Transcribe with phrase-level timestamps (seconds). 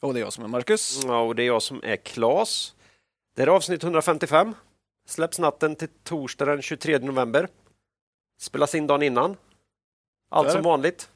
[0.00, 1.00] Och det är jag som är Marcus.
[1.04, 2.74] Ja, och det är jag som är Klas.
[3.36, 4.54] Det är avsnitt 155.
[5.08, 7.48] Släpps natten till torsdag den 23 november.
[8.40, 9.36] Spelas in dagen innan.
[10.30, 11.08] Allt som vanligt.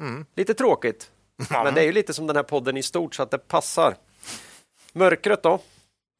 [0.00, 0.26] Mm.
[0.34, 1.10] Lite tråkigt,
[1.50, 3.96] men det är ju lite som den här podden i stort så att det passar.
[4.92, 5.58] Mörkret då,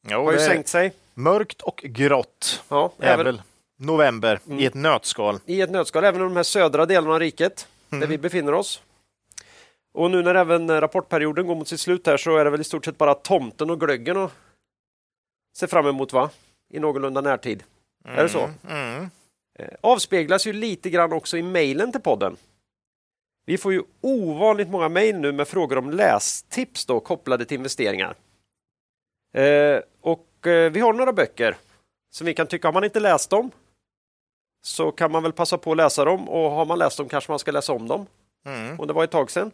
[0.07, 0.93] Jo, har ju det är sänkt sig.
[1.13, 3.41] Mörkt och grått Ja, är även väl
[3.77, 5.39] november i ett nötskal.
[5.45, 8.81] I ett nötskal, även i de här södra delarna av riket där vi befinner oss.
[9.93, 12.63] Och nu när även rapportperioden går mot sitt slut här så är det väl i
[12.63, 14.31] stort sett bara tomten och glöggen att
[15.57, 16.29] se fram emot va?
[16.69, 17.63] I någorlunda närtid.
[18.03, 18.49] Är det så?
[18.69, 19.09] Mm.
[19.59, 22.37] Eh, avspeglas ju lite grann också i mejlen till podden.
[23.45, 28.15] Vi får ju ovanligt många mejl nu med frågor om lästips då, kopplade till investeringar.
[29.33, 31.57] Eh, och eh, vi har några böcker
[32.11, 33.51] som vi kan tycka, har man inte läst dem
[34.61, 37.31] så kan man väl passa på att läsa dem och har man läst dem kanske
[37.31, 38.05] man ska läsa om dem.
[38.45, 38.79] Mm.
[38.79, 39.51] Och det var ett tag sedan.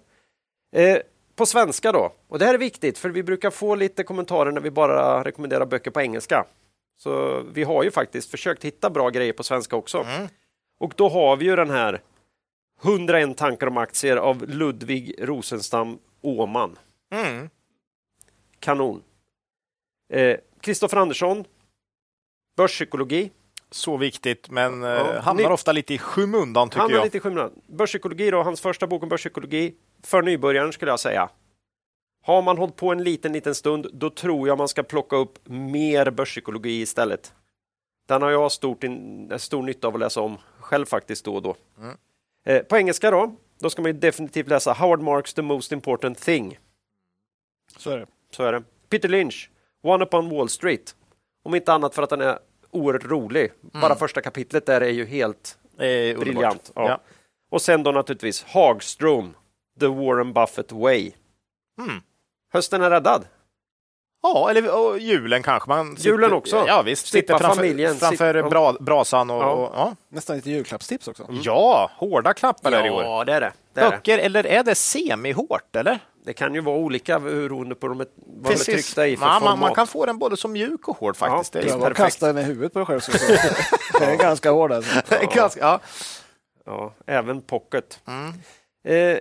[0.72, 0.98] Eh,
[1.36, 4.62] på svenska då, och det här är viktigt för vi brukar få lite kommentarer när
[4.62, 6.46] vi bara rekommenderar böcker på engelska.
[6.98, 9.98] Så vi har ju faktiskt försökt hitta bra grejer på svenska också.
[9.98, 10.28] Mm.
[10.80, 12.02] Och då har vi ju den här
[12.84, 16.78] 101 tankar om aktier av Ludvig Rosenstam Åman.
[17.12, 17.50] Mm.
[18.60, 19.04] Kanon.
[20.14, 21.44] Eh, Kristoffer Andersson,
[22.58, 23.32] Börspsykologi.
[23.72, 27.04] Så viktigt, men eh, Ja, hamnar ni- ofta lite i skymundan tycker Han är jag.
[27.04, 27.52] lite i skymundan.
[27.68, 29.74] Börspsykologi då, hans första bok om börspsykologi.
[30.04, 31.30] För nybörjaren skulle jag säga.
[32.24, 35.40] Har man hållit på en liten, liten stund, då tror jag man ska plocka upp
[35.50, 37.34] mer börspsykologi istället.
[38.08, 41.42] Den har jag stort in, stor nytta av att läsa om själv faktiskt då och
[41.42, 41.56] då.
[41.78, 41.98] Mm.
[42.46, 46.18] Eh, på engelska då, då ska man ju definitivt läsa Howard Marks The Most Important
[46.22, 46.60] Thing.
[47.78, 48.08] Så är det.
[48.32, 48.64] Så är det.
[48.90, 49.50] Peter Lynch,
[49.84, 50.96] One Upon Wall Street.
[51.44, 52.40] Om inte annat för att den är
[52.72, 53.52] oerhört rolig.
[53.62, 56.72] Bara första kapitlet där är ju helt Eh, briljant.
[56.76, 56.90] Ja.
[56.90, 57.00] Ja.
[57.50, 59.34] Och sen då naturligtvis Hagström,
[59.80, 61.12] The Warren Buffett Way.
[61.82, 62.02] Mm.
[62.54, 63.26] Hösten är räddad.
[64.24, 65.70] Ja, eller och julen kanske.
[65.70, 66.64] Man sitter, Julen också.
[66.68, 67.08] Ja, visst.
[67.08, 69.52] Slippa Sitter framför, familjen, framför sitt- bra, brasan och Ja.
[69.52, 69.96] och, ja.
[70.10, 71.28] Nästan lite julklappstips också.
[71.30, 73.04] ja, hårda klappar är det i år.
[73.04, 73.54] Ja, det är det.
[73.74, 73.98] Det, är det.
[73.98, 76.00] Böcker, eller är det semihårt, eller?
[76.26, 78.08] det kan ju vara olika beroende på de vad
[78.44, 79.60] de är tryckta i för man, man, format.
[79.60, 81.56] man kan få den både som mjuk och hård faktiskt.
[81.56, 82.00] Ja, det är Pröva perfekt.
[82.00, 83.00] att kasta den i huvudet på dig själv.
[83.00, 83.34] Så så.
[84.00, 85.02] det är ganska hård alltså.
[85.10, 85.80] det ganska, ja.
[86.66, 88.00] Ja, även pocket.
[88.08, 88.34] Mm.
[88.88, 89.20] Eh,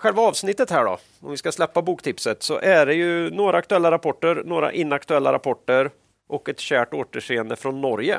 [0.00, 3.90] själva avsnittet här då, om vi ska släppa boktipset, så är det ju några aktuella
[3.90, 5.90] rapporter, några inaktuella rapporter
[6.28, 8.18] och ett kärt återseende från Norge.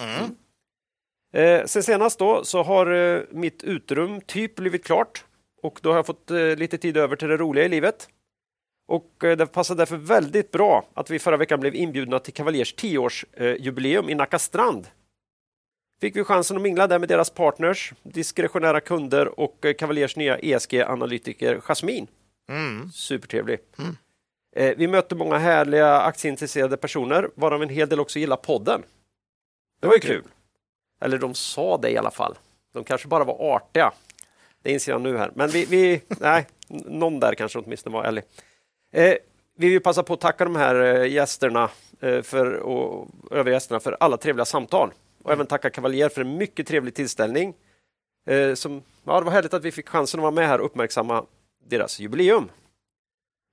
[0.00, 0.36] Mm.
[1.34, 5.24] Eh, sen senast då så har eh, mitt utrum typ blivit klart
[5.62, 8.08] och då har jag fått eh, lite tid över till det roliga i livet.
[8.88, 12.74] Och eh, det passar därför väldigt bra att vi förra veckan blev inbjudna till Cavaliers
[12.74, 14.86] 10-årsjubileum eh, i Nacka strand.
[16.00, 20.38] Fick vi chansen att mingla där med deras partners, diskretionära kunder och eh, Cavaliers nya
[20.38, 22.06] ESG-analytiker Jasmin.
[22.48, 22.90] Mm.
[22.92, 23.58] Supertrevlig.
[24.56, 28.82] Eh, vi mötte många härliga aktieintresserade personer, varav en hel del också gillar podden.
[29.80, 30.24] Det var ju kul.
[31.00, 32.38] Eller de sa det i alla fall.
[32.74, 33.92] De kanske bara var artiga.
[34.62, 35.30] Det inser jag nu här.
[35.34, 38.24] Men vi, vi nej, någon där kanske åtminstone var ärlig.
[38.92, 39.14] Eh,
[39.56, 41.70] vi vill passa på att tacka de här gästerna
[42.22, 44.90] för, och övriga gästerna för alla trevliga samtal.
[45.28, 47.54] Och även tacka Cavalier för en mycket trevlig tillställning.
[48.30, 50.66] Eh, som, ja, det var härligt att vi fick chansen att vara med här och
[50.66, 51.24] uppmärksamma
[51.66, 52.50] deras jubileum.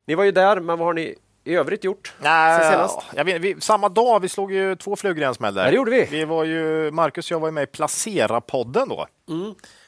[0.07, 2.13] Ni var ju där, men vad har ni i övrigt gjort?
[2.19, 5.71] Nej, jag vet, vi, samma dag, vi slog ju två flugor i en smäll det
[5.71, 6.07] gjorde vi.
[6.11, 9.07] vi var ju, Marcus och jag var ju med i Placera-podden då.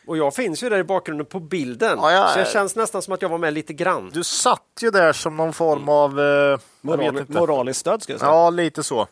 [0.07, 2.51] Och jag finns ju där i bakgrunden på bilden, Ja, ja, så det eh.
[2.51, 4.09] känns nästan som att jag var med lite grann.
[4.13, 6.19] Du satt ju där som någon form av...
[6.19, 8.31] Eh, jag Moral, moraliskt stöd ska jag säga.
[8.31, 9.07] Ja, lite så.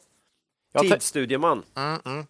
[0.73, 1.63] Jag Tidsstudieman.
[1.75, 2.25] Mm, mm.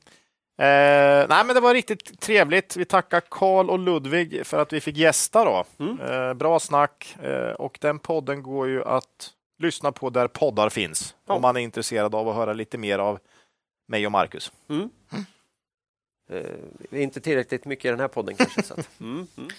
[0.57, 2.75] Eh, nej, men det var riktigt trevligt.
[2.75, 5.46] Vi tackar Karl och Ludvig för att vi fick gästa.
[5.46, 5.66] Då.
[5.80, 6.00] Mm.
[6.02, 7.18] Eh, bra snack.
[7.24, 11.16] Eh, och den podden går ju att lyssna på där poddar finns.
[11.28, 11.34] Ja.
[11.34, 13.19] Om man är intresserad av att höra lite mer av
[13.88, 14.52] mig och Marcus.
[14.69, 14.90] Mm.
[16.30, 16.42] Eh,
[16.90, 18.63] det är inte tillräckligt mycket i den här podden kanske.
[18.63, 19.50] Så att, mm, mm.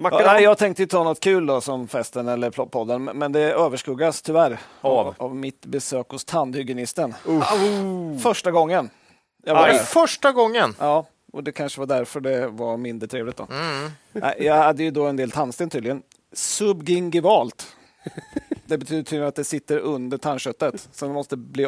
[0.00, 4.60] Ja, jag tänkte ta något kul då som festen eller podden, men det överskuggas tyvärr
[4.80, 5.14] Av?
[5.18, 7.14] av, mitt besök hos tandhygienisten.
[7.26, 8.18] Au.
[8.18, 8.90] Första gången.
[9.48, 9.72] Jag var Aj.
[9.72, 9.84] där.
[9.84, 10.74] Första gången!
[10.78, 13.48] Ja, och det kanske var därför det var mindre trevligt då.
[13.50, 13.90] Mm.
[14.38, 16.02] Jag hade ju då en del tandsten tydligen.
[16.32, 17.76] Subgingivalt.
[18.66, 21.66] Det betyder tydligen att det sitter under tandköttet, så man måste bli,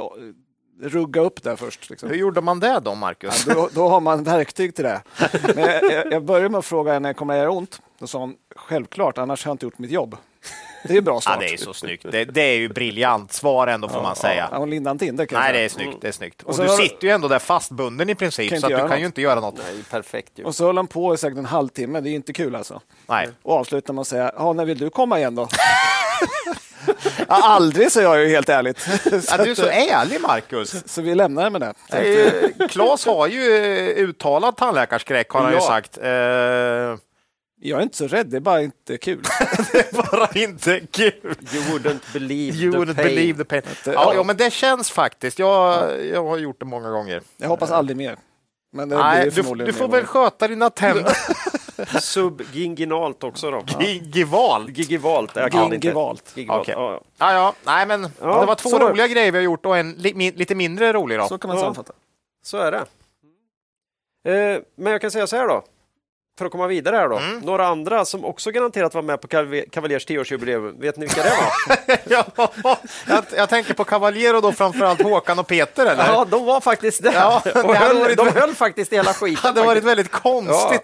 [0.83, 1.91] rugga upp det först.
[1.91, 2.09] Liksom.
[2.09, 3.45] Hur gjorde man det då, Marcus?
[3.47, 5.03] Ja, då, då har man verktyg till det.
[5.55, 7.83] Men jag, jag, började med att fråga när det kommer att göra ont.
[7.99, 10.17] Då sa hon, självklart, annars har jag inte gjort mitt jobb.
[10.83, 11.41] Det är ju bra Ja, start.
[11.41, 12.07] det är så snyggt.
[12.11, 14.49] Det, det är ju briljant svar ändå, får man säga.
[14.53, 15.97] Ja, hon lindade inte in det Nej, det är snyggt.
[16.01, 16.43] Det är snyggt.
[16.43, 19.07] Och så du sitter ju ändå där fastbunden i princip, så att du kan ju
[19.07, 19.55] inte göra något.
[19.59, 20.45] Nej, perfekt ju.
[20.45, 22.81] Och så höll han på i säkert en halvtimme, det är ju inte kul alltså.
[23.07, 23.29] Nej.
[23.43, 25.49] Och avslutar med att säga, ja, när vill du komma igen då?
[27.29, 28.81] ja, aldrig, säger jag ju helt ärligt.
[28.81, 28.91] så,
[29.29, 30.93] Ja, du är så eh, ärlig, Marcus.
[30.93, 31.75] så vi lämnar det med det.
[32.59, 35.63] Ju- Claes har ju eh, uttalad tandläkarskräck, har han ju Ja.
[35.67, 35.99] sagt.
[37.63, 39.23] Eh, Jag är inte så rädd, det är bara inte kul.
[39.73, 41.35] det är bara inte kul.
[41.55, 43.05] You wouldn't believe You the wouldn't pain.
[43.07, 43.63] believe the pain.
[43.85, 45.39] det- Ja, ja, men det känns faktiskt.
[45.39, 47.23] Jag, jag har gjort det många gånger.
[47.37, 48.17] Jag hoppas aldrig mer.
[48.73, 49.93] Men det blir Nej, det du, förmodligen du får mer.
[49.97, 51.13] väl sköta dina tänder.
[52.01, 53.63] Subginginalt också då.
[53.81, 54.79] Gigivalt.
[54.79, 55.77] Gigivalt, jag kan inte.
[55.77, 56.33] Gingivalt.
[56.35, 56.61] Gigivalt.
[56.63, 56.75] Okej.
[56.79, 57.55] Ja, ja.
[57.65, 60.33] Nej, men Ja, det var två roliga grejer vi har gjort och en li, mi,
[60.33, 61.19] lite mindre rolig.
[61.19, 61.29] Då.
[61.29, 61.61] Så kan man Ja.
[61.63, 61.93] sammanfatta.
[62.43, 62.85] Så är det.
[64.25, 65.65] Eh, men jag kan säga så här då.
[66.41, 67.17] För att komma vidare här då.
[67.17, 67.39] Mm.
[67.39, 69.29] Några andra som också garanterat var med på
[69.71, 70.81] Cavaliers 10-årsjubileum.
[70.81, 71.99] Vet ni vilka det var?
[72.37, 72.51] ja,
[73.09, 76.07] jag, jag tänker på Cavaliero då framförallt Håkan och Peter, eller?
[76.07, 77.13] ja, de var faktiskt där.
[77.13, 79.41] Ja, det och höll, varit de höll faktiskt hela Det skiten.
[79.43, 80.83] hade varit väldigt konstigt.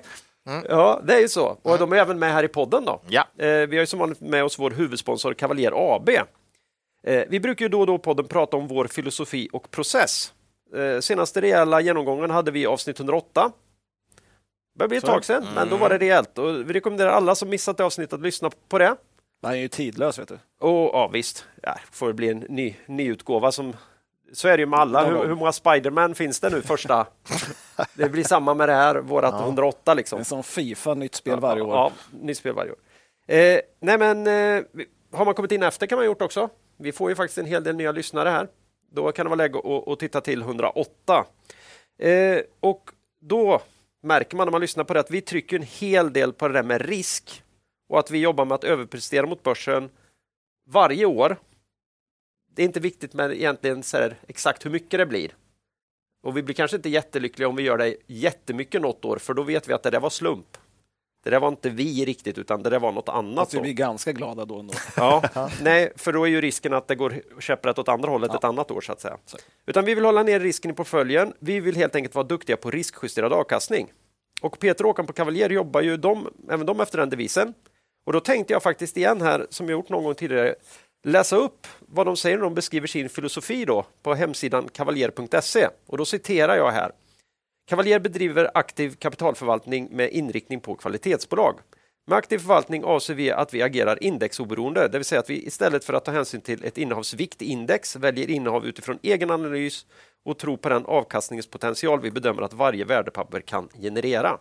[0.68, 1.58] Ja, det är ju så.
[1.62, 3.02] Och de är även med här i podden då.
[3.08, 3.24] Ja.
[3.38, 6.08] Eh, vi har ju som vanligt med oss vår huvudsponsor Cavalier AB.
[6.08, 10.32] Eh, vi brukar ju då och då i podden prata om vår filosofi och process.
[10.76, 13.50] Eh, senaste rejäla genomgången hade vi i avsnitt 108.
[14.76, 16.38] Det börjar bli ett tag sedan, men då var det rejält.
[16.38, 18.96] Och vi rekommenderar alla som missat det avsnittet att lyssna på det.
[19.42, 20.38] Han är ju tidlös, vet du.
[20.60, 23.76] Och ja, visst, ja, får det bli en ny, ny utgåva som
[24.32, 25.04] så är det ju med alla.
[25.04, 27.06] Hur, hur många Spiderman finns det nu första?
[27.94, 30.20] Det blir samma med det här, vårat 108 Det liksom.
[30.20, 31.74] är som Fifa, nytt spel varje år.
[31.74, 32.78] Ja, nytt spel varje år.
[33.26, 34.64] Eh, nej men, eh,
[35.12, 36.48] har man kommit in efter kan man ha gjort också.
[36.78, 38.48] Vi får ju faktiskt en hel del nya lyssnare här.
[38.92, 41.24] Då kan det vara läge att, att titta till 108.
[41.98, 42.90] Eh, och
[43.20, 43.60] då
[44.02, 46.54] märker man när man lyssnar på det att vi trycker en hel del på det
[46.54, 47.42] där med risk
[47.88, 49.90] och att vi jobbar med att överprestera mot börsen
[50.68, 51.36] varje år.
[52.54, 55.34] Det är inte viktigt med egentligen så här, exakt hur mycket det blir.
[56.22, 59.42] Och vi blir kanske inte jättelyckliga om vi gör det jättemycket något år, för då
[59.42, 60.56] vet vi att det där var slump.
[61.26, 63.48] Det där var inte vi riktigt, utan det där var något annat.
[63.48, 64.74] Att vi blir ganska glada då ändå.
[64.96, 65.22] Ja,
[65.62, 68.70] nej, för då är ju risken att det går käpprätt åt andra hållet ett annat
[68.70, 69.16] år så att säga.
[69.66, 71.32] Utan vi vill hålla ner risken i portföljen.
[71.38, 73.92] Vi vill helt enkelt vara duktiga på riskjusterad avkastning.
[74.40, 77.54] Och Peter och Håkan på Cavalier jobbar ju de, även de efter den devisen.
[78.06, 80.54] Och då tänkte jag faktiskt igen här, som jag gjort någon gång tidigare,
[81.04, 85.68] läsa upp vad de säger när de beskriver sin filosofi då på hemsidan kavaljer.se.
[85.86, 86.92] Och då citerar jag här.
[87.68, 91.58] Cavalier bedriver aktiv kapitalförvaltning med inriktning på kvalitetsbolag.
[92.06, 95.84] Med aktiv förvaltning avser vi att vi agerar indexoberoende, det vill säga att vi istället
[95.84, 99.86] för att ta hänsyn till ett innehavsviktindex väljer innehav utifrån egen analys
[100.24, 104.38] och tror på den avkastningspotential vi bedömer att varje värdepapper kan generera.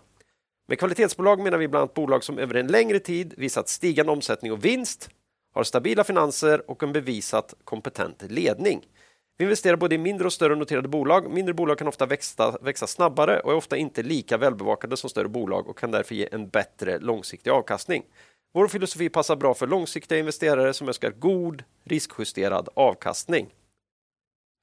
[0.67, 4.51] Med kvalitetsbolag menar vi bland annat bolag som över en längre tid visat stigande omsättning
[4.51, 5.09] och vinst,
[5.53, 8.81] har stabila finanser och en bevisat kompetent ledning.
[9.37, 11.31] Vi investerar både i mindre och större noterade bolag.
[11.31, 15.27] Mindre bolag kan ofta växa, växa snabbare och är ofta inte lika välbevakade som större
[15.27, 18.03] bolag och kan därför ge en bättre långsiktig avkastning.
[18.53, 23.49] Vår filosofi passar bra för långsiktiga investerare som önskar god riskjusterad avkastning.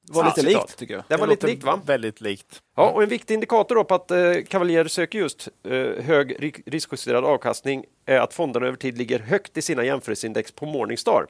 [0.07, 0.62] Det var Ja, lite citat.
[0.69, 1.05] likt, tycker jag.
[1.09, 1.81] Det var lite likt va?
[1.87, 2.62] Väldigt likt.
[2.76, 5.73] Ja, och en viktig indikator på att eh, Cavalier söker just eh,
[6.05, 10.67] hög ri- riskjusterad avkastning är att fonderna över tid ligger högt i sina jämförelseindex på
[10.67, 11.26] Morningstar.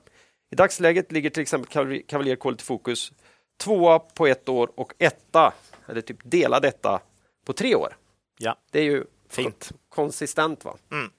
[0.52, 3.12] I dagsläget ligger till exempel Caval- Cavalier Quality Focus
[3.56, 5.52] tvåa på ett år och etta,
[5.86, 7.00] eller typ dela detta,
[7.46, 7.96] på tre år.
[8.38, 8.56] Ja.
[8.70, 9.72] Det är ju Fint.
[9.88, 10.64] konsistent.
[10.64, 10.76] Va?
[10.92, 11.10] Mm.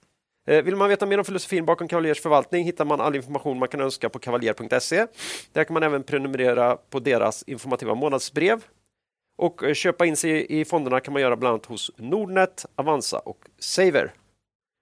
[0.46, 3.68] Eh, Vill man veta mer om filosofin bakom Cavaliers förvaltning hittar man all information man
[3.68, 5.06] kan önska på kavaljer.se.
[5.52, 8.64] Där kan man även prenumerera på deras informativa månadsbrev.
[9.38, 13.18] Och eh, köpa in sig i fonderna kan man göra bland annat hos Nordnet, Avanza
[13.18, 14.12] och Saver.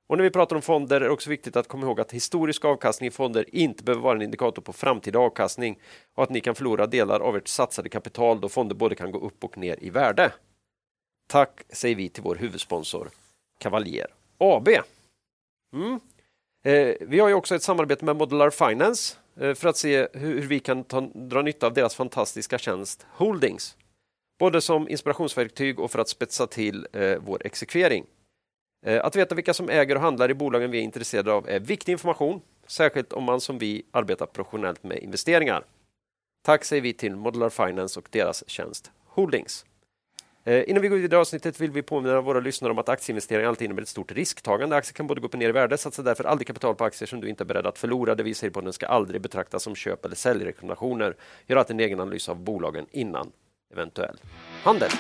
[0.06, 2.64] Och när vi pratar om fonder är det också viktigt att komma ihåg att historisk
[2.64, 5.80] avkastning i fonder inte behöver vara en indikator på framtida avkastning
[6.14, 9.18] och att ni kan förlora delar av ert satsade kapital då fonder både kan gå
[9.18, 10.32] upp och ner i värde.
[11.28, 13.10] Tack säger vi till vår huvudsponsor
[13.58, 14.06] Cavalier
[14.38, 14.68] AB.
[15.72, 16.00] Mm.
[16.64, 20.40] Eh, vi har ju också ett samarbete med Modular Finance eh, för att se hur,
[20.40, 23.76] hur vi kan ta, dra nytta av deras fantastiska tjänst Holdings.
[24.38, 28.06] Både som inspirationsverktyg och för att spetsa till eh, vår exekvering.
[28.86, 31.60] Eh, att veta vilka som äger och handlar i bolagen vi är intresserade av är
[31.60, 35.64] viktig information, särskilt om man som vi arbetar professionellt med investeringar.
[36.44, 39.64] Tack säger vi till Modular Finance och deras tjänst Holdings.
[40.44, 43.48] Eh, innan vi går vidare i avsnittet vill vi påminna våra lyssnare om att aktieinvesteringar
[43.48, 44.76] alltid innebär ett stort risktagande.
[44.76, 45.78] Aktier kan både gå upp och ner i värde.
[45.78, 48.14] Satsa därför aldrig kapital på aktier som du inte är beredd att förlora.
[48.14, 51.16] Det vi säger på den ska aldrig betraktas som köp eller säljrekommendationer.
[51.46, 53.32] Gör alltid en egen analys av bolagen innan
[53.72, 54.16] eventuell
[54.62, 54.90] handel.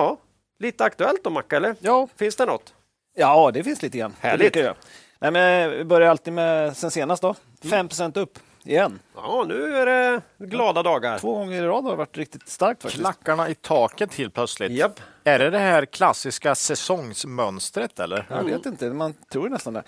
[0.00, 0.16] Ja,
[0.58, 1.74] lite aktuellt då Macka, eller?
[1.80, 2.74] Ja, Finns det något?
[3.16, 4.14] ja, det finns lite grann.
[4.20, 4.56] Det Härligt.
[4.56, 4.74] jag.
[5.18, 7.34] Nej, men vi börjar alltid med sen senast då.
[7.70, 8.98] 5 upp igen.
[9.14, 11.18] Ja, nu är det glada dagar.
[11.18, 13.02] Två gånger i rad har det varit riktigt starkt faktiskt.
[13.02, 14.70] Klackarna i taket helt plötsligt.
[14.72, 15.00] Japp.
[15.24, 18.26] Är det det här klassiska säsongsmönstret eller?
[18.28, 19.82] Jag vet inte, man tror nästan det.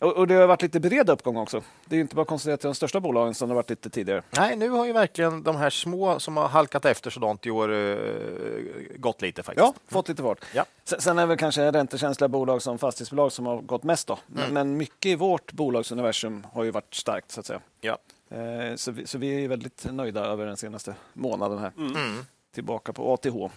[0.00, 1.62] Och, och det har varit lite bred uppgång också.
[1.84, 4.22] Det är inte bara koncentrerat till de största bolagen som det har varit lite tidigare.
[4.30, 7.72] Nej, nu har ju verkligen de här små som har halkat efter sådant i år
[7.72, 7.96] eh,
[8.96, 9.66] gått lite faktiskt.
[9.66, 10.44] Ja, fått lite fart.
[10.54, 10.64] Ja.
[10.84, 14.18] Sen, sen är väl kanske räntekänsliga bolag som fastighetsbolag som har gått mest då.
[14.26, 17.60] Men, men mycket i vårt bolagsuniversum har ju varit starkt så att säga.
[17.80, 17.98] Ja.
[18.30, 21.72] Eh, så, vi, så vi är väldigt nöjda över den senaste månaden här.
[22.54, 23.52] Tillbaka på ATH.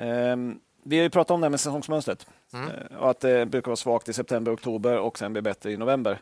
[0.00, 3.68] Ehm, vi har ju pratat om det här med säsongsmönstret Eh, och att det brukar
[3.70, 6.20] vara svagt i september, oktober och sen blir bättre i november.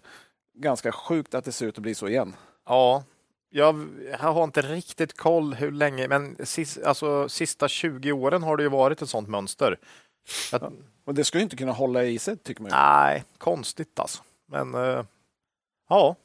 [0.54, 2.36] Ganska sjukt att det ser ut att bli så igen.
[2.66, 3.04] Ja,
[3.50, 3.86] jag
[4.18, 8.68] har inte riktigt koll hur länge, men sis, alltså, sista 20 åren har det ju
[8.68, 9.78] varit ett sånt mönster.
[10.52, 10.62] Att,
[11.04, 12.76] Och det ju inte kunna hålla i sig tycker man ju.
[12.76, 14.22] Nej, konstigt alltså.
[14.46, 15.04] Men eh,
[15.88, 16.16] ja,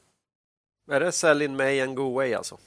[0.92, 2.58] Är det sell in May and go away alltså?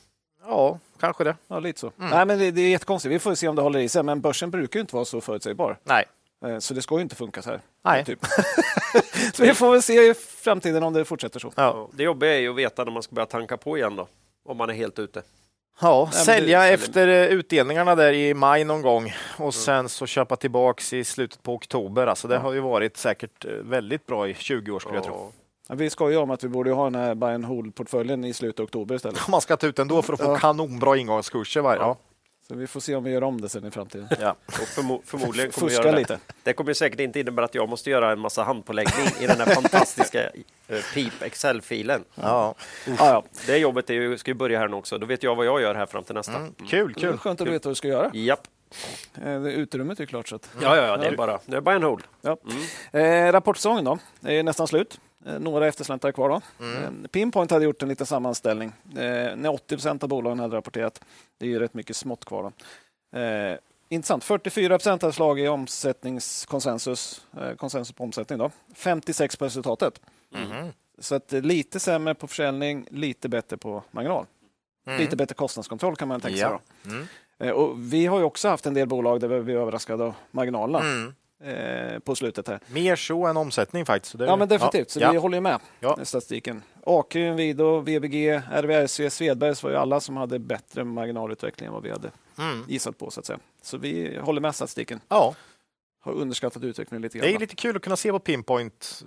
[0.48, 1.36] Ja, kanske det.
[1.48, 1.92] Ja, lite så.
[1.96, 3.14] Nej, men det, det är jättekonstigt.
[3.14, 4.02] Vi får se om det håller i sig.
[4.02, 5.78] Men börsen brukar ju inte vara så förutsägbar.
[5.84, 6.04] Nej,
[6.46, 7.60] Eh, Så det ska ju inte funka så här.
[7.84, 8.04] Nej.
[8.04, 8.18] Typ.
[9.34, 11.52] så vi får väl se i framtiden om det fortsätter så.
[11.56, 11.88] ja.
[11.92, 14.08] Det jobbiga är ju att veta när man ska börja tanka på igen då.
[14.48, 15.22] Om man är helt ute.
[15.80, 20.36] Ja, sälja det- efter eh, utdelningarna där i maj någon gång och sen så köpa
[20.36, 22.06] tillbaks i slutet på oktober.
[22.06, 25.32] Alltså det har ju varit säkert eh, väldigt bra i 20 år skulle jag tro.
[25.68, 28.64] Vi skojar om att vi borde ha den här buy and hold-portföljen i slutet av
[28.64, 29.28] oktober istället.
[29.28, 30.36] Man ska ta ut ändå för att få Ja.
[30.38, 31.60] kanonbra ingångskurser.
[31.60, 31.76] Var.
[31.76, 31.96] Ja.
[32.48, 34.08] Så vi får se om vi gör om det sen i framtiden.
[34.20, 34.36] Ja.
[34.46, 35.98] Och förmo förmodligen kommer vi Fuska göra det.
[35.98, 36.18] lite.
[36.42, 39.54] Det kommer säkert inte innebära att jag måste göra en massa handpåläggning i den här
[39.54, 40.22] fantastiska
[40.68, 42.04] eh, PIP Excel-filen.
[42.14, 42.54] Ja.
[42.86, 43.22] Ja, ja.
[43.46, 44.98] Det jobbet är ju, ska ju börja här nu också.
[44.98, 46.36] Då vet jag vad jag gör här fram till nästa.
[46.36, 46.54] Mm.
[46.68, 47.18] Kul, Det är kul.
[47.18, 48.10] skönt att veta vad du ska göra.
[48.14, 48.40] Japp.
[49.24, 50.28] Eh, det Utrymmet är ju klart.
[50.28, 50.48] Så att.
[50.62, 52.04] Ja, ja, ja, det är bara, det är bara en hold.
[52.20, 52.36] Ja.
[53.00, 55.00] Eh, rapportsäsongen då, är nästan slut.
[55.26, 56.28] Eh, några eftersläntar kvar.
[56.28, 56.64] Då.
[56.64, 58.72] Eh, Pinpoint hade gjort en liten sammanställning.
[58.88, 61.00] Eh, när 80 procent av bolagen hade rapporterat.
[61.38, 62.52] Det är ju rätt mycket smått kvar.
[63.12, 63.18] Då.
[63.18, 64.24] Eh, intressant.
[64.24, 68.38] 44 procent hade slagit i omsättningskonsensus, konsensus på omsättning.
[68.38, 68.50] Då.
[68.74, 70.00] 56 på resultatet.
[70.98, 74.26] Så att lite sämre på försäljning, lite bättre på marginal.
[74.98, 76.48] Lite bättre kostnadskontroll kan man tänka sig.
[76.50, 76.60] Ja.
[76.82, 76.90] Då.
[76.90, 77.56] Mm.
[77.56, 80.80] Och vi har ju också haft en del bolag där vi blev överraskade av marginalerna
[80.80, 81.14] Mm.
[81.44, 82.48] Eh, på slutet.
[82.48, 82.60] här.
[82.66, 84.18] Mer så än omsättning faktiskt.
[84.18, 84.90] Det- Ja, men definitivt.
[84.90, 85.10] Så ja.
[85.12, 85.98] vi håller med Ja.
[86.02, 86.62] i statistiken.
[86.86, 91.90] AQ, Inwido, VBG, RVRC, Svedbergs var ju alla som hade bättre marginalutveckling än vad vi
[91.90, 92.64] hade Mm.
[92.68, 93.10] gissat på.
[93.10, 93.38] så att säga.
[93.62, 95.00] Så vi håller med statistiken.
[95.08, 95.34] ja,
[96.00, 97.34] Har underskattat utvecklingen lite det grann.
[97.34, 99.04] är lite kul att kunna se på Pinpoint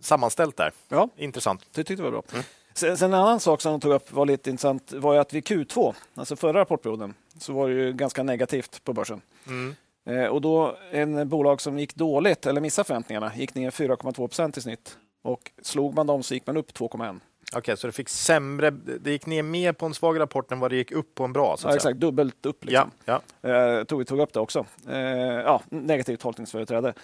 [0.00, 0.72] sammanställt där.
[0.88, 1.08] Ja.
[1.16, 1.60] Intressant.
[1.74, 2.22] Det tyckte vi var bra.
[2.32, 2.44] Mm.
[2.74, 5.32] Sen, sen en annan sak som de tog upp var lite intressant var ju att
[5.34, 9.20] vid Q2, alltså förra rapportperioden, så var det ju ganska negativt på börsen.
[9.46, 9.74] Mm.
[10.06, 14.56] Eh, och då en bolag som gick dåligt eller missade förväntningarna gick ner 4,2 procent
[14.56, 14.98] i snitt.
[15.22, 17.20] Och slog man dem så gick man upp 2,1.
[17.56, 18.70] Okej, så det fick sämre.
[18.70, 21.32] Det gick ner mer på en svag rapport än vad det gick upp på en
[21.32, 21.56] bra.
[21.64, 22.58] Ja, exakt, dubbelt upp.
[22.64, 23.20] Ja, Liksom.
[23.42, 23.48] ja.
[23.50, 24.66] Eh, tog, vi tog upp det också.
[24.88, 26.94] Eh, ja, negativt tolkningsföreträde.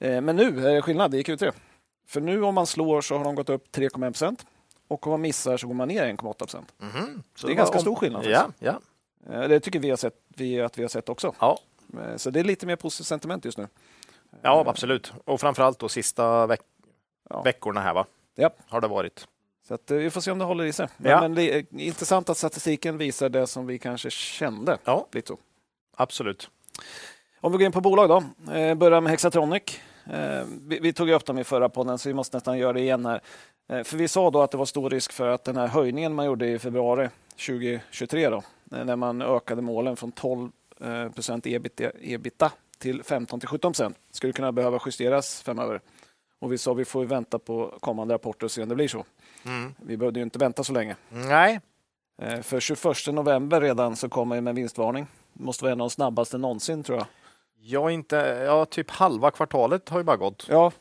[0.00, 1.52] Eh, men nu är det skillnad i Q3.
[2.08, 4.46] För nu om man slår så har de gått upp 3,1 procent
[4.88, 6.72] och om man missar så går man ner 1,8 procent.
[6.78, 7.22] Mhm.
[7.34, 8.24] Så Det är ganska om- stor skillnad.
[8.26, 8.80] Ja, ja.
[9.30, 11.34] Eh, det tycker vi, har sett, vi att vi har sett också.
[11.40, 11.58] Ja.
[11.98, 13.68] Eh, så det är lite mer positivt sentiment just nu.
[14.42, 15.12] ja, absolut.
[15.24, 16.60] Och framförallt då sista veck
[17.30, 17.42] Ja.
[17.42, 18.06] veckorna här va?
[18.34, 18.50] Ja.
[18.68, 19.26] Har det varit.
[19.68, 20.88] Så att, eh, vi får se om det håller i sig.
[20.96, 21.20] Men, Ja.
[21.20, 24.78] men det är intressant att statistiken visar det som vi kanske kände.
[24.84, 25.38] Ja, Lite så.
[25.96, 26.50] absolut.
[27.40, 28.52] Om vi går in på bolag då.
[28.52, 29.62] Eh, börjar med Hexatronic.
[30.60, 33.06] Vi, vi tog upp dem i förra podden så vi måste nästan göra det igen
[33.06, 33.20] här.
[33.84, 36.26] För vi sa då att det var stor risk för att den här höjningen man
[36.26, 37.08] gjorde i februari
[37.46, 40.50] 2023 då, när man ökade målen från 12 eh,
[41.14, 45.80] procent ebita, ebita till 15 till 17 procent skulle kunna behöva justeras framöver.
[46.38, 49.04] Och vi sa vi får vänta på kommande rapporter och se om det blir så.
[49.44, 49.74] Mm.
[49.82, 50.96] Vi behövde ju inte vänta så länge.
[51.08, 51.60] Nej,
[52.22, 55.06] Eh, För 21 november redan så kommer vi med vinstvarning.
[55.32, 57.06] Det måste vara en av de snabbaste någonsin tror jag.
[57.58, 58.16] jag inte.
[58.46, 60.46] Ja, typ halva kvartalet har ju bara gått.
[60.48, 60.72] Ja,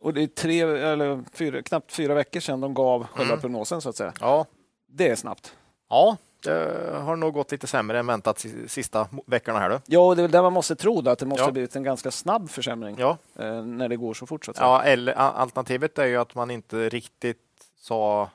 [0.00, 3.40] och det är tre, eller fyra, knappt fyra veckor sedan de gav själva Mm.
[3.40, 4.12] prognosen så att säga.
[4.20, 4.46] Ja,
[4.88, 5.56] Det är snabbt.
[5.88, 6.16] ja.
[6.42, 9.80] Det har nog gått lite sämre än väntat si- sista veckorna här då.
[9.86, 11.46] Ja, och det är väl där man måste tro då, att det måste Ja.
[11.46, 14.56] ha blivit en ganska snabb försämring Ja, eh, när det går så fort så att
[14.56, 14.66] säga.
[14.68, 17.38] ja eller alternativet är ju att man inte riktigt
[17.76, 18.30] sa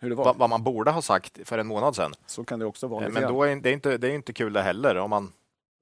[0.00, 0.24] hur det var.
[0.24, 2.12] vad, vad man borde ha sagt för en månad sedan.
[2.26, 3.04] Så kan det också vara.
[3.06, 4.96] Eh, Men då är det är inte, det är inte kul det heller.
[4.96, 5.32] Om man,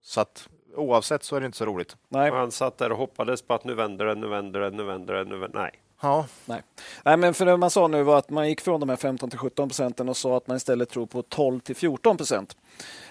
[0.03, 1.97] så att, oavsett så är det inte så roligt.
[2.09, 4.71] Nej, Och han satt där och hoppades på att nu vänder det, nu vänder det,
[4.71, 5.81] nu vänder det, nu vänder Nej.
[6.05, 6.63] Ja, Nej.
[7.05, 9.31] Nej, men för det man sa nu var att man gick från de här 15
[9.31, 12.57] till 17 procenten och sa att man istället tror på 12 till 14 procent.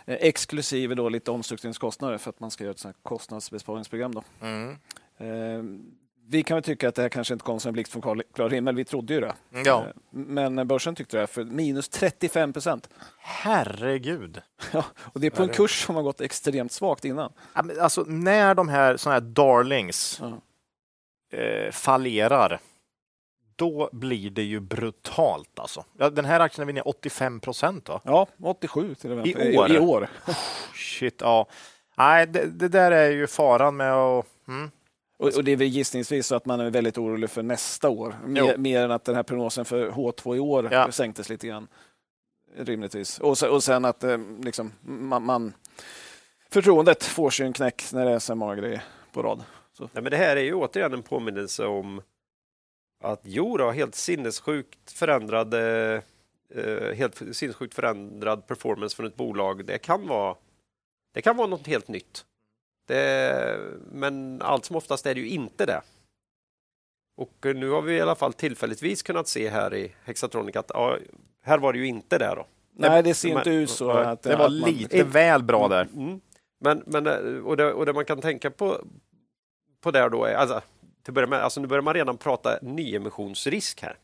[0.05, 4.13] Eh, exklusive då lite omstruktureringskostnader för att man ska göra ett kostnadsbesparingsprogram.
[4.15, 4.23] Då.
[4.41, 4.77] mm.
[5.17, 5.63] Eh,
[6.27, 8.49] vi kan väl tycka att det här kanske inte kom som en blixt från klar,
[8.49, 8.75] himmel.
[8.75, 9.33] Vi trodde ju det.
[9.65, 9.83] ja.
[9.85, 12.89] Eh, men börsen tyckte det, för minus 35 procent.
[13.17, 14.41] herregud.
[14.71, 17.33] Ja, och det är på en kurs som har gått extremt svagt innan.
[17.53, 20.41] Ja, Alltså, när de här såna här darlings Ja.
[21.37, 22.59] eh, fallerar,
[23.55, 25.59] då blir det ju brutalt.
[25.59, 25.85] Alltså.
[25.97, 27.89] Ja, den här aktien är vi ner 85 procent.
[28.03, 29.27] Ja, 87 till och med.
[29.27, 29.71] I år?
[29.71, 30.07] I, i år.
[30.75, 31.47] Shit, ja.
[31.97, 34.25] Nej, det, det där är ju faran med att...
[34.47, 34.71] Mm.
[35.17, 38.15] Och, och det är väl gissningsvis så att man är väldigt orolig för nästa år.
[38.25, 40.91] Mer, mer än att den här prognosen för H2 i år Ja.
[40.91, 41.67] sänktes lite grann.
[42.57, 43.19] Rimligtvis.
[43.19, 45.53] Och, se, och sen att eh, liksom, man, man,
[46.51, 48.83] förtroendet får sig en knäck när det är så många grejer
[49.13, 49.43] på rad.
[49.79, 52.01] Nej, men det här är ju återigen en påminnelse om
[53.03, 56.01] att jo, då, helt sinnessjukt förändrad, eh,
[56.95, 59.65] helt sinnessjukt förändrad performance från ett bolag.
[59.65, 60.35] Det kan vara,
[61.13, 62.25] det kan vara något helt nytt.
[62.87, 63.59] Det,
[63.91, 65.81] men allt som oftast är det ju inte det.
[67.15, 70.97] Och nu har vi i alla fall tillfälligtvis kunnat se här i Hexatronic att ja,
[71.41, 72.45] här var det ju inte det då.
[72.75, 73.93] Nej, det ser men- inte ut så.
[73.93, 75.87] nej, att, Det var att man, lite väl bra där.
[75.95, 76.21] Mm.
[76.59, 78.81] Men, men eh, och, det, och det man kan tänka på,
[79.81, 80.61] på där då är, alltså,
[81.03, 83.97] till att börja med, alltså nu börjar man redan prata nyemissionsrisk här.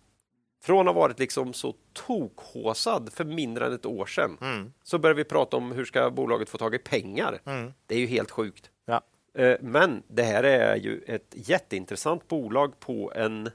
[0.64, 4.74] Från att ha varit liksom så tokhåsad för mindre än ett år sedan Mm.
[4.84, 7.40] så börjar vi prata om hur ska bolaget få tag i pengar.
[7.46, 7.74] Mm.
[7.86, 8.70] Det är ju helt sjukt.
[8.86, 9.02] Ja.
[9.38, 13.50] Eh, Men det här är ju ett jätteintressant bolag på en,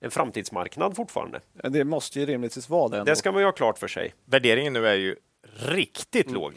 [0.00, 1.40] en framtidsmarknad fortfarande.
[1.52, 2.96] Det måste ju rimligtvis vara det.
[2.98, 3.10] Ändå.
[3.10, 4.14] Det ska man ju ha klart för sig.
[4.24, 5.16] Värderingen nu är ju
[5.58, 6.52] riktigt låg.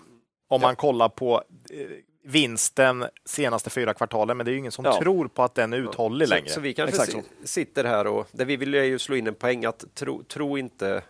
[0.48, 1.88] Om man kollar på eh,
[2.24, 5.02] vinsten senaste fyra kvartalen, men det är ju ingen som Ja.
[5.02, 6.50] tror på att den är uthållig så, längre.
[6.50, 9.28] Så vi kanske Exakt si- sitter här och det vi vill är ju slå in
[9.28, 11.02] en poäng att tro, tro inte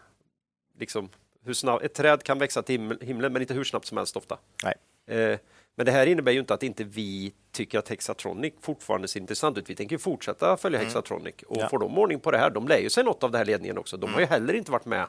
[0.79, 1.09] liksom
[1.43, 4.17] hur snabbt ett träd kan växa till himmel- himlen, men inte hur snabbt som helst
[4.17, 4.37] ofta.
[4.63, 4.73] Nej.
[5.19, 5.39] Eh,
[5.75, 9.57] men det här innebär ju inte att inte vi tycker att Hexatronic fortfarande ser intressant
[9.57, 9.69] ut.
[9.69, 11.63] Vi tänker fortsätta följa Hexatronic och Mm.
[11.63, 11.69] Ja.
[11.69, 13.77] får de ordning på det här, de lär ju sig något av det här ledningen
[13.77, 13.97] också.
[13.97, 15.05] De har ju heller inte varit med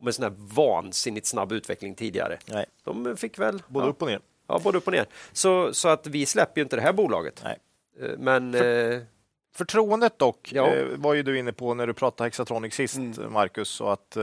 [0.00, 2.38] om en sån här vansinnigt snabb utveckling tidigare.
[2.46, 2.66] Nej.
[2.84, 4.20] De fick väl Både ja, upp och ner.
[4.52, 5.06] Ja, både upp och ner.
[5.32, 7.40] Så, så att vi släpper ju inte det här bolaget.
[7.44, 7.58] Nej.
[8.02, 9.00] Eh, Men eh,
[9.54, 10.66] Förtroendet dock, Ja.
[10.74, 13.32] eh, var ju du inne på när du pratade Hexatronic sist, Mm.
[13.32, 14.16] Marcus, så att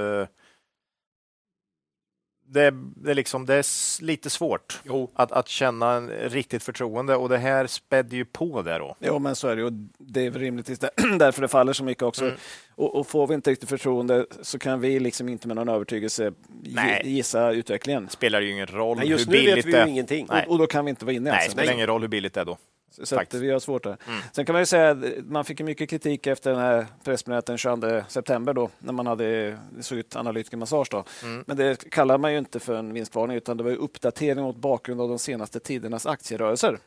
[2.51, 5.11] det, det, är liksom, det är lite svårt Jo.
[5.13, 8.95] att, att känna en riktigt förtroende och det här spädde ju på det då.
[8.99, 9.69] Jo, men så är det ju.
[9.97, 12.23] Det är rimligtvis där- därför det faller så mycket också.
[12.25, 12.35] Mm.
[12.75, 16.31] Och, och får vi inte riktigt förtroende så kan vi liksom inte med någon övertygelse
[16.63, 17.01] Nej.
[17.05, 18.09] gissa utvecklingen.
[18.09, 19.87] spelar ju ingen roll Men just hur nu billigt vet vi det ju är.
[19.87, 20.25] ingenting.
[20.29, 20.45] Nej.
[20.45, 21.53] Och, och då kan vi inte vara inne Nej, det ens.
[21.53, 22.57] spelar ingen roll hur billigt det är då.
[23.03, 23.43] Så faktiskt.
[23.43, 23.97] vi har svårt där.
[24.07, 24.19] Mm.
[24.31, 27.57] Sen kan man ju säga att man fick mycket kritik efter den här pressmeddelandet den
[27.57, 30.87] 22 september då, när man hade såg ut analytikermassage.
[30.91, 31.03] Då.
[31.23, 31.43] Mm.
[31.47, 34.55] Men det kallar man ju inte för en vinstvarning utan det var ju uppdatering mot
[34.55, 36.79] bakgrund av de senaste tidernas aktierörelser.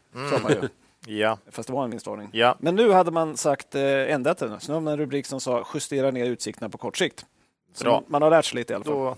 [0.51, 0.69] ju,
[1.19, 2.29] Ja, fast det var en vinstvarning.
[2.33, 2.57] ja.
[2.61, 4.61] Men nu hade man sagt eh, ändrat den.
[4.61, 7.27] Så nu har man en rubrik som sa justera ner utsikterna på kort sikt.
[7.75, 8.03] Så Bra.
[8.07, 8.95] man har lärt sig lite i alla fall.
[8.95, 9.17] Då,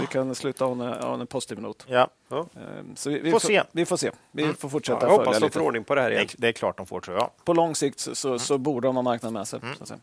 [0.00, 1.84] Vi kan sluta ha en, ha en positiv not.
[1.88, 2.08] ja.
[2.30, 2.44] Eh,
[2.94, 3.62] Så vi, vi Får se.
[3.72, 4.10] Vi får se.
[4.32, 4.54] Vi Mm.
[4.54, 6.28] får Ja, fortsätta jag hoppas de får ordning på det här Det, igen.
[6.32, 7.30] är, det är klart de får tror jag.
[7.44, 9.60] På lång sikt så, så, så borde de ha marknaden med sig.
[9.62, 10.00] Mm.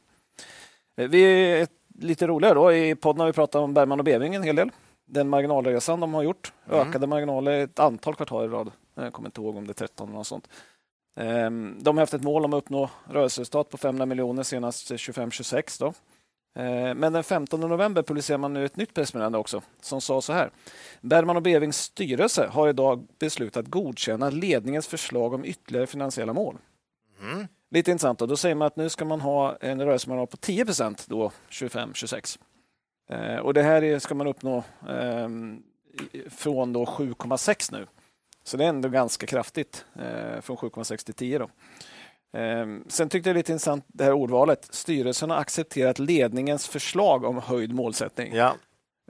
[0.97, 1.67] Eh, Vi
[1.99, 2.73] lite roligare då.
[2.73, 4.71] I podden har vi pratat om Bergman och Beving en hel del.
[5.05, 6.53] Den marginalresan de har gjort.
[6.71, 6.87] Mm.
[6.87, 8.71] Ökade marginaler ett antal kvartal i rad.
[8.95, 10.47] Jag kommer inte ihåg om det är 13 eller något sånt.
[11.19, 15.93] Ehm, De har haft ett mål om att uppnå rörelseresultat på 500 miljoner senast 25-26.
[16.55, 20.33] Eh, Men den 15 november publicerar man nu ett nytt pressmeddelande också som sa så
[20.33, 20.51] här.
[21.01, 26.57] Bergman och Bevings styrelse har idag beslutat godkänna ledningens förslag om ytterligare finansiella mål.
[27.21, 27.47] Mm.
[27.71, 28.19] Lite intressant.
[28.19, 28.25] Då.
[28.25, 32.39] då säger man att nu ska man ha en rörelsemarginal på 10 procent då 25-26.
[33.09, 35.63] Eh, och det här är, ska man uppnå ehm,
[36.29, 37.87] från då 7,6 nu.
[38.43, 41.39] Så det är ändå ganska kraftigt eh, från 7,6 till 10.
[41.39, 41.49] Då.
[42.35, 44.67] Ehm, sen tyckte jag det lite intressant det här ordvalet.
[44.71, 48.35] Styrelsen har accepterat ledningens förslag om höjd målsättning.
[48.35, 48.53] Ja.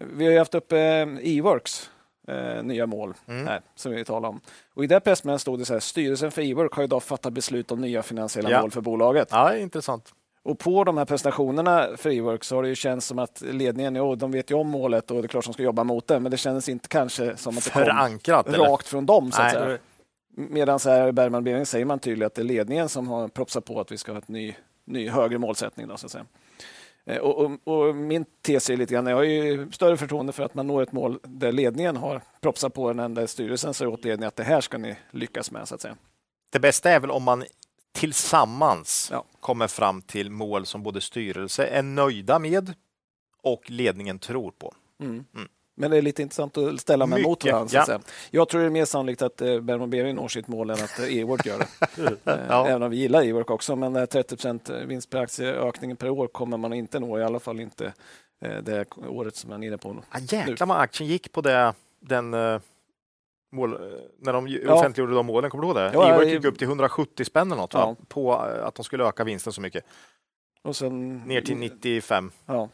[0.01, 1.89] Vi har ju haft uppe eh, E-works
[2.27, 3.47] eh, nya mål Mm.
[3.47, 4.41] här, som vi talar om.
[4.73, 7.71] Och I det pressmeddelandet stod det så här, styrelsen för E-work har idag fattat beslut
[7.71, 8.61] om nya finansiella Ja.
[8.61, 9.27] mål för bolaget.
[9.31, 10.13] ja, intressant.
[10.43, 13.95] Och på de här presentationerna för E-work så har det ju känts som att ledningen,
[13.95, 16.19] jo, de vet ju om målet och det är klart de ska jobba mot det,
[16.19, 18.57] men det kändes inte kanske som att det kom Förankrat eller?
[18.59, 19.31] rakt från dem.
[19.31, 19.63] Så att Nej.
[19.63, 19.77] säga.
[20.37, 23.27] Medan så här i Bergman Beving säger man tydligt att det är ledningen som har
[23.27, 25.87] propsat på att vi ska ha ett ny, ny högre målsättning.
[25.87, 26.25] Då, så att säga.
[27.05, 27.51] Eh, Och, och,
[27.87, 30.81] och min tes är lite grann, jag har ju större förtroende för att man når
[30.83, 34.35] ett mål där ledningen har propsat på den än där styrelsen säger åt ledningen att
[34.35, 35.67] det här ska ni lyckas med.
[35.67, 35.95] så att säga.
[36.49, 37.43] Det bästa är väl om man
[37.91, 39.25] tillsammans Ja.
[39.39, 42.73] kommer fram till mål som både styrelse är nöjda med
[43.41, 44.73] och ledningen tror på.
[44.99, 45.25] Mm.
[45.35, 45.47] Mm.
[45.77, 47.83] Men det är lite intressant att ställa mig mot varandra.
[47.88, 47.99] ja.
[48.31, 50.99] Jag tror det är mer sannolikt att eh, Bergman Beving når sitt mål än att
[50.99, 51.67] eh, Ework gör det.
[52.31, 52.67] Eh, Ja.
[52.67, 56.27] Även om vi gillar Ework också, men eh, 30 vinst per aktie ökningen per år
[56.27, 57.93] kommer man inte nå, i alla fall inte
[58.41, 59.95] eh, det året som man är inne på.
[60.09, 62.59] Ah, jäklar vad aktien gick på det, den eh,
[63.51, 63.79] mål, eh,
[64.19, 64.73] när de Ja.
[64.73, 65.49] offentliggjorde de målen.
[65.51, 65.91] Kommer du ihåg det?
[65.93, 67.73] Ja, Ework gick upp till 170 spänn eller något?
[67.73, 67.95] Ja.
[68.07, 69.85] på eh, att de skulle öka vinsten så mycket.
[70.63, 72.69] Och sen, Ner till 95 Ja,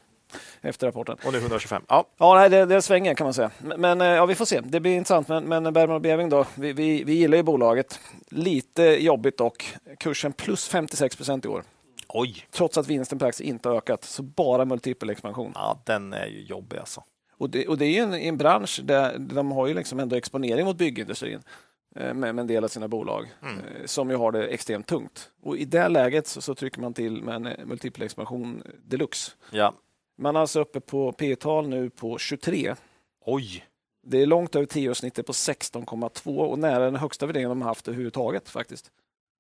[0.61, 1.17] efter rapporten.
[1.25, 1.83] och nu 125.
[1.87, 3.51] Ja, Ja, nej, det, det svänger kan man säga.
[3.77, 4.61] Men eh, ja, vi får se.
[4.61, 5.27] Det blir intressant.
[5.27, 7.99] Men, men Bergman Beving då, vi, vi, vi gillar ju bolaget.
[8.29, 9.75] Lite jobbigt dock.
[9.99, 11.63] Kursen plus 56 procent i år.
[12.07, 14.03] oj, Trots att vinsten per aktie inte har ökat.
[14.03, 15.51] Så bara multipelexpansion.
[15.55, 17.03] ja, den är ju jobbig alltså.
[17.37, 20.15] Och det, och det är ju en, en bransch där de har ju liksom ändå
[20.15, 21.39] exponering mot byggindustrin
[21.95, 23.57] eh, med, med en del av sina bolag Mm.
[23.59, 25.29] eh, som ju har det extremt tungt.
[25.43, 29.31] Och I det läget så, så trycker man till med en multipelexpansion deluxe.
[29.51, 29.73] Ja,
[30.21, 32.75] Man är alltså uppe på P tal nu på 23.
[33.25, 33.65] oj,
[34.03, 37.87] Det är långt över 10-snittet på 16,2 och nära den högsta värderingen de har haft
[37.87, 38.91] överhuvudtaget faktiskt.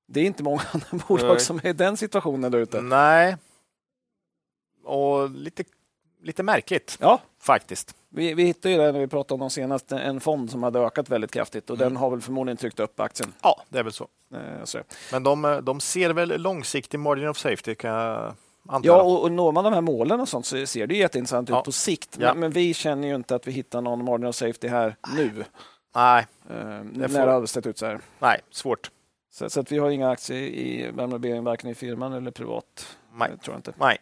[0.07, 1.39] Det är inte många andra bolag Nej.
[1.39, 2.81] som är i den situationen där ute.
[2.81, 3.37] nej.
[4.83, 5.63] Och lite,
[6.21, 7.95] lite märkligt Ja, faktiskt.
[8.09, 10.79] vi, vi hittade ju det när vi pratade om dem senast, en fond som hade
[10.79, 11.89] ökat väldigt kraftigt och Mm.
[11.89, 13.33] den har väl förmodligen tryckt upp aktien.
[13.41, 14.07] Ja, det är väl så.
[14.33, 14.79] Eh, så.
[15.11, 18.35] Men de, de ser väl långsiktig margin of safety kan jag.
[18.83, 21.49] Ja, och, och når man de här målen och sånt så ser det ju jätteintressant
[21.49, 21.59] Ja.
[21.59, 22.17] ut på sikt.
[22.19, 22.27] Ja.
[22.27, 25.43] Men, men vi känner ju inte att vi hittar någon margin of safety här nu,
[25.95, 27.99] Nej, får- när det har sett ut så här.
[28.19, 28.91] nej, svårt.
[29.31, 32.97] Så, så att vi har inga aktier i Värmland varken i firman eller privat.
[33.15, 33.29] Nej.
[33.31, 33.73] eh, Tror jag inte.
[33.77, 33.97] Nej.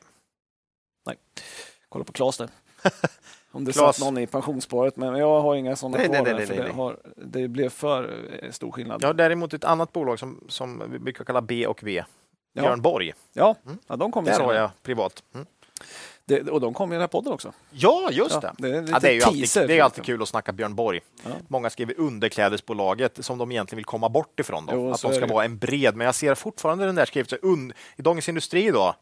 [1.89, 2.50] Kolla på Klas där.
[3.52, 3.98] Om det Klas.
[3.98, 6.15] satt någon i pensionssparet, men jag har inga sådana Nej, kvar.
[6.24, 6.76] nej, nej, för nej, det, nej.
[6.76, 9.04] har, det blev för eh, stor skillnad.
[9.04, 12.04] Jag har däremot ett annat bolag som, som vi brukar kalla B och V.
[12.54, 12.62] Ja.
[12.62, 13.14] Björn Borg.
[13.34, 13.78] Ja, Mm.
[13.88, 15.24] ja de kommer Där har jag privat.
[15.34, 15.46] Mm.
[16.26, 17.54] Det, och de kommer i den här podden också.
[17.72, 18.68] Ja, just Ja, det.
[18.72, 20.14] det är, Ja, det är ju alltid, teaser, det är alltid liksom.
[20.14, 21.00] kul att snacka Björn Borg.
[21.24, 21.30] Ja.
[21.48, 24.66] Många skriver underklädesbolaget som de egentligen vill komma bort ifrån.
[24.66, 24.74] Då.
[24.74, 25.34] Jo, att de ska det.
[25.34, 28.96] vara en bred, men jag ser fortfarande den där skrivelsen un, i Dagens Industri då,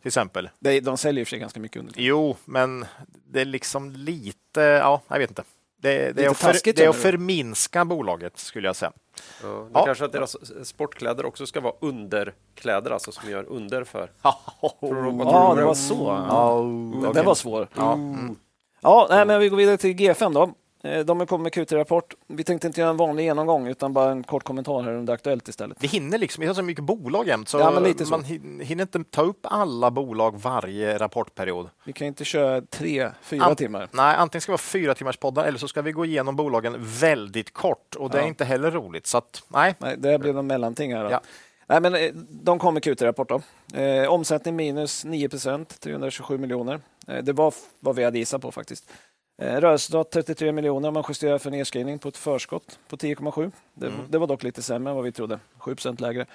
[0.00, 0.50] till exempel.
[0.58, 1.94] det, de säljer i och för sig ganska mycket under.
[1.96, 2.86] Jo, men
[3.30, 5.42] det är liksom lite, ja, jag vet inte.
[5.76, 8.92] Det, det, är, att för, det är att förminska bolaget skulle jag säga.
[9.42, 9.84] Ja, det Ja.
[9.84, 10.36] Kanske att deras
[10.68, 14.10] sportkläder också ska vara underkläder, alltså som gör under för.
[14.22, 16.24] Ja, det var så.
[16.28, 16.58] Ja.
[16.58, 17.68] Oh, Den var svår.
[17.76, 17.92] Ja.
[17.92, 18.36] Mm.
[18.80, 20.50] Ja, nej, men vi går vidare till G5 då.
[20.82, 22.14] Eh, De har kommit med Q3-rapport.
[22.26, 25.48] Vi tänkte inte göra en vanlig genomgång utan bara en kort kommentar här under Aktuellt
[25.48, 25.76] istället.
[25.80, 27.64] Vi hinner liksom, vi har så mycket bolag jämt så, Ja,
[28.04, 28.10] så.
[28.10, 31.68] man hin- hinner inte ta upp alla bolag varje rapportperiod.
[31.84, 33.88] Vi kan inte köra tre, fyra An- timmar.
[33.92, 36.74] Nej, antingen ska det vara fyra timmars poddar eller så ska vi gå igenom bolagen
[36.78, 38.28] väldigt kort och det är Ja.
[38.28, 39.06] inte heller roligt.
[39.06, 41.04] Så att, nej, Nej, det blir någon mellanting här.
[41.04, 41.10] Då.
[41.10, 41.20] Ja.
[41.66, 43.28] Nej, men eh, de kom med Q3-rapport.
[43.28, 43.40] Då.
[43.80, 46.80] Eh, omsättning minus 9% 327 miljoner.
[47.08, 48.90] Eh, det var vad vi hade gissat på faktiskt.
[49.38, 53.52] Eh, rörelseresultat 33 miljoner om man justerar för nedskrivning på ett förskott på 10,7.
[53.74, 54.00] Det, Mm.
[54.08, 56.26] det var dock lite sämre än vad vi trodde, 7% lägre.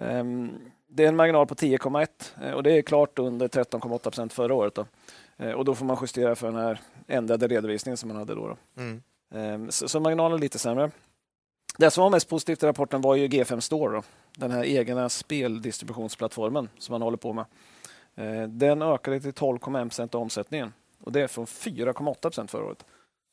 [0.00, 0.50] Ehm,
[0.88, 4.74] det är en marginal på 10,1 eh, och det är klart under 13,8% förra året.
[4.74, 4.86] Då.
[5.36, 8.48] Eh, och då får man justera för den här ändrade redovisningen som man hade då.
[8.48, 8.82] då.
[8.82, 9.02] mm.
[9.34, 10.90] Ehm, Så, så marginalen är lite sämre.
[11.78, 14.02] Det som var mest positivt i rapporten var ju G5 Store, då.
[14.36, 17.44] den här egna speldistributionsplattformen som man håller på med.
[18.48, 22.84] Den ökade till 12,1% av omsättningen och det är från 4,8 förra året.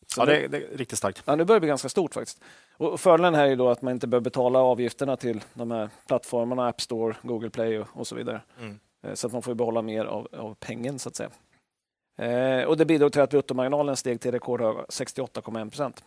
[0.07, 1.23] Så ja, det, det är riktigt starkt.
[1.25, 2.41] ja, nu börjar det bli ganska stort faktiskt.
[2.77, 6.67] Och fördelen här är då att man inte behöver betala avgifterna till de här plattformarna,
[6.67, 8.41] App Store, Google Play och, och så vidare.
[8.59, 8.79] Mm.
[9.03, 11.29] Eh, Så att man får behålla mer av, av pengen så att säga.
[12.17, 16.03] Eh, och det bidrog till att bruttomarginalen steg till rekordhöga 68,1 procent.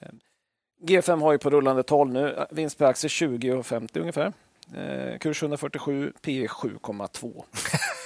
[0.00, 0.08] Eh,
[0.82, 4.32] G5 har ju på rullande 12 nu, vinst per aktie 20,50 ungefär.
[4.76, 7.44] Eh, kurs 147, P 7,2.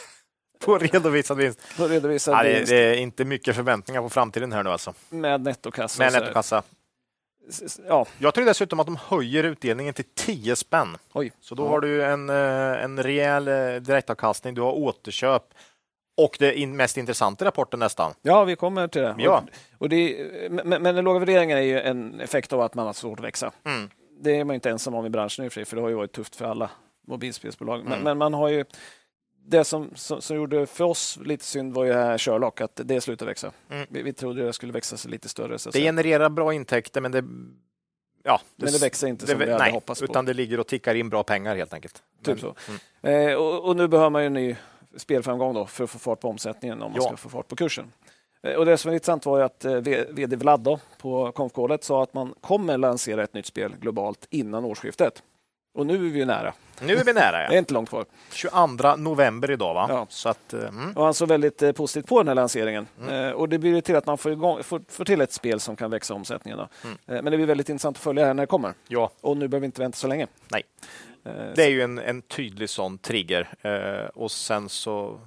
[0.66, 1.61] På redovisad vinst.
[1.79, 4.94] Då redovisar Ja, det, det är inte mycket förväntningar på framtiden här nu alltså.
[5.09, 6.02] med nettokassa.
[6.02, 6.62] Med nettokassa.
[7.88, 10.96] Ja, Jag tror dessutom att de höjer utdelningen till 10 spänn.
[11.12, 11.33] oj.
[11.40, 11.68] Så då Ja.
[11.68, 15.42] har du en, eh, en rejäl eh, direktavkastning, du har återköp
[16.16, 18.12] och det mest intressanta i rapporten nästan.
[18.22, 19.14] Ja, vi kommer till det.
[19.18, 19.42] Ja.
[19.79, 22.92] Och, det men, men den låga värderingen är ju en effekt av att man har
[22.92, 23.52] svårt att växa.
[23.64, 23.90] Mm.
[24.20, 25.88] Det är man inte ensam om i branschen i och för sig, för det har
[25.88, 26.70] ju varit tufft för alla
[27.09, 27.79] mobilspelsbolag.
[27.85, 28.05] Men, Mm.
[28.05, 28.64] men man har ju
[29.48, 32.80] det som, som, som gjorde för oss lite synd var ju det här Sherlock, att
[32.85, 33.52] det slutade växa.
[33.70, 33.87] Mm.
[33.90, 35.59] Vi, vi trodde det skulle växa sig lite större.
[35.59, 37.24] Så Det genererar bra intäkter men det,
[38.22, 40.04] ja, Men det växer inte som det, vi hade nej, hoppats på.
[40.04, 42.02] utan det ligger och tickar in bra pengar helt enkelt.
[42.24, 42.54] Typ Men- så.
[43.02, 43.28] Mm.
[43.30, 44.56] Eh, och, och nu behöver man ju en ny
[44.96, 47.09] spelframgång då för att få fart på omsättningen om man Ja.
[47.09, 47.92] ska få fart på kursen.
[48.42, 49.74] Eh, Och det som är intressant var ju att eh,
[50.11, 54.64] VD Vlad då, på konfkålet sa att man kommer lansera ett nytt spel globalt innan
[54.64, 55.22] årsskiftet.
[55.76, 56.52] Och nu är vi nära.
[56.80, 57.38] Nu är vi nära.
[57.38, 57.58] Det är Ja.
[57.58, 58.04] inte långt kvar.
[58.32, 59.86] 22 november idag, va?
[59.88, 60.06] Ja.
[60.08, 60.92] Så att, eh, mm.
[60.96, 62.86] Och han såg väldigt eh, positivt på den här lanseringen.
[63.10, 65.60] Eh, och det blir ju till att man får, igång, får, får till ett spel
[65.60, 66.58] som kan växa omsättningen.
[66.60, 66.66] Eh,
[67.06, 68.74] men det blir väldigt intressant att följa här när det kommer.
[68.88, 70.26] ja, Och nu behöver vi inte vänta så länge.
[70.48, 70.62] Nej.
[71.54, 73.48] Det är ju en, en tydlig sån trigger.
[74.14, 75.20] Och sen så...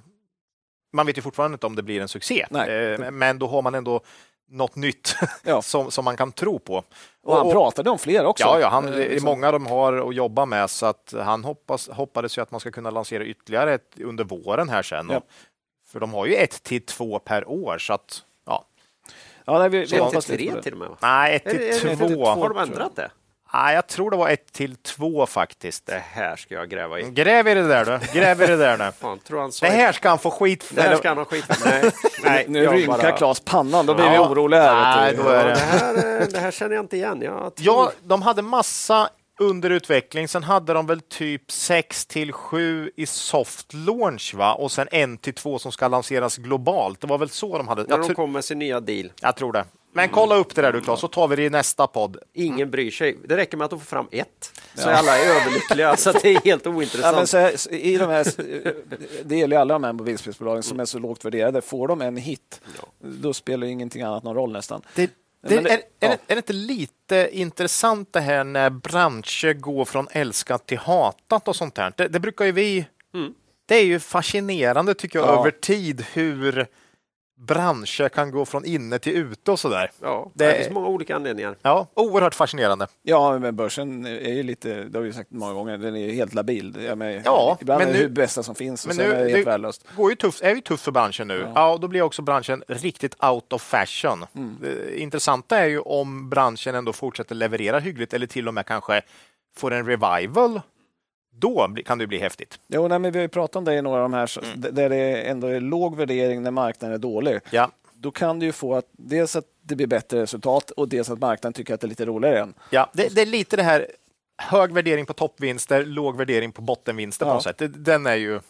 [0.92, 3.10] Man vet ju fortfarande inte om det blir en succé, Nej.
[3.10, 4.00] men då har man ändå
[4.50, 5.62] något nytt Ja.
[5.62, 6.84] som, som man kan tro på.
[7.22, 8.44] och han och- pratade om fler också.
[8.44, 9.24] Ja, ja han, Eh, det är liksom.
[9.24, 12.70] många de har att jobba med, så att han hoppas, hoppades ju att man ska
[12.70, 15.08] kunna lansera ytterligare ett under våren här sen.
[15.10, 15.16] Ja.
[15.16, 15.22] Och,
[15.88, 18.64] för de har ju ett till två per år, så att ja.
[19.44, 20.62] Ja, nej, vi, vi Så ett till tre det.
[20.62, 20.88] till och med?
[21.02, 21.44] Nej, ett
[21.80, 22.24] till två?
[22.26, 23.10] Har de ändrat det?
[23.52, 25.86] Nej, jag tror det var ett till två faktiskt.
[25.86, 27.10] Det här ska jag gräva i.
[27.10, 28.18] Gräv i det där du.
[28.20, 28.92] Gräv i det där nu.
[29.00, 30.74] Fan, tror han Det här ska han få skit för.
[30.74, 31.70] det här ska han ha skit för.
[31.70, 31.92] Nej,
[32.24, 34.12] nej, Nu rynkar bara- Claes pannan, då blir Ja.
[34.12, 34.62] vi oroliga.
[34.62, 37.22] Här, Nej, då är det- det, här, eh, det här känner jag inte igen.
[37.22, 37.66] Jag tror...
[37.76, 39.08] Ja, de hade massa
[39.40, 40.28] under utveckling.
[40.28, 44.54] Sen hade de väl typ 6 till 7 i soft launch va?
[44.54, 47.00] och sen en till två som ska lanseras globalt.
[47.00, 47.82] Det var väl så de hade.
[47.82, 49.12] när de kommer med sin nya deal.
[49.20, 49.64] jag tror det.
[49.92, 52.16] Men kolla upp det där du Claes, så tar vi det i nästa podd.
[52.32, 53.18] Ingen bryr sig.
[53.24, 54.52] Det räcker med att de får fram ett.
[54.74, 55.96] Så är alla är överlyckliga.
[55.96, 57.16] Så det är helt Ja, ointressant.
[57.16, 58.26] men så här, i de här,
[59.24, 61.60] det gäller ju alla de här mobilspelsbolagen som är så lågt värderade.
[61.62, 62.60] Får de en hit,
[62.98, 64.82] då spelar ju ingenting annat någon roll nästan.
[64.94, 65.10] Det,
[65.48, 65.80] det, är, är, ja.
[65.98, 71.48] det, är det inte lite intressant det här när branscher går från älskat till hatat
[71.48, 71.92] och sånt här?
[71.96, 72.86] Det, det brukar ju vi...
[73.66, 75.40] Det är ju fascinerande tycker jag Ja.
[75.40, 76.66] över tid hur
[77.46, 79.90] branscher kan gå från inne till ute och sådär.
[80.02, 81.56] ja, det- det finns många olika anledningar.
[81.62, 82.86] Ja, oerhört fascinerande.
[83.02, 86.12] Ja, men börsen är ju lite, det har vi sagt många gånger, den är ju
[86.12, 86.76] helt labil.
[86.96, 89.14] Menar, Ja, ibland men är det nu- det bästa som finns och men sen nu-
[89.14, 89.84] är det helt det- värdelöst.
[89.96, 91.46] går ju tufft, är ju tufft för branschen nu.
[91.54, 91.72] Ja.
[91.72, 94.26] och då blir också branschen riktigt out of fashion.
[94.60, 99.02] Det intressanta är ju om branschen ändå fortsätter leverera hyggligt eller till och med kanske
[99.56, 100.60] får en revival.
[101.40, 102.58] Då kan det bli häftigt.
[102.68, 104.74] Jo, nej, men vi har ju pratat om det i några av de här, Mm.
[104.74, 107.38] där det ändå är låg värdering när marknaden är dålig.
[107.50, 111.10] Ja, Då kan du ju få att dels att det blir bättre resultat och dels
[111.10, 112.54] att marknaden tycker att det är lite roligare än.
[112.70, 112.90] ja.
[112.92, 113.86] Det, det är lite det här
[114.42, 117.34] hög värdering på toppvinster, låg värdering på bottenvinster på Ja.
[117.34, 117.62] något sätt.
[117.84, 118.40] Den är ju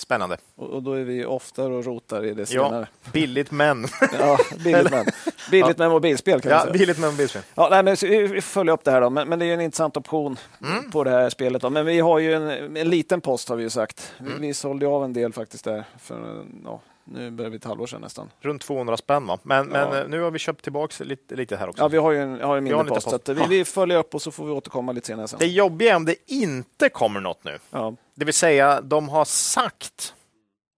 [0.00, 0.36] spännande.
[0.56, 2.86] Och, och då är vi ofta och rotar i det Ja, senare.
[3.12, 3.86] billigt men.
[4.18, 5.06] Ja, billigt men.
[5.50, 6.72] Billigt med mobilspel kan vi ja, säga.
[6.72, 7.42] billigt men mobilspel.
[7.54, 9.60] Ja, nej, men vi vi följer upp det här då, men, men det är en
[9.60, 10.90] intressant option Mm.
[10.90, 11.62] på det här spelet.
[11.62, 11.70] Då.
[11.70, 14.12] Men vi har ju en, en liten post har vi ju sagt.
[14.18, 14.40] Vi, Mm.
[14.40, 17.86] vi sålde ju av en del faktiskt där för ja, nu börjar vi ett halvår
[17.86, 18.30] sedan nästan.
[18.40, 19.38] Runt 200 spänn va?
[19.42, 20.00] Men, men Ja.
[20.00, 21.82] eh, nu har vi köpt tillbaka lite, lite här också.
[21.82, 23.50] Ja, vi har ju en, har en Vi har mindre liten post, post.
[23.50, 25.38] vi, vi följer upp och så får vi återkomma lite senare sen.
[25.38, 27.58] Det jobbiga är om det inte kommer något nu.
[27.70, 30.14] Ja, Det vill säga, de har sagt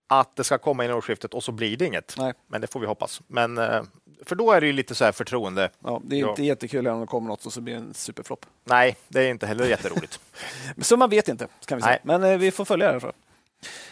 [0.08, 2.14] att det ska komma innan årsskiftet och så blir det inget.
[2.18, 3.20] nej, Men det får vi hoppas.
[3.26, 3.82] Men, eh,
[4.24, 5.70] för då är det ju lite så här förtroende.
[5.84, 6.28] ja, det är Ja.
[6.30, 8.46] inte jättekul om det kommer något och så blir det en superflopp.
[8.64, 10.20] Nej, det är inte heller jätteroligt.
[10.82, 11.98] Så man vet inte, kan vi säga.
[12.02, 13.12] Men eh, vi får följa det.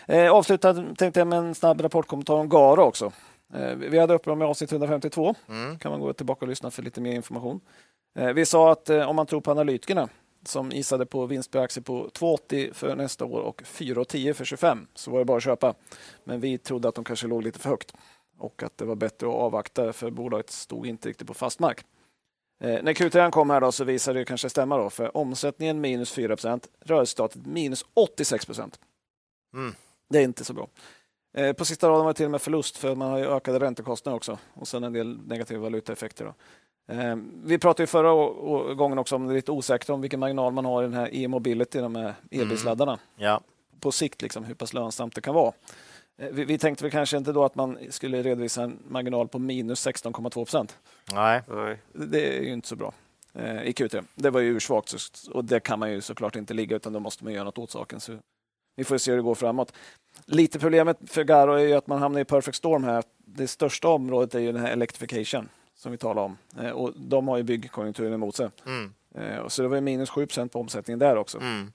[0.06, 3.12] Eh, avsluta tänkte jag med en snabb rapportkommentar om Garo också.
[3.54, 5.34] Eh, vi hade uppe dem i avsnitt 152.
[5.48, 5.78] Mm.
[5.78, 7.60] kan man gå tillbaka och lyssna för lite mer information.
[8.18, 10.08] Eh, vi sa att eh, om man tror på analytikerna
[10.44, 14.86] som isade på vinst per aktie på 2,80 för nästa år och 4,10 för 25
[14.94, 15.74] så var det bara att köpa.
[16.24, 17.92] Men vi trodde att de kanske låg lite för högt
[18.38, 21.84] och att det var bättre att avvakta för bolaget stod inte riktigt på fast mark.
[22.60, 26.12] Eh, när Q3 kom här då så visade det kanske stämma då för omsättningen minus
[26.12, 28.46] 4 rörelseresultatet minus 86
[29.56, 29.74] Mm.
[30.08, 30.68] Det är inte så bra.
[31.36, 33.58] Eh, på sista raden var det till och med förlust för man har ju ökade
[33.58, 36.24] räntekostnader också och sen en del negativa valutaeffekter.
[36.24, 36.34] Då.
[36.94, 40.52] Eh, vi pratade ju förra gången också om det är lite osäkert om vilken marginal
[40.52, 42.98] man har i den här e-mobility, de här elbilsladdarna.
[43.16, 43.40] Ja.
[43.80, 45.52] På sikt, liksom, hur pass lönsamt det kan vara.
[46.18, 49.38] Eh, vi, vi tänkte väl kanske inte då att man skulle redovisa en marginal på
[49.38, 50.78] minus 16,2 procent.
[51.12, 51.42] Nej.
[51.92, 52.92] Det är ju inte så bra
[53.64, 54.04] i Q3.
[54.14, 54.94] Det var ju ursvagt
[55.30, 57.70] och det kan man ju såklart inte ligga utan då måste man göra något åt
[57.70, 58.00] saken.
[58.00, 58.18] Så
[58.76, 59.72] vi får se hur det går framåt.
[60.26, 63.04] Lite problemet för Garo är ju att man hamnar i perfect storm här.
[63.24, 67.28] Det största området är ju den här electrification som vi talar om eh, och de
[67.28, 68.48] har ju byggkonjunkturen emot sig.
[68.66, 68.92] Mm.
[69.14, 71.38] Eh, så det var ju minus 7% på omsättningen där också.
[71.38, 71.72] Mm.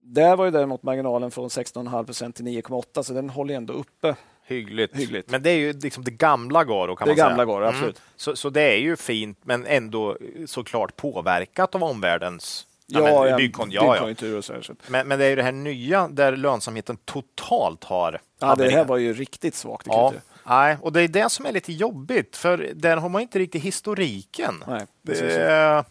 [0.00, 4.16] Där var ju däremot marginalen från 16,5% till 9,8 så den håller ändå uppe.
[4.44, 4.96] Hyggligt.
[4.96, 5.30] Hyggligt.
[5.30, 7.28] Men det är ju liksom det gamla Garo kan Det man säga.
[7.28, 8.02] gamla Garo, absolut.
[8.16, 13.68] Så, så det är ju fint, men ändå såklart påverkat av omvärldens Ja, men, byggkon-
[13.70, 14.62] ja, byggkonjunktur och så här.
[14.62, 14.74] Så.
[14.86, 18.84] Men, men det är ju det här nya där lönsamheten totalt har Ja, det här
[18.84, 20.20] var ju riktigt svagt Ja, Q3.
[20.46, 23.62] nej, och det är det som är lite jobbigt, för där har man inte riktigt
[23.62, 24.64] historiken.
[24.68, 25.34] Nej, precis.
[25.34, 25.84] Det,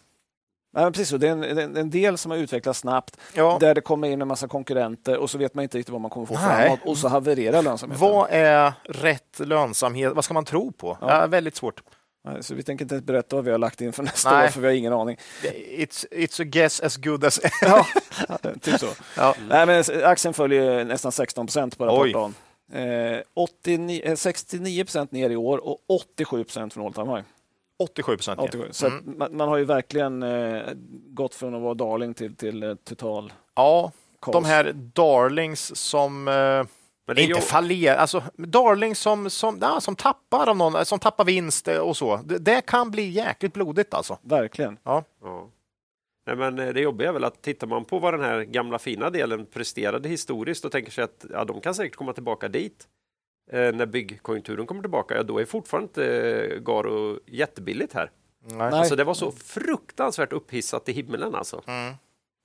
[0.72, 3.56] Ja, precis, det är en, en, del som har utvecklats snabbt, Ja.
[3.60, 6.10] där det kommer in en massa konkurrenter och så vet man inte riktigt vad man
[6.10, 6.42] kommer få Nej.
[6.42, 8.08] framåt och så havererar lönsamheten.
[8.08, 10.12] Vad är rätt lönsamhet?
[10.14, 10.98] Vad ska man tro på?
[11.00, 11.26] Ja.
[11.26, 11.80] väldigt svårt.
[12.40, 14.44] Så vi tänker inte ens berätta vad vi har lagt in för nästa Nej.
[14.44, 15.16] år, för vi har ingen aning.
[15.42, 17.40] It's, it's a guess as good as...
[17.62, 17.86] Ja,
[18.60, 18.86] typ så.
[19.16, 19.34] ja.
[19.48, 22.34] Nej, men aktien följer nästan 16 procent på rapportdagen.
[22.72, 27.24] Eh, 89, eh, 69 procent ner i år och 87 procent från all time high.
[27.78, 28.40] 87 procent.
[28.40, 28.68] 87.
[28.70, 29.14] Så Mm.
[29.18, 30.62] man, man har ju verkligen eh,
[31.10, 34.32] gått från att vara darling till, till eh, total Ja, kaos.
[34.32, 36.28] de här darlings som...
[37.08, 40.56] Eh, Men det är inte ju- fallerar, alltså darlings som, som, ja, som tappar av
[40.56, 42.16] någon, som tappar vinst och så.
[42.16, 44.18] Det, det kan bli jäkligt blodigt alltså.
[44.22, 44.78] Verkligen.
[44.84, 45.04] Ja.
[46.26, 48.78] Nej, men eh, det jobbiga är väl att tittar man på vad den här gamla
[48.78, 52.88] fina delen presterade historiskt och tänker sig att ja, de kan säkert komma tillbaka dit
[53.52, 56.04] eh, när byggkonjunkturen kommer tillbaka, ja, då är fortfarande inte
[56.52, 58.10] eh, Garo jättebilligt här.
[58.40, 58.56] Nej.
[58.58, 58.72] Nej.
[58.72, 61.62] Alltså, det var så fruktansvärt upphissat i himlen alltså.
[61.66, 61.94] Mm.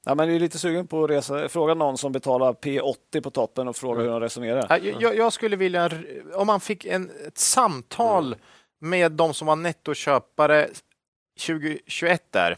[0.06, 1.50] Ja, men jag är lite sugen på att resa.
[1.50, 4.66] Fråga någon som betalar P80 på toppen och fråga hur de resonerar.
[4.70, 5.89] Ja, Jag, jag skulle vilja,
[6.34, 8.36] om man fick en, ett samtal
[8.80, 10.70] med de som var nettoköpare
[11.48, 12.58] 2021 där.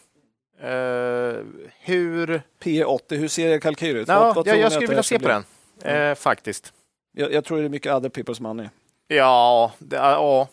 [0.59, 1.43] Eh,
[1.79, 2.41] hur...
[2.63, 4.07] P80, hur ser er kalkyl ut?
[4.07, 5.43] Ja, jag, jag skulle vilja se på den,
[5.81, 6.73] eh, faktiskt.
[7.13, 8.69] Jag, jag tror det är mycket other people's money.
[9.07, 10.47] Ja, det, ja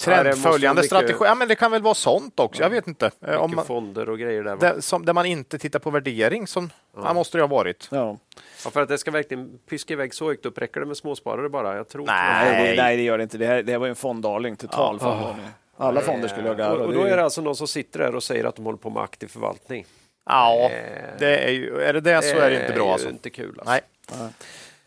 [0.00, 1.18] trendföljande mycket- strategi.
[1.24, 2.62] Ja, men det kan väl vara sånt också.
[2.62, 3.06] Jag vet inte.
[3.06, 4.56] Eh, Mycket Om man, fonder och grejer där.
[4.56, 7.12] där, som, där man inte tittar på värdering, som ja.
[7.14, 7.88] måste det ha varit.
[7.90, 8.18] Ja.
[8.64, 11.48] Ja, för att det ska verkligen pyska iväg så högt upp, räcker det med småsparare
[11.48, 11.76] bara?
[11.76, 12.70] Jag tror Nej.
[12.76, 13.38] Det, nej, det gör det inte.
[13.38, 15.46] Det här, det här var ju en fonddarling, total fonddarling.
[15.76, 16.62] Alla fonder skulle ha det.
[16.62, 16.80] garv.
[16.80, 18.78] Och, och då är det alltså någon som sitter där och säger att de håller
[18.78, 19.86] på med aktiv förvaltning.
[20.28, 22.84] Ja, Eh, det är, ju, är det det så är det inte bra.
[22.86, 23.08] ju Alltså.
[23.08, 23.60] inte kul.
[23.60, 23.72] Alltså.
[24.18, 24.30] Nej.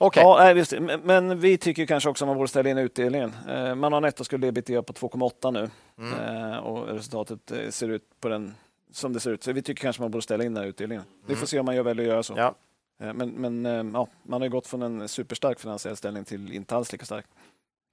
[0.01, 0.23] Okej.
[0.23, 0.71] Ja, visst.
[0.79, 3.33] Men, men vi tycker kanske också att man borde ställa in utdelningen.
[3.49, 6.13] Eh, Man har nettoskuld ebitda på 2,8 nu Mm.
[6.53, 8.55] Eh, och resultatet eh, ser ut på den
[8.91, 9.43] som det ser ut.
[9.43, 11.03] Så vi tycker kanske man borde ställa in den här utdelningen.
[11.25, 12.33] Vi får se om man gör väljer att göra så.
[12.33, 12.53] Mm.
[12.97, 13.13] Ja.
[13.13, 16.91] Men, men ja, man har ju gått från en superstark finansiell ställning till inte alls
[16.91, 17.25] lika stark.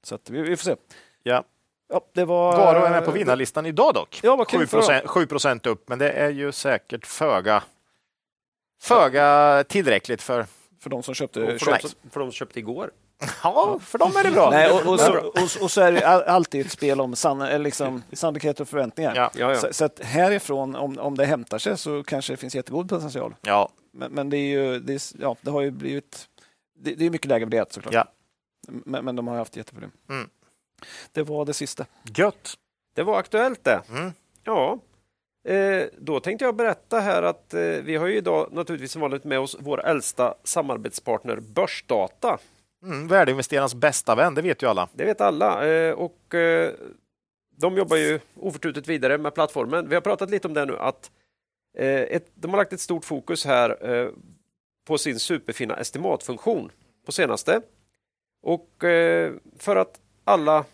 [0.02, 0.76] Så att vi, vi får se.
[1.22, 1.44] Ja.
[1.88, 4.20] Ja, det var, Garo är med på vinnarlistan idag dock.
[4.22, 4.80] Ja, vad kul 7 för dem.
[4.86, 7.62] procent, 7 procent upp, men det är ju säkert föga,
[8.82, 10.46] föga tillräckligt för...
[10.86, 11.40] För de som köpte...
[11.42, 12.90] Och för, de köpte som, för de som köpte igår.
[13.42, 14.50] Ja, för dem är det bra.
[14.50, 17.40] Nej, och, och, så, och, och så är det all- alltid ett spel om sann,
[17.40, 19.14] eller liksom, sannolikhet och förväntningar.
[19.16, 19.30] Ja.
[19.34, 19.60] Ja, ja.
[19.60, 23.34] Så, så att härifrån, om, om det hämtar sig, så kanske det finns jättegod potential.
[23.42, 26.28] Ja, Men, men det, är ju, det, är, ja, det har ju blivit...
[26.78, 27.94] Det, det är mycket lägre biljett såklart.
[27.94, 28.04] Ja.
[28.68, 29.90] Men, men de har haft jätteproblem.
[30.08, 30.28] Mm.
[31.12, 31.86] Det var det sista.
[32.16, 32.54] gött.
[32.94, 33.80] Det var aktuellt det.
[33.90, 34.12] Mm.
[34.44, 34.78] Ja.
[35.46, 39.24] Eh, då tänkte jag berätta här att eh, vi har ju idag naturligtvis som vanligt
[39.24, 42.38] med oss vår äldsta samarbetspartner Börsdata.
[42.82, 44.88] Mm, värdeinvesterarens bästa vän, det vet ju alla.
[44.92, 45.66] Det vet alla.
[45.68, 46.34] Eh, och
[47.56, 49.88] de jobbar ju oförtrutet vidare med plattformen.
[49.88, 51.10] Vi har pratat lite om det nu att
[52.34, 54.10] de har lagt ett stort fokus här
[54.86, 56.70] på sin superfina estimatfunktion
[57.06, 57.60] på senaste.
[58.42, 58.70] Och
[59.58, 60.64] för att alla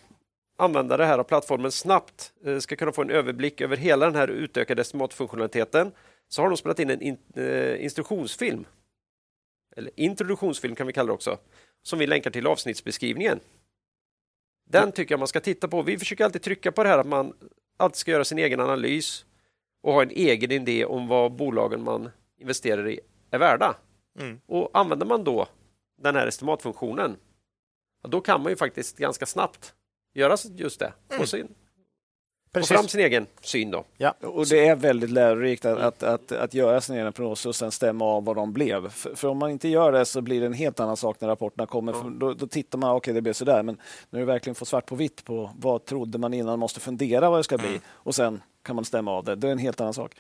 [0.57, 4.29] användare här av plattformen snabbt eh, ska kunna få en överblick över hela den här
[4.29, 5.93] utökade estimatfunktionaliteten
[6.29, 8.65] så har de spelat in en in, eh, instruktionsfilm.
[9.77, 11.39] Eller introduktionsfilm kan vi kalla det också.
[11.83, 13.41] Som vi länkar till avsnittsbeskrivningen.
[14.71, 15.83] Den tycker jag man ska titta på.
[15.83, 17.33] Vi försöker alltid trycka på det här att man
[17.77, 19.25] alltid ska göra sin egen analys
[19.83, 23.77] och ha en egen idé om vad bolagen man investerar i är värda.
[24.19, 24.41] Mm.
[24.47, 25.49] Och använder man då
[26.03, 27.17] den här estimatfunktionen,
[28.09, 29.75] då kan man ju faktiskt ganska snabbt
[30.15, 30.93] göra just det.
[31.11, 31.49] Få, sin,
[32.55, 32.91] få fram Precis.
[32.91, 33.85] sin egen syn då.
[34.21, 37.71] Och det är väldigt lärorikt att, att, att, att göra sina egna prognoser och sen
[37.71, 38.91] stämma av vad de blev.
[38.91, 41.29] För, för om man inte gör det så blir det en helt annan sak när
[41.29, 41.93] rapporterna kommer.
[41.93, 43.77] För då, då tittar man, okej det blev sådär, men
[44.11, 47.31] när du verkligen får svart på vitt på vad trodde man innan, man måste fundera
[47.31, 49.35] vad det ska bli och sen kan man stämma av det.
[49.35, 50.15] Det är en helt annan sak.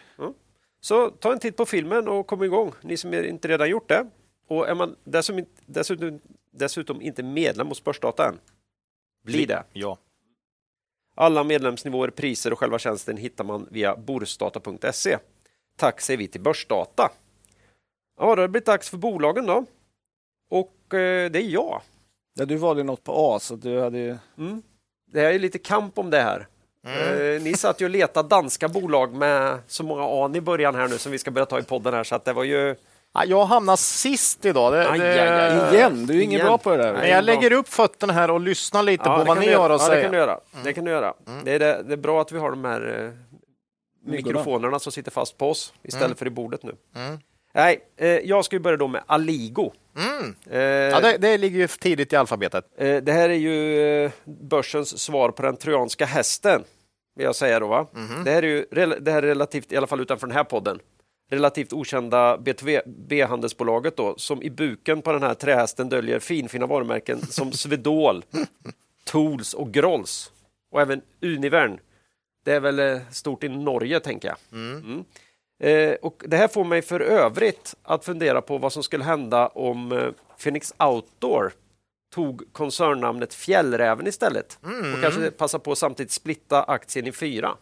[0.80, 4.06] Så ta en titt på filmen och kom igång, ni som inte redan gjort det.
[4.48, 8.38] Och är man dessutom, dessutom, dessutom inte medlem hos Börsdata än,
[9.22, 9.64] bli det.
[9.72, 9.98] Ja.
[11.14, 15.18] Alla medlemsnivåer, priser och själva tjänsten hittar man via borsdata.se.
[15.76, 17.10] Tack säger vi till Börsdata.
[18.18, 19.64] Ja, då har det blivit dags för bolagen då.
[20.50, 21.82] Och eh, det är jag.
[22.34, 24.16] Ja, du valde ju något på A, så du hade ju...
[24.38, 24.62] Mm.
[25.12, 26.46] Det är lite kamp om det här.
[26.86, 27.36] Mm.
[27.36, 30.88] Eh, ni satt ju och letade danska bolag med så många an i början här
[30.88, 32.76] nu som vi ska börja ta i podden här så att det var ju
[33.26, 34.72] Jag hamnar sist idag.
[34.72, 35.74] Det, Aj, det, aj, aj.
[35.74, 36.92] Igen, du är ingen bra på det där.
[36.92, 39.80] Men jag lägger upp fötterna här och lyssnar lite på det vad ni har att
[39.80, 39.96] ja, säga.
[39.96, 40.40] Det kan du göra.
[40.64, 41.14] Det, kan du göra.
[41.44, 45.10] Det, är det, det är bra att vi har de här eh, mikrofonerna som sitter
[45.10, 46.74] fast på oss istället för i bordet nu.
[46.96, 47.18] Mm.
[47.54, 49.72] Nej, eh, jag ska ju börja då med Aligo.
[49.96, 50.34] Mm.
[50.50, 52.64] Eh, Ja, det, det ligger ju tidigt i alfabetet.
[52.78, 56.64] eh, det här är ju börsens svar på den trojanska hästen.
[57.16, 57.66] vill jag säga då.
[57.66, 57.86] Va?
[58.24, 58.66] Det här är ju
[59.00, 60.78] det här är relativt, i alla fall utanför den här podden,
[61.32, 67.52] relativt okända B2B-handelsbolaget då, som i buken på den här trähästen döljer finfina varumärken som
[67.52, 68.24] Swedol,
[69.04, 70.32] Tools och Grolls
[70.70, 71.78] och även Univern.
[72.44, 74.36] Det är väl eh, stort i Norge, tänker jag.
[74.52, 75.04] Mm.
[75.60, 79.48] Eh, och Det här får mig för övrigt att fundera på vad som skulle hända
[79.48, 80.08] om eh,
[80.42, 81.52] Phoenix Outdoor
[82.14, 84.58] tog koncernnamnet Fjällräven istället
[84.94, 87.56] och kanske passa på att samtidigt splitta aktien i fyra.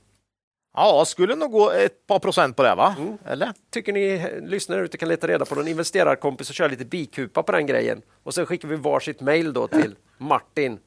[0.73, 2.97] Ja, skulle nog gå ett par procent på det, va?
[3.25, 3.53] Eller?
[3.71, 7.53] Tycker ni lyssnare ute kan leta reda på någon investerarkompis och köra lite bikupa på
[7.53, 8.03] den grejen?
[8.23, 10.79] Och sen skickar vi varsitt mejl då till Martin,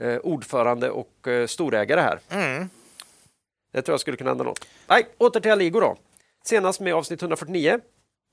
[0.00, 2.18] eh, ordförande och eh, storägare här.
[3.72, 4.66] Det tror jag skulle kunna hända något.
[4.88, 5.96] Nej, åter till Aligo då.
[6.44, 7.80] Senast med avsnitt 149.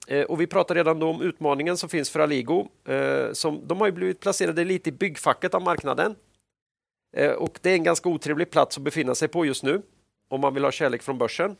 [0.07, 2.67] Eh, och vi pratade redan då om utmaningen som finns för Aligo.
[2.87, 6.15] Eh, som, de har ju blivit placerade lite i byggfacket av marknaden.
[7.17, 9.81] Eh, och det är en ganska otrevlig plats att befinna sig på just nu
[10.27, 11.55] om man vill ha kärlek från börsen.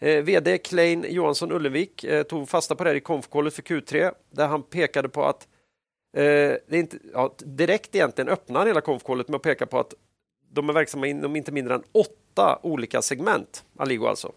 [0.00, 4.14] Eh, VD Klein Johansson Ullevik eh, tog fasta på det här i konfkollet för Q3
[4.30, 5.48] där han pekade på att
[6.16, 6.22] eh,
[6.66, 9.94] det är inte, ja, direkt egentligen öppnar hela konfkollet med att peka på att
[10.50, 14.32] de är verksamma inom inte mindre än åtta olika segment, Aligo alltså.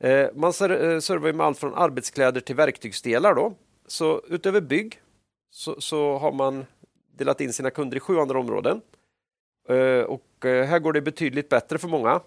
[0.00, 3.34] Eh, man ser, eh, servar med allt från arbetskläder till verktygsdelar.
[3.34, 3.54] Då.
[3.86, 5.00] Så utöver bygg
[5.50, 6.66] så, så har man
[7.12, 8.80] delat in sina kunder i sju andra områden.
[9.68, 12.20] Eh, och eh, här går det betydligt bättre för många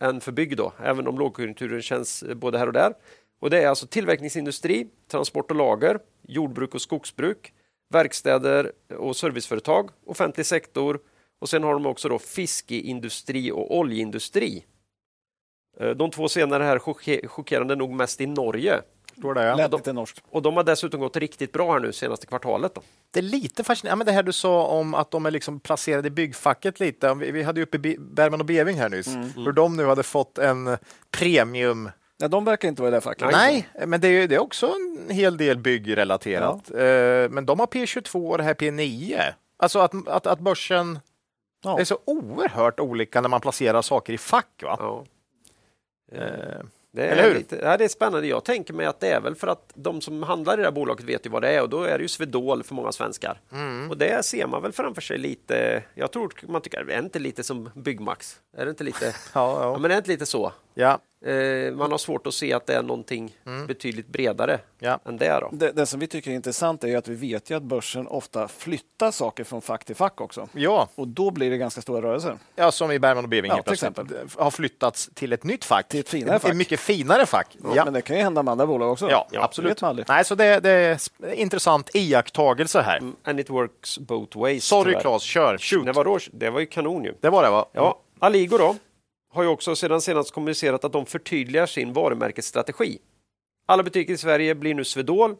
[0.00, 2.94] än för bygg, då, även om lågkonjunkturen känns eh, både här och där.
[3.40, 7.52] Och Det är alltså tillverkningsindustri, transport och lager, jordbruk och skogsbruk,
[7.90, 11.00] verkstäder och serviceföretag, offentlig sektor
[11.38, 14.64] och sen har de också då fiskeindustri och oljeindustri.
[15.80, 16.78] Eh, de två senare här
[17.28, 18.82] chockerande nog mest i Norge.
[19.18, 19.54] Står det, ja.
[19.54, 20.22] Lät lite norskt.
[20.30, 22.74] Och de har dessutom gått riktigt bra här nu senaste kvartalet.
[22.74, 22.82] Då.
[23.12, 23.92] Det är lite fascinerande.
[23.92, 27.14] Ja, men det här du sa om att de är liksom placerade i byggfacket lite.
[27.14, 29.08] Vi, vi hade ju uppe Bergman och Beving här nyss.
[29.36, 30.76] Hur de nu hade fått en
[31.10, 31.90] premium.
[32.18, 33.28] Ja, de verkar inte vara i det facket.
[33.32, 36.70] Nej, men det är, det är också en hel del byggrelaterat.
[36.70, 36.76] Eh,
[37.30, 39.20] Men de har P22 och det här P9.
[39.58, 40.98] Alltså att, att, att börsen
[41.64, 41.80] Ja.
[41.80, 44.62] är så oerhört olika när man placerar saker i fack.
[44.62, 44.76] Va?
[44.80, 45.04] Ja.
[46.96, 48.26] Det är, lite, ja, det är spännande.
[48.26, 50.70] Jag tänker mig att det är väl för att de som handlar i det här
[50.70, 53.40] bolaget vet ju vad det är och då är det ju Swedol för många svenskar.
[53.52, 53.90] Mm.
[53.90, 55.82] Och det ser man väl framför sig lite.
[55.94, 58.40] Jag tror man tycker, är det inte lite som Byggmax?
[58.56, 59.06] Är det inte lite?
[59.34, 59.78] Ja, Ja, ja.
[59.78, 60.52] men är det inte lite så?
[60.76, 64.64] Ja, Eh, man har svårt att se att det är någonting betydligt bredare Mm.
[64.78, 64.98] Ja.
[65.10, 65.38] än det.
[65.40, 65.48] Då.
[65.52, 68.06] Det, det som vi tycker är intressant är ju att vi vet ju att börsen
[68.06, 70.48] ofta flyttar saker från fack till fack också.
[70.52, 70.88] ja.
[70.94, 72.36] Och då blir det ganska stora rörelser.
[72.56, 74.36] ja, som i Bergman och Beving Ja, till plötsligt.
[74.38, 75.88] har flyttats till ett nytt fack.
[75.88, 76.54] Till ett finare fack.
[76.54, 77.56] mycket finare fack.
[77.74, 77.84] Ja.
[77.84, 79.10] Men det kan ju hända med andra bolag också.
[79.10, 79.82] Ja, Det absolut.
[80.08, 83.12] Nej, så det, det är intressant iakttagelse här.
[83.24, 84.64] And it works both ways.
[84.64, 85.00] Sorry.
[85.00, 85.58] Claes, kör.
[85.58, 85.84] Shoot.
[85.84, 86.18] Nej, vadå?
[86.32, 87.14] Det var ju kanon ju.
[87.20, 87.68] Det var det va?
[87.72, 88.76] Ja, Aligo då
[89.36, 92.98] har ju också sedan senast kommunicerat att de förtydligar sin varumärkesstrategi.
[93.66, 95.36] Alla butiker i Sverige blir nu Swedol.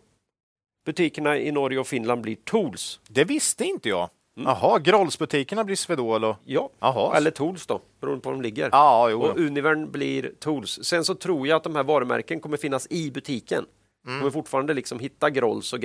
[0.86, 3.00] Butikerna i Norge och Finland blir Tools.
[3.08, 4.10] Det visste inte jag.
[4.34, 6.36] Jaha, Grolls-butikerna blir Swedol och...
[6.44, 7.16] Ja, Jaha.
[7.16, 8.68] eller Tools då, beroende på var de ligger.
[8.72, 9.22] Ja, jo.
[9.22, 10.78] Och Univern blir Tools.
[10.82, 13.58] Sen så tror jag att de här varumärken kommer finnas i butiken.
[13.58, 13.68] Mm.
[14.14, 15.80] De kommer fortfarande liksom hitta Grolls och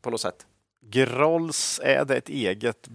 [0.00, 0.46] på något sätt.
[0.90, 2.88] Grolls, är det ett eget...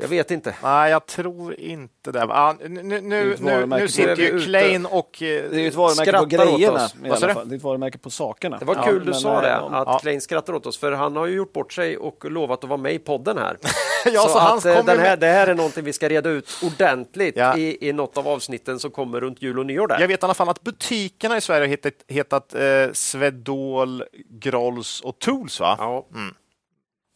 [0.00, 0.54] Jag vet inte.
[0.62, 2.22] Nej, jag tror inte det.
[2.22, 4.40] Ah, nu, nu, nu, nu, sitter ju.
[4.40, 5.22] Klein och...
[5.22, 6.94] eh, Det är ett varumärke på Skrattar åt grejerna oss.
[7.04, 7.48] i alla fall.
[7.48, 8.58] Det är ett varumärke på sakerna.
[8.58, 9.98] Det var Ja, kul du sa eh, det, om- att Ja.
[9.98, 12.80] Klein skrattar åt oss, för han har ju gjort bort sig och lovat att vara
[12.80, 13.56] med i podden här.
[14.12, 16.08] Ja, så så han att, eh, den här, med- det här är någonting vi ska
[16.08, 17.56] reda ut ordentligt Ja.
[17.56, 19.86] i, i något av avsnitten som kommer runt jul och nyår.
[19.88, 20.00] Där.
[20.00, 22.60] Jag vet i alla fall att butikerna i Sverige har hetat, hetat eh,
[22.92, 25.76] Swedol, Grolls och Tools, va?
[25.78, 26.06] Ja.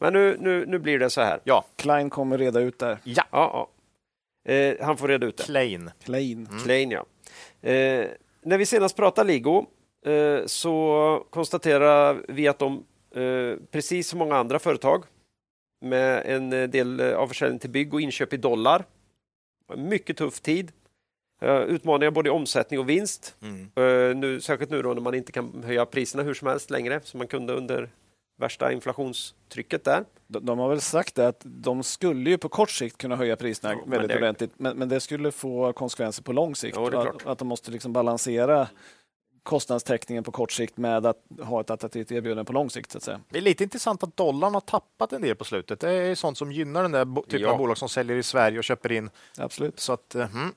[0.02, 1.40] Men nu, nu, nu blir det så här.
[1.44, 2.98] Ja, Klein kommer reda ut där.
[3.04, 3.24] ja.
[3.32, 3.68] Ja,
[4.44, 4.52] ja.
[4.52, 5.42] Eh, han får reda ut det.
[5.44, 5.90] Klein.
[6.04, 6.48] Klein.
[6.64, 7.06] Klein, ja.
[7.70, 8.06] Eh,
[8.42, 9.66] när vi senast pratade Ligo
[10.06, 12.84] eh, så konstaterar vi att de,
[13.14, 15.04] eh, precis som många andra företag,
[15.80, 18.84] med en eh, del eh, av försäljning till bygg och inköp i dollar.
[19.76, 20.72] Mycket tuff tid.
[21.66, 23.36] Utmaningar både i omsättning och vinst.
[23.76, 27.00] Eh, nu, särskilt nu då när man inte kan höja priserna hur som helst längre,
[27.04, 27.88] som man kunde under
[28.42, 30.04] värsta inflationstrycket där.
[30.26, 33.36] De, de har väl sagt det att de skulle ju på kort sikt kunna höja
[33.36, 36.76] priserna men väldigt det- ordentligt, men, men det skulle få konsekvenser på lång sikt.
[36.76, 37.26] Är att, klart.
[37.26, 38.68] att de måste liksom balansera
[39.42, 42.92] kostnadstäckningen på kort sikt med att ha ett attraktivt erbjudande på lång sikt.
[42.92, 43.20] Så att säga.
[43.30, 45.80] Det är lite intressant att dollarn har tappat en del på slutet.
[45.80, 47.50] Det är sånt som gynnar den där typen Ja.
[47.50, 49.10] av bolag som säljer i Sverige och köper in.
[49.38, 49.80] Absolut.
[49.80, 50.54] Så att, mm.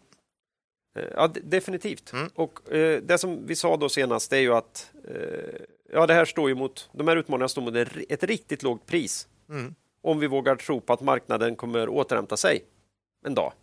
[0.96, 2.14] Eh, Ja, de- definitivt.
[2.14, 2.30] Mm.
[2.36, 6.26] Och eh, det som vi sa då senast är ju att eh, ja, det här
[6.26, 7.76] står ju mot, de här utmaningarna står mot
[8.10, 9.28] ett riktigt lågt pris.
[9.50, 9.76] Mm.
[10.02, 12.64] Om vi vågar tro på att marknaden kommer återhämta sig
[13.26, 13.54] en dag.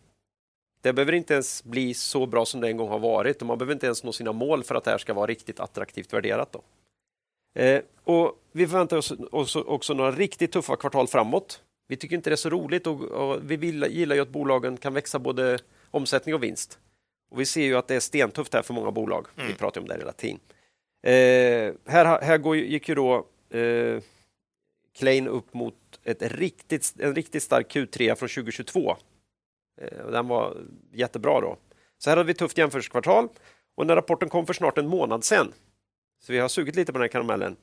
[0.81, 3.59] Det behöver inte ens bli så bra som det en gång har varit och man
[3.59, 6.53] behöver inte ens nå sina mål för att det här ska vara riktigt attraktivt värderat.
[6.53, 6.63] Då.
[7.61, 11.63] Eh, och vi förväntar oss också, också, några riktigt tuffa kvartal framåt.
[11.89, 14.77] Vi tycker inte det är så roligt och, och vi vill, gillar ju att bolagen
[14.77, 15.59] kan växa både
[15.91, 16.79] omsättning och vinst.
[17.33, 19.27] Och vi ser ju att det är stentufft här för många bolag.
[19.37, 19.49] Mm.
[19.49, 20.41] Vi pratar om det hela tiden.
[21.03, 24.03] Eh, här här går, gick ju då eh,
[24.95, 25.75] Klein upp mot
[26.05, 28.97] ett riktigt, en riktigt stark Q3 från 2022.
[29.81, 30.57] Eh, den var
[30.93, 31.57] jättebra då.
[31.99, 33.29] Så här hade vi tufft jämförelsekvartal
[33.75, 35.53] och när rapporten kom för snart en månad sedan,
[36.23, 37.57] så vi har sugit lite på den här karamellen.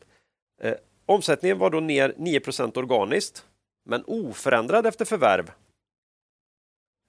[0.61, 3.45] Eh, omsättningen var då ner 9% organiskt,
[3.86, 5.51] men oförändrad efter förvärv.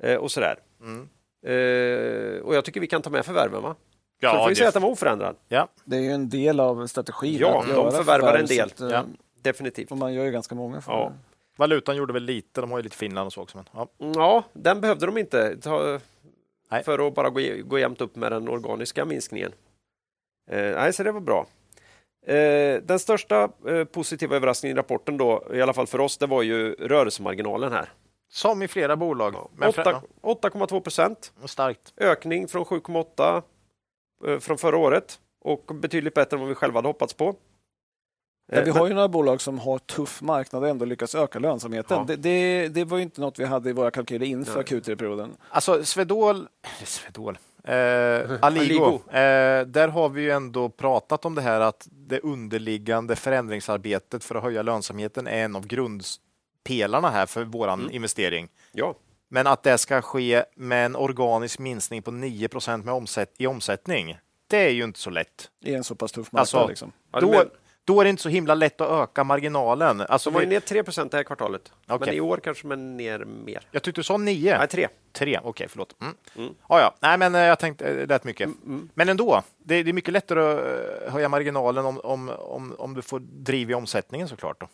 [0.03, 0.59] Eh, och sådär.
[0.81, 1.09] Mm.
[1.47, 3.77] Eh, och jag tycker vi kan ta med förvärven, va?
[4.21, 5.37] Ja, så får vi säga att den var oförändrad.
[5.49, 5.69] Ja.
[5.85, 7.39] Det är ju en del av strategin.
[7.41, 8.69] Ja, de förvärvar en del.
[8.69, 9.05] Att, ja.
[9.43, 9.91] Definitivt.
[9.91, 11.01] Och man gör ju ganska många förvärv.
[11.01, 11.13] Ja.
[11.57, 13.57] Valutan gjorde väl lite, de har ju lite Finland och så också.
[13.57, 13.89] Men, ja.
[14.15, 16.01] ja, den behövde de inte ta,
[16.85, 19.53] för att bara gå, gå jämnt upp med den organiska minskningen.
[20.51, 21.47] Eh, nej, så det var bra.
[22.27, 26.27] Eh, den största eh, positiva överraskningen i rapporten då, i alla fall för oss, det
[26.27, 27.89] var ju rörelsemarginalen här.
[28.33, 29.35] Som i flera bolag.
[29.59, 31.33] 8,2 procent.
[31.45, 31.93] Starkt.
[31.97, 33.43] Ökning från 7,8
[34.27, 37.35] eh, från förra året och betydligt bättre än vad vi själva hade hoppats på.
[38.53, 41.99] Ja, vi har ju några bolag som har tuff marknad och ändå lyckas öka lönsamheten.
[41.99, 42.05] Ja.
[42.05, 45.37] Det, det, det, var inte något vi hade i våra kalkyler inför Q3-perioden.
[45.51, 46.49] Alltså Swedol,
[46.85, 47.75] Swedol eh,
[48.43, 54.25] Aligo, eh, där har vi ju ändå pratat om det här att det underliggande förändringsarbetet
[54.25, 55.67] för att höja lönsamheten är en av
[56.65, 57.91] grundpelarna här för vår mm.
[57.91, 58.49] investering.
[58.73, 58.95] Ja.
[59.29, 64.19] Men att det ska ske med en organisk minskning på 9% med omsätt i omsättning,
[64.49, 65.51] det är ju inte så lätt.
[65.65, 66.41] I en så pass tuff marknad.
[66.41, 66.93] Alltså, liksom.
[67.11, 67.45] då,
[67.85, 70.01] då är det inte så himla lätt att öka marginalen.
[70.01, 71.99] Alltså, de var ju ner 3 det här kvartalet, okay.
[72.07, 73.61] men i år kanske man ner mer.
[73.71, 74.59] Jag tyckte du sa 9.
[74.59, 74.89] Nej, 3.
[75.13, 75.97] 3, okej, okay, förlåt.
[76.01, 76.15] Mm.
[76.37, 76.55] Mm.
[76.67, 76.95] Ah, ja.
[77.01, 78.47] Nej, men eh, jag tänkte, eh, det lät mycket.
[78.47, 78.89] Mm, mm.
[78.95, 82.95] Men ändå, det, det, är mycket lättare att eh, höja marginalen om, om, om, om
[82.95, 84.61] du får driv i omsättningen såklart.
[84.61, 84.69] Då.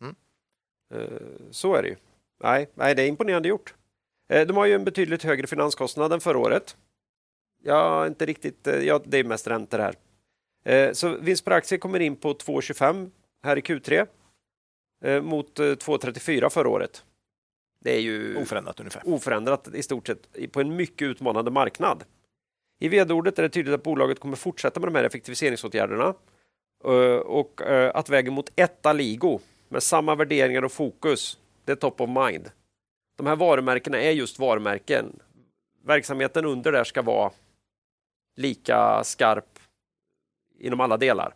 [0.00, 0.14] Mm.
[1.50, 1.96] Så är det ju.
[2.42, 3.74] Nej, nej, det är imponerande gjort.
[4.28, 6.76] De har ju en betydligt högre finanskostnad än förra året.
[7.62, 8.68] Ja, inte riktigt.
[8.82, 9.94] Ja, det är mest räntor här.
[10.64, 13.10] Eh, så vinst per aktie kommer in på 2,25
[13.42, 14.06] här i Q3
[15.04, 17.04] eh, mot 2,34 eh, förra året.
[17.84, 19.02] Det är ju oförändrat ungefär.
[19.04, 22.04] Oförändrat i stort sett på en mycket utmanande marknad.
[22.80, 26.14] I vd-ordet är det tydligt att bolaget kommer fortsätta med de här effektiviseringsåtgärderna
[27.24, 27.60] och
[27.94, 29.40] att vägen mot ett Aligo
[29.70, 32.50] med samma värderingar och fokus, det är top of mind.
[33.16, 35.20] De här varumärkena är just varumärken.
[35.84, 37.32] Verksamheten under där ska vara
[38.36, 39.58] lika skarp
[40.58, 41.34] inom alla delar.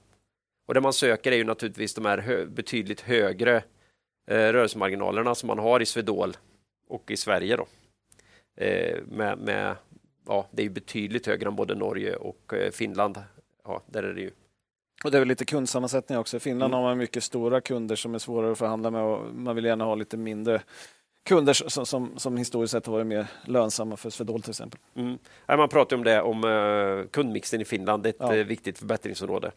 [0.66, 3.57] Och det man söker är ju naturligtvis de här hö betydligt högre
[4.26, 6.37] eh, rörelsemarginalerna som man har i Swedol
[6.89, 7.57] och i Sverige.
[7.57, 7.66] Då.
[8.57, 9.76] Eh, med, med,
[10.26, 13.22] ja, det är betydligt högre än både Norge och eh, Finland.
[13.64, 14.30] Ja, där är det ju.
[15.05, 16.36] Och det är väl lite kundsammansättning också.
[16.36, 16.82] I Finland mm.
[16.82, 19.84] har man mycket stora kunder som är svårare att förhandla med och man vill gärna
[19.84, 20.62] ha lite mindre
[21.24, 24.80] kunder som, som, som historiskt sett har varit mer lönsamma för Swedol till exempel.
[24.94, 25.18] Mm.
[25.48, 28.36] Man pratar om det, om uh, kundmixen i Finland, det är ett ja.
[28.36, 29.52] uh, viktigt förbättringsområde.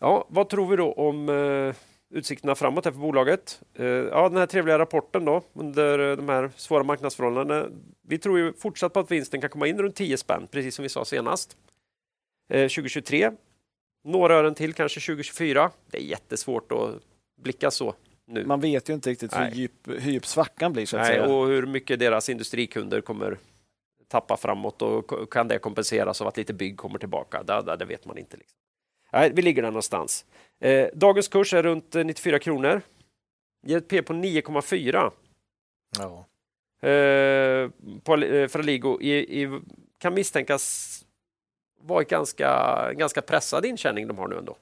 [0.00, 1.74] Ja, vad tror vi då om uh,
[2.10, 3.60] utsikterna framåt här för bolaget?
[4.10, 7.66] ja, den här trevliga rapporten då under de här svåra marknadsförhållandena.
[8.02, 10.82] Vi tror ju fortsatt på att vinsten kan komma in runt 10 spänn, precis som
[10.82, 11.56] vi sa senast.
[12.50, 13.30] 2023.
[14.04, 15.70] Några ören till kanske 2024.
[15.90, 16.94] Det är jättesvårt att
[17.42, 17.94] blicka så
[18.26, 18.44] nu.
[18.44, 20.86] Man vet ju inte riktigt hur djup, hur djup svackan blir.
[20.86, 21.26] Så att Nej, säga.
[21.26, 23.38] och hur mycket deras industrikunder kommer
[24.08, 27.42] tappa framåt och kan det kompenseras av att lite bygg kommer tillbaka?
[27.42, 28.36] Det, det vet man inte.
[28.36, 28.58] Liksom.
[29.12, 30.24] Nej, vi ligger där någonstans.
[30.60, 32.82] Eh, dagens kurs är runt 94 eh, kronor.
[33.66, 35.10] Ger ett P på 9,4.
[35.98, 36.26] Ja.
[36.88, 37.70] Eh,
[38.02, 39.60] på, eh, för Aligo i, i,
[39.98, 41.04] kan misstänkas
[41.80, 44.56] vara ett ganska, ganska pressad intjäning de har nu ändå.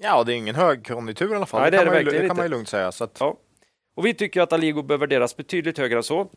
[0.00, 1.60] Ja, det är ingen högkonjunktur i alla fall.
[1.60, 2.92] Nej, det, det, kan, man ju, det kan man ju lugnt säga.
[2.92, 3.16] Så att...
[3.20, 3.36] ja.
[3.94, 6.28] Och vi tycker att Aligo bör värderas betydligt högre än så.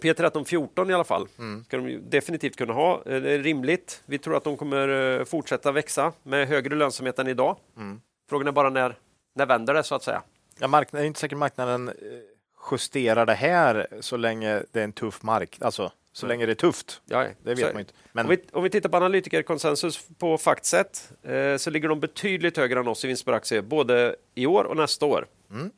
[0.00, 1.64] P13 14 i alla fall mm.
[1.64, 3.02] ska de definitivt kunna ha.
[3.06, 4.02] Eh, det är rimligt.
[4.06, 7.56] Vi tror att de kommer eh, fortsätta växa med högre lönsamhet än idag.
[7.76, 8.00] Mm.
[8.28, 8.96] Frågan är bara när,
[9.34, 10.22] när vänder det så att säga.
[10.58, 11.94] Ja, marknaden, är inte säkert marknaden eh,
[12.70, 15.66] justerar det här så länge det är en tuff marknad.
[15.66, 17.02] Alltså, så länge det är tufft.
[17.04, 17.92] Ja, det vet man inte.
[18.12, 18.26] Men...
[18.26, 22.80] Om, vi, om vi tittar på analytikerkonsensus på Factset eh, så ligger de betydligt högre
[22.80, 25.26] än oss i vinst per aktie både i år och nästa år.
[25.50, 25.70] Mm.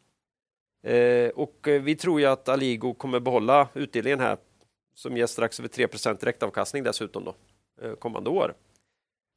[0.87, 4.39] Eh, och eh, vi tror ju att Aligo kommer behålla utdelningen här
[4.95, 7.35] som ger strax över 3% direktavkastning dessutom då,
[7.83, 8.55] eh, kommande år.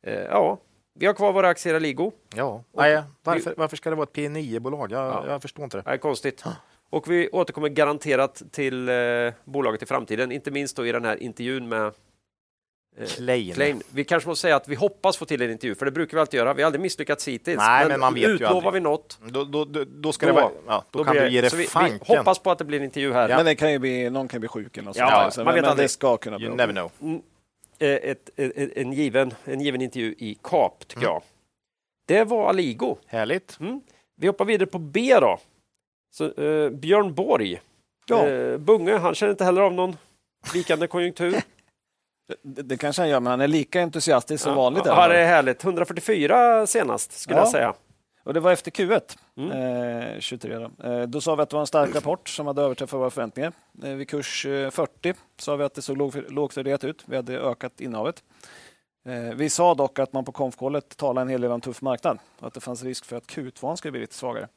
[0.08, 0.60] Eh, ja,
[0.93, 2.12] vi har kvar våra aktier i Aligo.
[2.36, 4.91] Ja, Nej, varför, varför ska det vara ett P9-bolag?
[4.91, 5.28] Jag, ja.
[5.28, 5.84] jag förstår inte det.
[5.91, 6.43] Är konstigt.
[6.91, 8.95] Och vi återkommer garanterat till eh,
[9.45, 11.85] bolaget i framtiden, inte minst då i den här intervjun med
[12.97, 13.53] eh, Klein.
[13.53, 13.81] Klein.
[13.93, 16.21] Vi kanske måste säga att vi hoppas få till en intervju, för det brukar vi
[16.21, 16.53] alltid göra.
[16.53, 17.57] Vi har aldrig misslyckats hittills.
[17.57, 20.41] Nej, men man vet ju utlovar vi något, Då, då, då, då ska Då- det
[20.41, 22.57] vara, ja, då, då kan blir du ge det så vi, vi hoppas på att
[22.57, 23.27] det blir en intervju här.
[23.29, 25.43] Men det kan ju bli, någon kan bli sjuk eller något Ja, sånt där.
[25.45, 26.91] man vet men, men det ska kunna bli You never know.
[27.79, 31.11] Eh, ett, ett, en, given, en given intervju i Kap, tycker Mm.
[31.13, 31.21] jag.
[32.07, 32.97] Det var Aligo.
[33.05, 33.57] Härligt.
[33.59, 33.81] Mm.
[34.15, 35.39] Vi hoppar vidare på B då.
[36.12, 37.62] Så, eh, Björn Borg.
[38.07, 38.28] Ja.
[38.28, 39.97] Eh, Bunge, han känner inte heller av någon
[40.53, 41.36] vikande konjunktur.
[42.43, 44.84] Det, det kanske han gör, men han är lika entusiastisk som vanligt.
[44.86, 45.64] Ja, det är härligt.
[45.64, 47.43] 144 senast, skulle Ja.
[47.43, 47.74] jag säga.
[48.24, 49.51] Och det var efter Q1, Mm.
[50.14, 50.55] eh, 23.
[50.55, 50.89] Då.
[50.89, 53.53] Eh, då sa vi att det var en stark rapport som hade överträffat våra förväntningar.
[53.84, 57.03] Eh, vid kurs eh, 40 sa vi att det såg låg, ut.
[57.05, 58.24] Vi hade ökat innehavet.
[59.05, 62.20] Eh, vi sa dock att man på konfkollet talade en hel del om tuff marknad
[62.39, 64.47] och att det fanns risk för att Q2 skulle bli lite svagare.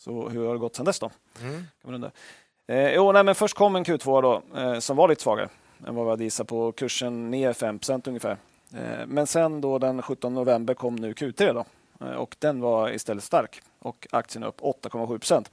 [0.00, 1.10] Så hur har det gått sedan dess då?
[1.40, 1.54] Mm.
[1.54, 2.10] Kan man undra.
[2.68, 5.48] Eh, jo, nej, men först kom en Q2 då, eh, som var lite svagare
[5.86, 6.72] än vad vi hade gissat på.
[6.72, 8.36] Kursen ner 5% ungefär.
[8.74, 11.64] Eh, men sen då den 17 november kom nu Q3 då,
[12.06, 15.50] eh, och den var istället stark och aktien upp 8,7 procent.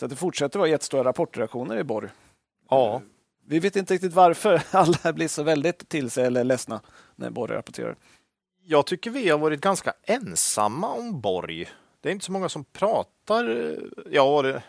[0.00, 2.08] Så det fortsätter vara jättestora rapportreaktioner i Borg.
[2.70, 3.02] Ja.
[3.46, 6.80] Vi vet inte riktigt varför alla blir så väldigt till sig eller ledsna
[7.16, 7.96] när Borg rapporterar.
[8.64, 11.68] Jag tycker vi har varit ganska ensamma om Borg.
[12.02, 13.70] Det är inte så många som pratar.
[13.70, 13.76] eh,
[14.10, 14.62] Ja, det,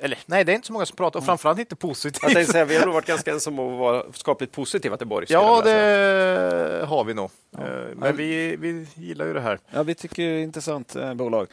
[0.00, 2.32] eller nej, det är inte så många som pratar och framförallt inte positivt.
[2.34, 5.26] Jag säga, vi har nog varit ganska ensamma om att vara skapligt positiva till Borg.
[5.28, 7.30] Ja, det har vi nog.
[7.58, 7.64] Eh,
[7.94, 9.58] Men vi, vi gillar ju det här.
[9.70, 11.46] Ja, vi tycker det är intressant eh, bolag.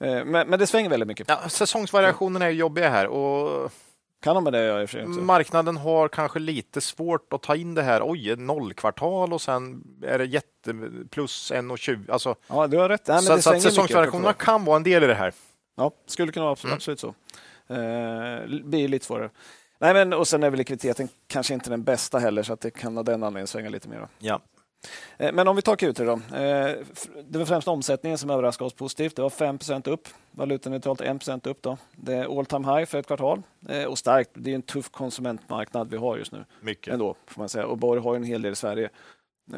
[0.00, 1.28] Men, men det svänger väldigt mycket.
[1.28, 3.72] Ja, säsongsvariationerna är jobbiga här och
[4.20, 4.98] Kan de med det också?
[5.08, 8.00] marknaden har kanske lite svårt att ta in det här.
[8.04, 10.74] Oj, nollkvartal och sen är det jätte
[11.10, 12.10] plus 1,20.
[12.12, 13.06] Alltså, Ja, du har rätt.
[13.08, 15.32] Nej, så det så att säsongsvariationerna kan vara en del i det här.
[15.76, 16.76] Ja, skulle kunna vara absolut, Mm.
[16.76, 17.14] absolut så.
[17.74, 19.30] Eh, blir lite svårare.
[19.78, 22.70] Nej, men, och sen är väl likviditeten kanske inte den bästa heller, så att det
[22.70, 24.08] kan av den anledningen svänga lite mer.
[24.18, 24.40] Ja.
[25.18, 26.36] Eh, men om vi tar Q3 då.
[26.36, 26.76] Eh,
[27.28, 29.16] det var främst omsättningen som överraskade oss positivt.
[29.16, 30.08] Det var 5% upp.
[30.30, 31.62] Valutaneutralt 1 upp.
[31.62, 31.76] Då.
[31.96, 34.30] Det är all time high för ett kvartal eh, och starkt.
[34.34, 36.92] Det är en tuff konsumentmarknad vi har just nu Mycket.
[36.92, 37.66] ändå, får man säga.
[37.66, 38.90] Och Borg har en hel del i Sverige.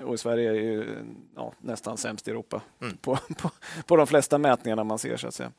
[0.05, 0.89] Och i Sverige är ju
[1.37, 2.97] ja, nästan sämst i Europa Mm.
[2.97, 3.51] på, på,
[3.87, 5.17] på de flesta mätningarna man ser.
[5.17, 5.53] så att säga.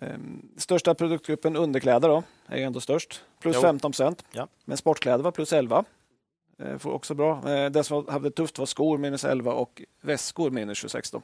[0.00, 3.62] Ehm, Största produktgruppen underkläder då, är ändå störst, plus Jo.
[3.62, 4.24] 15 procent.
[4.32, 4.48] Ja.
[4.64, 5.84] Men sportkläder var plus 11.
[6.58, 7.50] Eh, får också bra.
[7.52, 11.10] Eh, Det som hade tufft var skor minus 11 och väskor minus 26.
[11.10, 11.22] Då.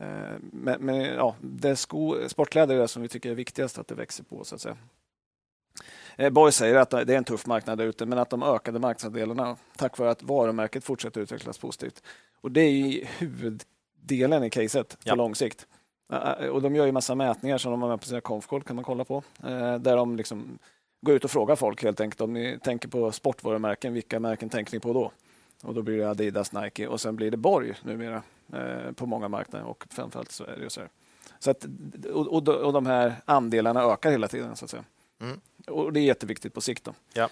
[0.00, 3.78] Eh, Men, men ja, det är sko, sportkläder är det som vi tycker är viktigast
[3.78, 4.44] att det växer på.
[4.44, 4.76] så att säga.
[6.30, 9.56] Borg säger att det är en tuff marknad där ute, men att de ökade marknadsandelarna
[9.76, 12.02] tack vare att varumärket fortsätter utvecklas positivt.
[12.40, 15.14] Och det är ju huvuddelen i caset på Ja.
[15.14, 15.66] lång sikt.
[16.50, 18.84] Och de gör ju massa mätningar som de har med på sina konfkål kan man
[18.84, 19.22] kolla på.
[19.80, 20.58] Där de liksom
[21.00, 22.20] går ut och frågar folk helt enkelt.
[22.20, 25.12] Om ni tänker på sportvarumärken, vilka märken tänker ni på då?
[25.62, 28.22] Och då blir det Adidas, Nike och sen blir det Borg numera
[28.52, 30.90] eh, på många marknader och framförallt det ju så här.
[31.38, 31.66] Så att,
[32.12, 34.84] och, och, och de här andelarna ökar hela tiden så att säga.
[35.20, 35.40] Mm.
[35.66, 36.84] Och det är jätteviktigt på sikt.
[36.84, 36.94] Då.
[37.12, 37.28] Ja.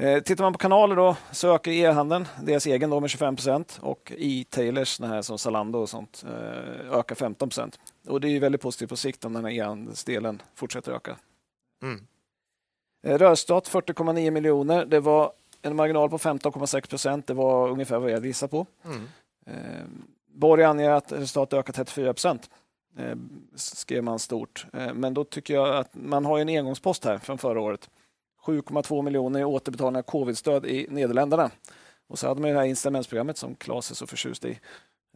[0.00, 3.78] Eh, Tittar man på kanaler då så ökar e-handeln, deras egen då med 25 procent
[3.82, 7.78] och e-tailers, här som Zalando och sånt, eh, ökar 15 procent.
[8.08, 11.16] Och det är ju väldigt positivt på sikt om den här e-handelsdelen fortsätter öka.
[11.82, 12.06] Mm.
[13.02, 14.84] Eh, Rörstat 40,9 miljoner.
[14.84, 15.32] Det var
[15.62, 17.26] en marginal på 15,6 procent.
[17.26, 18.66] Det var ungefär vad jag gissat på.
[18.84, 19.08] Mm.
[19.46, 19.84] Eh,
[20.26, 22.50] Borg anger att resultatet ökat 34 procent.
[22.98, 23.16] Eh,
[23.54, 24.66] skrev man stort.
[24.94, 27.90] Men då tycker jag att man har en engångspost här från förra året.
[28.46, 31.50] 7,2 miljoner i återbetalning av covid-stöd i Nederländerna.
[32.08, 34.58] Och så hade man ju det här incitamentsprogrammet som Claes är så förtjust i.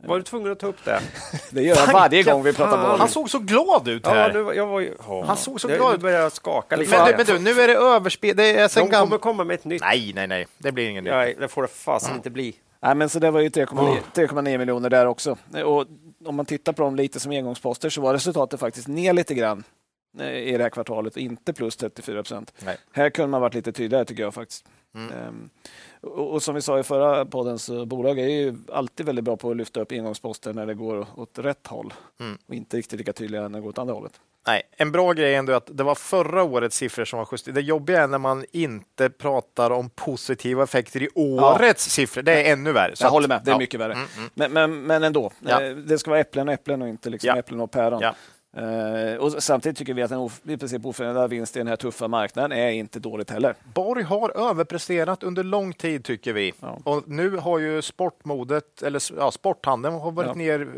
[0.04, 1.00] Var du tvungen att ta upp det?
[1.50, 2.82] Det gör jag varje gång vi pratar.
[2.88, 2.98] Borg.
[2.98, 4.32] Han såg så glad ut Ja, här.
[4.32, 5.24] nu, var- jag var ju, ja.
[5.26, 6.00] Han såg så glad Nu ut.
[6.00, 6.96] börjar jag skaka lite.
[6.98, 8.36] men, du, men du, nu är det överspel.
[8.36, 9.80] Det är sen De kommer komma med ett nytt.
[9.82, 10.46] Nej, nej, nej.
[10.58, 11.12] Det blir ingen nytt.
[11.12, 12.54] Nej, det får det fasen inte bli.
[12.82, 15.36] Nej, men så det var ju 3,9 3,9 miljoner där också.
[15.64, 15.84] Och
[16.24, 19.64] om man tittar på dem lite som engångsposter så var resultatet faktiskt ner lite grann
[20.20, 22.52] eh, i det här kvartalet, inte plus 34 procent.
[22.92, 24.64] Här kunde man varit lite tydligare tycker jag faktiskt.
[24.94, 25.50] Mm.
[26.00, 29.36] Och, och som vi sa i förra podden så bolag är ju alltid väldigt bra
[29.36, 32.38] på att lyfta upp engångsposter när det går åt rätt håll Mm.
[32.48, 34.12] och inte riktigt lika tydliga när det går åt andra hållet.
[34.46, 37.60] Nej, en bra grej är ändå att det var förra årets siffror som var justerade.
[37.60, 42.22] Det jobbiga är när man inte pratar om positiva effekter i årets siffror.
[42.22, 42.96] Det är ännu värre.
[42.96, 43.58] Så jag håller med, det är ja.
[43.58, 43.92] mycket värre.
[43.92, 44.30] Mm, mm.
[44.34, 45.62] Men, men, men ändå, Ja.
[45.62, 47.36] eh, det ska vara äpplen och äpplen och inte liksom Ja.
[47.36, 48.00] äpplen och päron.
[48.56, 52.08] Eh, och samtidigt tycker vi att en i princip oförändrad vinst i den här tuffa
[52.08, 53.54] marknaden är inte dåligt heller.
[53.74, 56.52] Borg har överpresterat under lång tid tycker vi.
[56.60, 56.78] Ja.
[56.84, 60.34] Och nu har ju sportmodet, eller ja, sporthandeln har varit Ja.
[60.34, 60.68] ner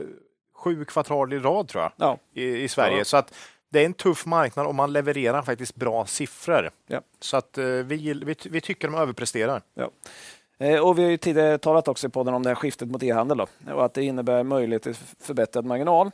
[0.54, 2.18] sju kvartal i rad tror jag Ja.
[2.34, 3.04] i, i Sverige.
[3.04, 3.34] Så att
[3.70, 6.70] det är en tuff marknad och man levererar faktiskt bra siffror.
[7.20, 9.62] Så att eh, vi, vi, vi tycker de överpresterar.
[10.58, 13.02] Eh, Och vi har ju tidigare talat också i podden om det här skiftet mot
[13.02, 16.10] e-handel och att det innebär möjlighet till förbättrad marginal.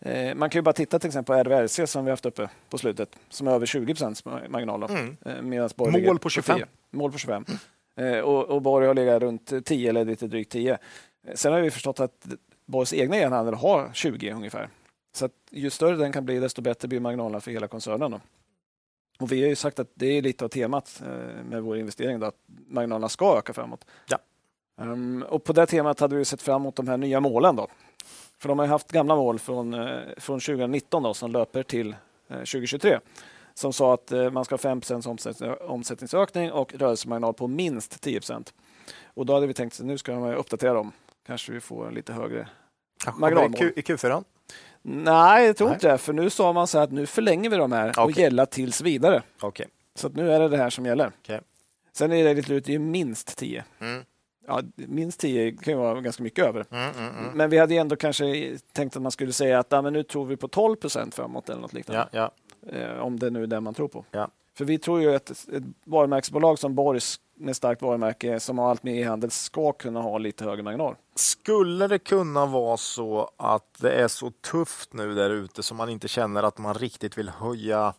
[0.00, 2.78] Eh, Man kan ju bara titta till exempel på RVRC som vi haft uppe på
[2.78, 4.82] slutet, som är över 20 procents marginal.
[4.82, 5.16] Mm.
[5.24, 6.56] Eh, medans Borg Mål ligger på 25.
[6.56, 6.66] 10.
[6.90, 7.44] Mål på 25.
[7.96, 10.72] Eh, Och, och Borg har legat runt 10 eller lite drygt 10.
[10.72, 12.26] Eh, Sen har vi förstått att
[12.66, 14.68] Borgs egna e-handel har 20 ungefär.
[15.12, 18.10] Så ju större den kan bli, desto bättre blir marginalerna för hela koncernen.
[18.10, 18.20] Då.
[19.20, 21.02] Och vi har ju sagt att det är lite av temat
[21.44, 22.34] med vår investering, då, att
[22.66, 23.84] marginalerna ska öka framåt.
[24.08, 24.18] Ja.
[24.80, 27.56] Ehm, och på det temat hade vi sett fram emot de här nya målen.
[27.56, 27.66] Då.
[28.38, 31.96] För de har haft gamla mål från, eh, från 2019 då, som löper till
[32.28, 32.98] eh, 2023
[33.58, 38.20] som sa att eh, man ska ha 5 omsättning, omsättningsökning och rörelsemarginal på minst 10
[39.04, 40.92] Och då hade vi tänkt att nu ska de uppdatera dem.
[41.26, 42.48] Kanske vi får en lite högre
[43.16, 43.54] Marginalmål.
[43.54, 44.24] I, Q, I Q4?
[44.82, 45.74] Nej, jag tror Nej.
[45.74, 45.98] inte det.
[45.98, 48.22] För nu sa man så att nu förlänger vi de här och Okej.
[48.22, 49.22] gälla tills vidare.
[49.40, 49.66] Okej.
[49.94, 51.12] Så att nu är det det här som gäller.
[51.22, 51.40] Okej.
[51.92, 53.64] Sen är det lite lurigt, det är minst 10.
[53.78, 54.04] Mm.
[54.48, 56.66] Ja, minst 10 kan ju vara ganska mycket över.
[56.70, 57.36] Mm, mm, mm.
[57.36, 60.26] Men vi hade ändå kanske tänkt att man skulle säga att ja, men nu tror
[60.26, 62.08] vi på 12 procent framåt eller något liknande.
[62.12, 62.30] Ja,
[62.70, 62.78] ja.
[62.78, 64.04] Eh, om det nu är det man tror på.
[64.10, 64.28] Ja.
[64.54, 68.82] För vi tror ju att ett varumärkesbolag som Borgs med starkt varumärke som har allt
[68.82, 70.94] med e-handel ska kunna ha lite högre marginal.
[71.14, 75.88] Skulle det kunna vara så att det är så tufft nu där ute så man
[75.88, 77.94] inte känner att man riktigt vill höja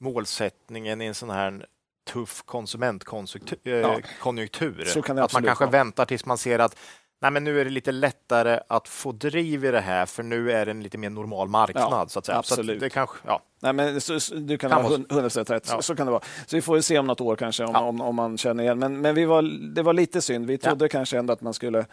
[0.00, 1.66] målsättningen i en sån här
[2.04, 3.58] tuff konsumentkonjunktur?
[3.62, 4.00] Ja.
[4.20, 4.84] konjunktur.
[4.84, 5.70] Så kan det att man kanske vara.
[5.72, 6.76] väntar tills man ser att
[7.20, 10.52] Nej, men nu är det lite lättare att få driv i det här för nu
[10.52, 11.88] är det en lite mer normal marknad.
[11.90, 12.42] Ja, så att säga.
[12.42, 12.76] Så absolut.
[12.76, 13.42] att det kanske, ja.
[13.60, 15.66] Nej, men så, så, du kan, Kan ha vara hund- 100% rätt.
[15.66, 15.82] Så, Ja.
[15.82, 16.22] så kan det vara.
[16.46, 17.80] Så vi får ju se om något år kanske om, Ja.
[17.80, 18.78] om, om man känner igen.
[18.78, 19.42] Men, men vi var,
[19.74, 20.46] det var lite synd.
[20.46, 21.86] Vi trodde kanske ändå att man skulle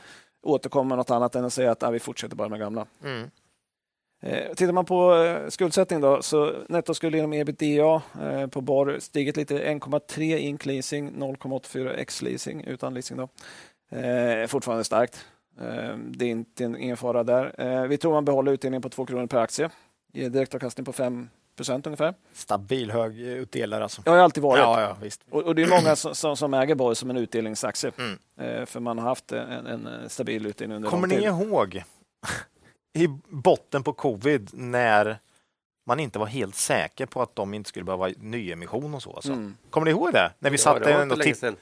[0.43, 2.85] återkomma med något annat än att säga att ah, vi fortsätter bara med gamla.
[3.03, 3.29] Mm.
[4.21, 9.37] Eh, tittar man på eh, skuldsättning då, så nettoskuld inom ebitda eh, på BAR stigit
[9.37, 13.17] lite 1,3 ink leasing, 0,84 x leasing utan leasing.
[13.17, 13.29] Då.
[13.97, 15.25] Eh, fortfarande starkt.
[15.97, 17.87] Det är inte en, ingen fara där.
[17.87, 19.69] Vi tror man behåller utdelningen på 2 kronor per aktie.
[20.13, 21.27] Ger direktavkastning på 5%
[21.85, 22.13] ungefär.
[22.33, 24.01] Stabil hög utdelare alltså.
[24.01, 24.59] Det har alltid varit.
[24.59, 25.21] Ja, ja, visst.
[25.29, 27.91] Och, och det är många som, som, äger Borg som en utdelningsaktie.
[27.97, 28.65] Mm.
[28.65, 31.83] För man har haft en, en stabil utdelning under Kommer ni ihåg
[32.93, 35.17] i botten på covid när
[35.85, 39.13] man inte var helt säker på att de inte skulle behöva nyemission och så?
[39.15, 39.31] Alltså.
[39.31, 39.57] Mm.
[39.69, 40.31] Kommer ni ihåg det?
[40.39, 41.55] När vi Ja, satt det var inte länge sedan.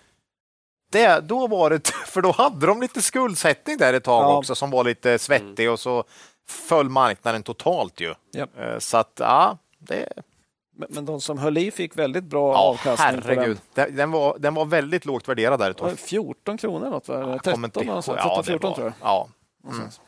[0.92, 4.38] det, då var det, för då hade de lite skuldsättning där ett tag Ja.
[4.38, 6.04] också som var lite svettig och så
[6.48, 8.14] föll marknaden totalt ju.
[8.32, 8.48] Ja.
[8.58, 10.10] Eh, Så att ja, det,
[10.76, 13.58] Men, men de som höll i fick väldigt bra ja avkastning herregud.
[13.74, 16.00] Den, den, var, den var väldigt lågt värderad där ett Det var tag.
[16.00, 17.16] 14 kronor något, va?
[17.16, 18.08] Eller Jag kommer 13 inte någonstans.
[18.08, 18.18] ihåg.
[18.18, 18.94] 13, Ja, det 14 var- tror jag.
[19.10, 19.28] Ja.
[19.64, 20.02] någonstans.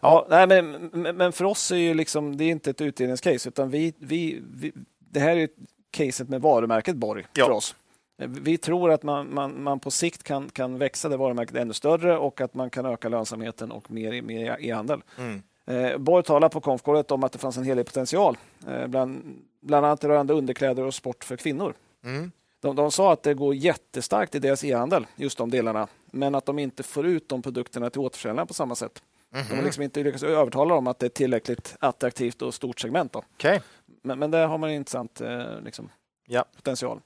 [0.00, 3.70] Ja, nej, men, men för oss är ju liksom, det är inte ett utdelningscase utan
[3.70, 5.48] vi, vi, vi, det här är
[5.90, 7.44] caset med varumärket Borg Ja.
[7.44, 7.74] för oss.
[8.16, 12.18] Vi tror att man, man, man på sikt kan, kan växa det varumärket ännu större
[12.18, 15.02] och att man kan öka lönsamheten och mer, mer i e-handel.
[15.18, 15.42] Mm.
[15.66, 18.38] Eh, Borg talade på konfkåret om att det fanns en hel del potential,
[18.68, 19.22] eh, bland,
[19.60, 21.74] bland annat rörande underkläder och sport för kvinnor.
[22.04, 22.32] Mm.
[22.60, 26.46] De, de sa att det går jättestarkt i deras e-handel, just de delarna, men att
[26.46, 29.02] de inte får ut de produkterna till återförsäljarna på samma sätt.
[29.34, 29.44] Mhm.
[29.48, 33.12] De har liksom inte lyckats övertala dem att det är tillräckligt attraktivt och stort segment.
[33.12, 33.22] Då.
[33.34, 33.62] Okej.
[34.02, 35.90] Men, men där har man en intressant eh, liksom,
[36.26, 36.44] Ja.
[36.56, 37.00] potential.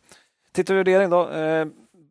[0.53, 1.31] Tittar vi på värdering då.
[1.31, 1.67] Eh,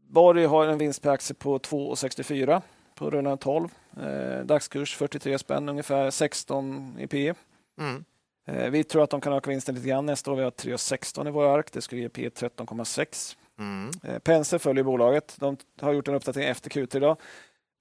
[0.07, 2.61] Borg har en vinst per aktie på 2,64
[2.95, 3.69] på rullande 12.
[4.01, 7.33] Eh, dagskurs 43 spänn, ungefär 16 i P.
[7.79, 8.03] Mm.
[8.47, 10.35] Eh, vi tror att de kan öka vinsten lite grann nästa år.
[10.35, 11.71] Vi har 3,16 i våra ark.
[11.71, 13.35] Det skulle ge P 13,6.
[13.59, 13.91] Mm.
[14.03, 15.35] Eh, Penser följer bolaget.
[15.39, 17.17] De har gjort en uppdatering efter Q3 idag.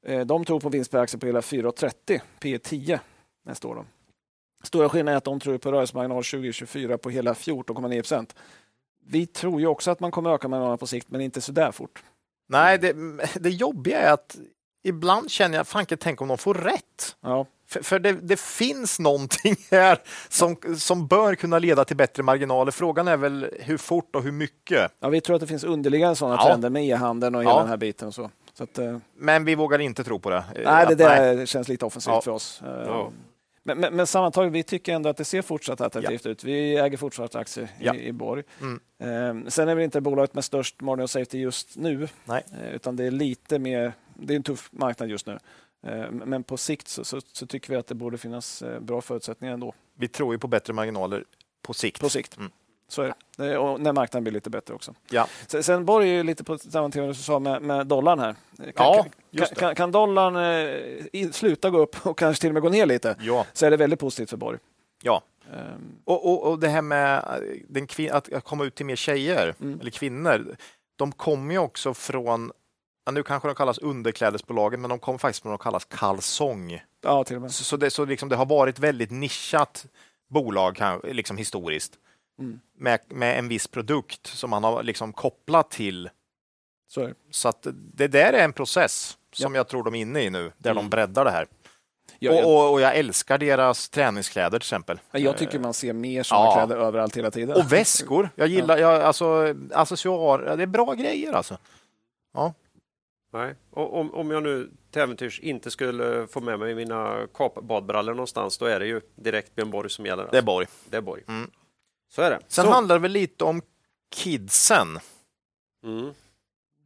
[0.06, 3.00] Eh, De tror på vinst per aktie på hela 4,30 P 10
[3.44, 3.74] nästa år.
[3.74, 3.84] Då.
[4.62, 8.34] Stora skillnaden är att de tror på rörelsemarginal 2024 på hela 14,9 procent.
[9.06, 11.72] Vi tror ju också att man kommer öka marginalerna på sikt, men inte så där
[11.72, 12.02] fort.
[12.48, 12.92] Nej, det,
[13.34, 14.36] det jobbiga är att
[14.84, 17.16] ibland känner jag, fanken tänk om de får rätt.
[17.20, 19.98] Ja, För, för det, det finns någonting här
[20.28, 22.70] som, som bör kunna leda till bättre marginaler.
[22.72, 24.92] Frågan är väl hur fort och hur mycket.
[25.00, 26.46] ja vi tror att det finns underliggande sådana Ja.
[26.46, 27.58] trender med e-handeln och hela Ja.
[27.60, 28.08] den här biten.
[28.08, 28.30] Och så.
[28.54, 30.44] Så att, eh, Men vi vågar inte tro på det.
[30.54, 32.20] nej, det Att- där känns lite offensivt Ja.
[32.20, 32.62] för oss.
[32.62, 33.12] Eh, Ja.
[33.64, 36.44] Men, men, men sammantaget, vi tycker ändå att det ser fortsatt attraktivt ut.
[36.44, 37.94] Vi äger fortsatt aktier Ja.
[37.94, 38.42] i, i Borg.
[38.60, 39.42] Mm.
[39.44, 42.44] Eh, sen är vi inte bolaget med störst margin of safety just nu, Nej.
[42.62, 45.38] eh, utan det är lite mer, det är en tuff marknad just nu.
[45.86, 49.54] Eh, men på sikt så, så, så tycker vi att det borde finnas bra förutsättningar
[49.54, 49.74] ändå.
[49.94, 51.24] Vi tror ju på bättre marginaler
[51.62, 52.00] på sikt.
[52.00, 52.36] På sikt.
[52.36, 52.50] Mm.
[52.92, 53.58] Så är det.
[53.58, 54.94] Och när marknaden blir lite bättre också.
[55.10, 55.26] Ja.
[55.60, 58.34] Sen, Borg är ju lite på samma tema du sa med, med dollarn här.
[58.56, 60.36] Kan, Ja, just kan, kan, dollarn
[61.12, 63.46] eh, sluta gå upp och kanske till och med gå ner lite Ja.
[63.52, 64.58] så är det väldigt positivt för Borg.
[65.02, 65.22] ja.
[65.52, 69.54] Ehm, Och, och, och det här med eh, den att komma ut till mer tjejer,
[69.60, 69.80] Mm.
[69.80, 70.56] eller kvinnor,
[70.96, 72.52] de kommer ju också från,
[73.12, 76.82] nu kanske de kallas underklädesbolagen, men de kommer faktiskt från att kallas kalsong.
[77.02, 77.52] ja, till och med.
[77.52, 79.86] Så, så, det, så liksom, det har varit väldigt nischat
[80.30, 81.92] bolag liksom historiskt
[82.44, 82.60] Mm.
[82.78, 86.10] med, med en viss produkt som man har liksom kopplat till.
[86.88, 87.10] Så.
[87.30, 90.52] Så att det där är en process som jag tror de är inne i nu,
[90.58, 90.90] där de Mm.
[90.90, 91.46] breddar det här.
[92.18, 95.00] Jag, jag, Och, och, jag älskar deras träningskläder till exempel.
[95.12, 96.54] jag tycker man ser mer sådana Ja.
[96.54, 97.56] kläder överallt hela tiden.
[97.56, 98.30] Och väskor.
[98.34, 101.58] Jag gillar, jag, alltså, accessoar, det är bra grejer alltså.
[103.32, 103.54] Nej.
[103.70, 108.58] Och om, om jag nu till äventyrs inte skulle få med mig mina kapbadbrallor någonstans,
[108.58, 110.28] då är det ju direkt Björn Borg som gäller.
[110.30, 110.66] Det är Borg.
[110.90, 111.22] Det är Borg.
[111.28, 111.50] Mm.
[112.14, 112.38] Så är det.
[112.48, 112.70] Sen Så.
[112.70, 113.62] handlar det väl lite om
[114.14, 115.00] kidsen.
[115.84, 116.14] Mm.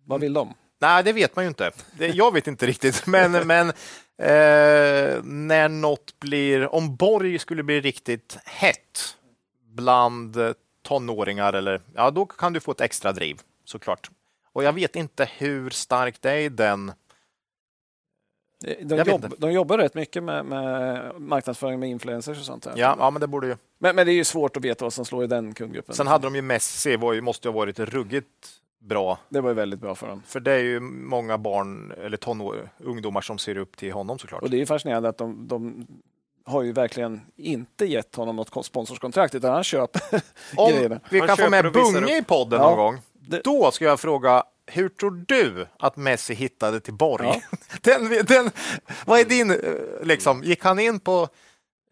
[0.04, 0.54] Vad vill de?
[0.78, 1.70] Nej, det vet man ju inte.
[1.92, 3.68] Det, jag vet inte riktigt, men, men
[4.18, 9.16] eh, när något blir, om Borg skulle bli riktigt hett
[9.64, 14.10] bland tonåringar, eller, ja, då kan du få ett extra driv såklart.
[14.52, 16.92] Och jag vet inte hur starkt det är i den.
[18.82, 22.62] De, Jag vet jobb, de jobbar rätt mycket med, med marknadsföring med influencers och sånt.
[22.64, 22.72] Där.
[22.76, 23.56] Ja, ja men det borde ju.
[23.78, 25.94] Men, men det är ju svårt att veta vad som slår i den kundgruppen.
[25.94, 28.48] Sen hade de ju Messi, var ju, måste ju ha varit ruggigt
[28.80, 29.18] bra.
[29.28, 30.22] Det var ju väldigt bra för dem.
[30.26, 34.42] För det är ju många barn eller tonår, ungdomar som ser upp till honom såklart.
[34.42, 35.86] Och det är ju fascinerande att de, de
[36.44, 40.02] har ju verkligen inte gett honom något sponsorskontrakt utan han köper
[40.56, 41.00] Om grejerna.
[41.10, 42.68] vi kan få med Bunge i podden Ja.
[42.70, 47.26] någon gång, Det- då ska jag fråga, hur tror du att Messi hittade till Borg?
[47.26, 47.40] Ja.
[47.82, 48.50] Den, den,
[49.06, 49.56] vad är din, eh,
[50.02, 51.28] liksom, gick han in på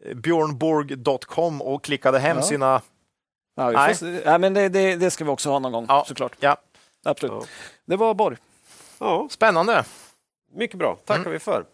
[0.05, 2.43] eh, björnborg.com och klickade hem Ja.
[2.43, 2.83] sina...
[3.57, 4.23] Ja, Nej.
[4.25, 6.05] ja, men det, det, det ska vi också ha någon gång Ja.
[6.09, 6.37] såklart.
[6.41, 6.57] Ja,
[7.05, 7.33] Absolut.
[7.41, 7.47] Ja.
[7.85, 8.37] Det var Borg.
[8.99, 9.85] Ja, spännande.
[10.53, 10.99] mycket bra.
[11.05, 11.33] tackar Mm.
[11.33, 11.65] vi för.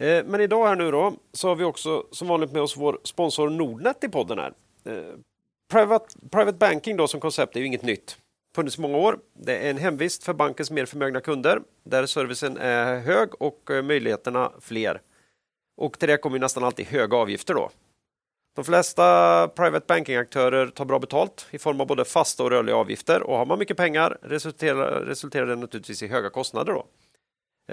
[0.00, 2.98] Eh, Men idag här nu då så har vi också som vanligt med oss vår
[3.04, 4.52] sponsor Nordnet i podden här.
[4.84, 5.02] Eh,
[5.72, 8.16] Private, private banking då som koncept är ju inget nytt.
[8.54, 9.18] Funnits i många år.
[9.34, 13.82] Det är en hemvist för bankens mer förmögna kunder där servicen är hög och eh,
[13.82, 15.00] möjligheterna fler.
[15.76, 17.70] Och till det kommer ju nästan alltid höga avgifter då.
[18.54, 23.22] De flesta private banking-aktörer tar bra betalt i form av både fasta och rörliga avgifter
[23.22, 26.72] och har man mycket pengar resulterar, resulterar det naturligtvis i höga kostnader.
[26.72, 26.86] Då.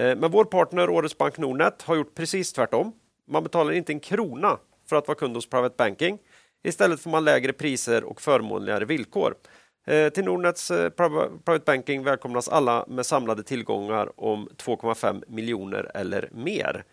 [0.02, 2.94] Eh, men vår partner Årets Bank Nordnet har gjort precis tvärtom.
[3.28, 4.58] Man betalar inte en krona
[4.90, 6.20] för att vara kund hos Private Banking.
[6.64, 9.36] Istället får man lägre priser och förmånligare villkor.
[9.88, 16.30] Eh, till Nordnets eh, Private Banking välkomnas alla med samlade tillgångar om 2,5 miljoner eller
[16.32, 16.84] mer.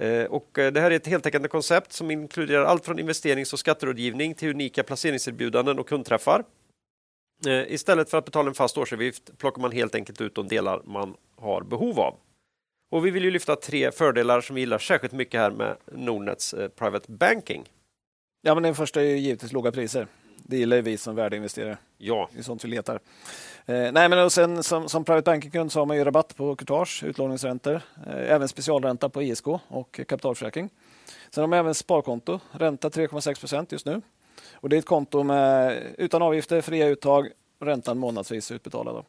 [0.00, 4.34] Eh, och det här är ett heltäckande koncept som inkluderar allt från investerings och skatterådgivning
[4.34, 6.44] till unika placeringserbjudanden och kundträffar.
[7.66, 11.16] Istället för att betala en fast årsavgift plockar man helt enkelt ut de delar man
[11.36, 12.16] har behov av.
[12.90, 16.54] Och vi vill ju lyfta tre fördelar som vi gillar särskilt mycket här med Nordnets
[16.76, 17.64] Private Banking.
[18.42, 20.06] Ja, men den första är ju givetvis låga priser.
[20.46, 21.78] Det gillar ju vi som värdeinvesterare.
[21.98, 23.00] Ja, Det är sånt vi letar.
[23.66, 26.56] Eh, nej, men och sen som, som private banking-kund så har man ju rabatt på
[26.56, 27.74] courtage, utlåningsräntor,
[28.06, 30.70] eh, även specialränta på ISK och kapitalförsäkring.
[31.30, 34.02] Sen har man även sparkonto, ränta 3,6 procent just nu.
[34.54, 37.28] Och det är ett konto med, utan avgifter, fria uttag,
[37.60, 38.94] räntan månadsvis utbetalad.
[38.94, 39.04] Då.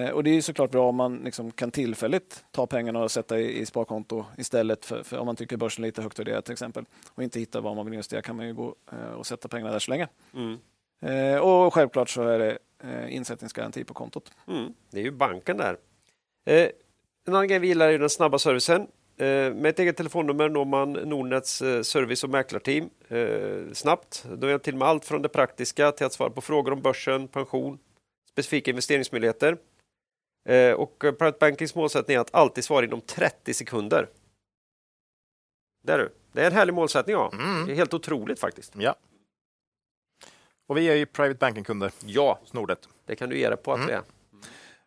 [0.00, 3.38] Eh, och det är såklart bra om man liksom kan tillfälligt ta pengarna och sätta
[3.38, 6.52] i, i sparkonto istället för, för om man tycker börsen är lite högt värderad till
[6.52, 9.48] exempel och inte hittar vad man vill investera kan man ju gå eh, och sätta
[9.48, 10.08] pengarna där så länge.
[10.34, 10.58] mm.
[11.04, 14.30] Eh, och självklart så är det eh, insättningsgaranti på kontot.
[14.48, 14.74] Mm.
[14.90, 15.76] det är ju banken där.
[16.46, 16.68] Eh,
[17.26, 18.86] en annan grej vi gillar är den snabba servicen.
[19.16, 24.26] Eh, med ett eget telefonnummer når man Nordnets eh, service och mäklarteam eh, snabbt.
[24.36, 27.28] De gör till med allt från det praktiska till att svara på frågor om börsen,
[27.28, 27.78] pension,
[28.30, 29.56] specifika investeringsmöjligheter.
[30.48, 34.08] Eh, och Private Bankings målsättning är att alltid svara inom 30 sekunder.
[35.84, 36.12] Där du.
[36.32, 37.16] Det är en härlig målsättning.
[37.16, 37.32] Ja.
[37.32, 37.66] Mm.
[37.66, 38.72] Det är helt otroligt faktiskt.
[38.78, 38.94] Ja.
[40.66, 42.88] Och vi är ju private banking-kunder Ja, hos Nordnet.
[43.06, 43.88] det kan du ge dig på att Mm.
[43.88, 44.02] vi är.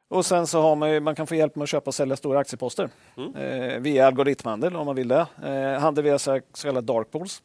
[0.09, 2.15] Och sen så har man, ju, man kan få hjälp med att köpa och sälja
[2.15, 3.35] stora aktieposter Mm.
[3.35, 5.27] eh, via algoritmhandel om man vill det.
[5.43, 7.43] Eh, handel via så kallade dark pools.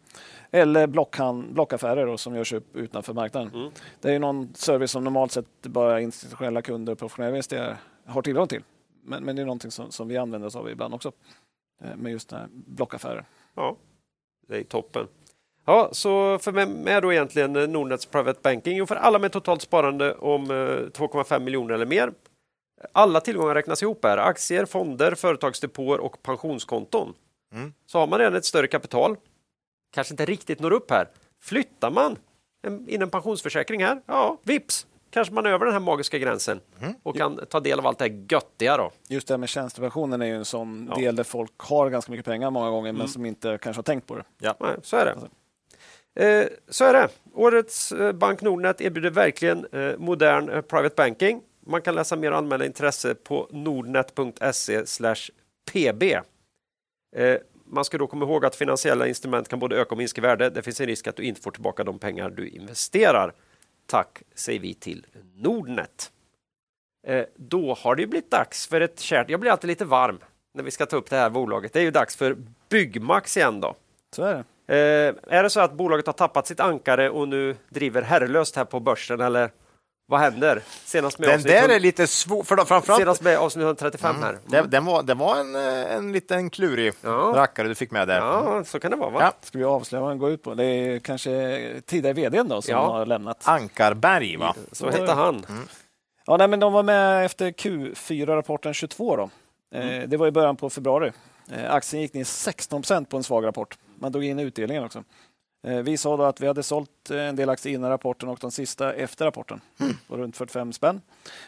[0.51, 3.51] Eller blockhand, blockaffärer då, som görs upp utanför marknaden.
[3.55, 3.70] Mm.
[4.01, 7.76] Det är ju någon service som normalt sett bara institutionella kunder och professionella investerare
[8.07, 8.62] har tillgång till.
[9.05, 11.12] Men, men det är någonting som, som vi använder oss av ibland också.
[11.85, 13.24] Eh, med just blockaffärer.
[13.55, 13.76] Ja,
[14.49, 15.07] det är toppen.
[15.65, 18.77] Ja, så för vem är då egentligen eh, Nordnets Private Banking?
[18.77, 22.13] Jo, för alla med totalt sparande om eh, 2,5 miljoner eller mer.
[22.93, 24.19] Alla tillgångar räknas ihop här.
[24.19, 27.15] Aktier, fonder, företagsdepåer och pensionskonton.
[27.55, 27.73] Mm.
[27.87, 29.17] Så har man redan ett större kapital,
[29.95, 31.09] kanske inte riktigt når upp här.
[31.43, 32.17] Flyttar man
[32.87, 36.95] in en pensionsförsäkring här, ja, vips, kanske man är över den här magiska gränsen Mm.
[37.03, 38.91] och kan ta del av allt det här göttiga då.
[39.09, 40.97] Just det här med tjänstepensionen är ju en sån Ja.
[40.97, 44.07] del där folk har ganska mycket pengar många gånger men som inte kanske har tänkt
[44.07, 44.25] på det.
[44.39, 44.55] Ja.
[44.61, 45.17] Nej, så är det.
[46.15, 47.09] Eh, så är det.
[47.35, 51.43] Årets eh, Bank Nordnet erbjuder verkligen eh, modern eh, private banking.
[51.67, 54.85] Man kan läsa mer och anmäla intresse på nordnet.se
[55.73, 56.03] pb.
[57.17, 60.23] Eh, man ska då komma ihåg att finansiella instrument kan både öka och minska i
[60.23, 60.51] värde.
[60.51, 63.33] Det finns en risk att du inte får tillbaka de pengar du investerar.
[63.87, 66.13] Tack säger vi till Nordnet.
[67.07, 69.31] Eh, då har det blivit dags för ett kärt...
[69.31, 70.19] Jag blir alltid lite varm
[70.55, 71.73] när vi ska ta upp det här bolaget.
[71.73, 72.37] Det är ju dags för
[72.69, 73.75] Byggmax igen då.
[74.17, 74.45] Så är det.
[74.73, 78.64] Eh, är det så att bolaget har tappat sitt ankare och nu driver herrelöst här
[78.64, 79.51] på börsen eller
[80.07, 80.62] vad händer?
[80.85, 84.39] Senast med Den avsnitt, där är lite svår, för framförallt senast med avsnitt 135 här.
[84.47, 87.33] det, den var, det var en, eh, en liten klurig Ja.
[87.37, 88.16] rackare du fick med där.
[88.18, 89.18] Ja, så kan det vara va?
[89.20, 89.33] Ja.
[89.43, 90.55] Ska vi avslöja vad den går ut på?
[90.55, 92.87] Det är kanske tidigare vdn då som Ja.
[92.93, 93.49] har lämnat.
[93.49, 94.55] Ankarberg, va?
[94.73, 95.47] Så hette han.
[96.27, 99.16] Ja, nej, men de var med efter Q4-rapporten 22.
[99.16, 99.31] Då.
[99.79, 101.12] Eh, det var i början på februari.
[101.53, 103.77] Eh, aktien gick ner 16 procent på en svag rapport.
[104.03, 105.05] Man drog in utdelningen också.
[105.67, 108.39] Eh, vi sa då att vi hade sålt eh, en del aktier innan rapporten och
[108.41, 109.61] de sista efter rapporten.
[110.09, 111.01] På runt 45 spänn.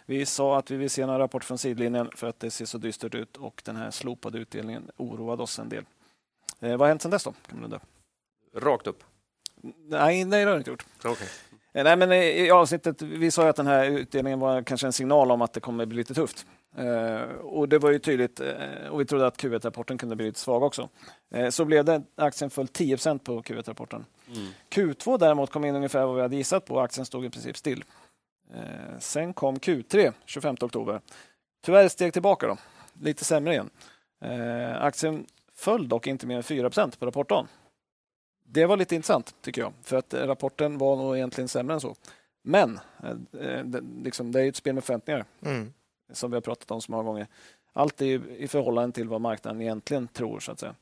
[0.06, 2.78] Vi sa att vi vill se en rapport från sidlinjen för att det ser så
[2.78, 5.84] dystert ut och den här slopade utdelningen oroade oss en del.
[6.60, 7.34] Eh, vad har hänt sedan dess då?
[7.46, 7.80] Kan man undra.
[8.56, 9.04] Rakt upp.
[9.88, 10.86] Nej, nej, det har det inte gjort.
[11.04, 11.28] Okay.
[11.72, 14.92] Eh, Nej, men i avsnittet, vi sa ju att den här utdelningen var kanske en
[14.92, 16.46] signal om att det kommer bli lite tufft.
[16.76, 20.40] Eh, och det var ju tydligt eh, och vi trodde att Q1-rapporten kunde bli lite
[20.40, 20.88] svag också.
[21.34, 22.02] Eh, så blev det.
[22.16, 24.04] Aktien föll 10% på Q1-rapporten.
[24.70, 26.80] Q2 däremot kom in ungefär vad vi hade gissat på.
[26.80, 27.84] Aktien stod i princip still.
[28.54, 31.00] Eh, sen kom Q3 25 oktober.
[31.64, 32.56] Tyvärr steg tillbaka då.
[33.00, 33.70] Lite sämre igen.
[34.24, 37.48] Eh, aktien föll dock inte mer än 4% på rapportdagen.
[38.46, 41.94] Det var lite intressant tycker jag, för att rapporten var nog egentligen sämre än så.
[42.42, 45.72] Men eh, det, liksom, det är ju ett spel med förväntningar Mm.
[46.12, 47.26] Som vi har pratat om så många gånger.
[47.72, 50.40] Allt är ju i förhållande till vad marknaden egentligen tror.
[50.40, 50.74] så att säga.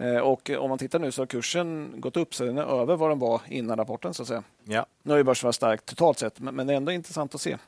[0.00, 2.96] Eh, Och om man tittar nu så har kursen gått upp så den är över
[2.96, 4.14] vad den var innan rapporten.
[4.14, 4.42] så att säga.
[4.64, 4.86] Ja.
[5.02, 7.58] Nu har ju börsen varit stark totalt sett, men det är ändå intressant att se.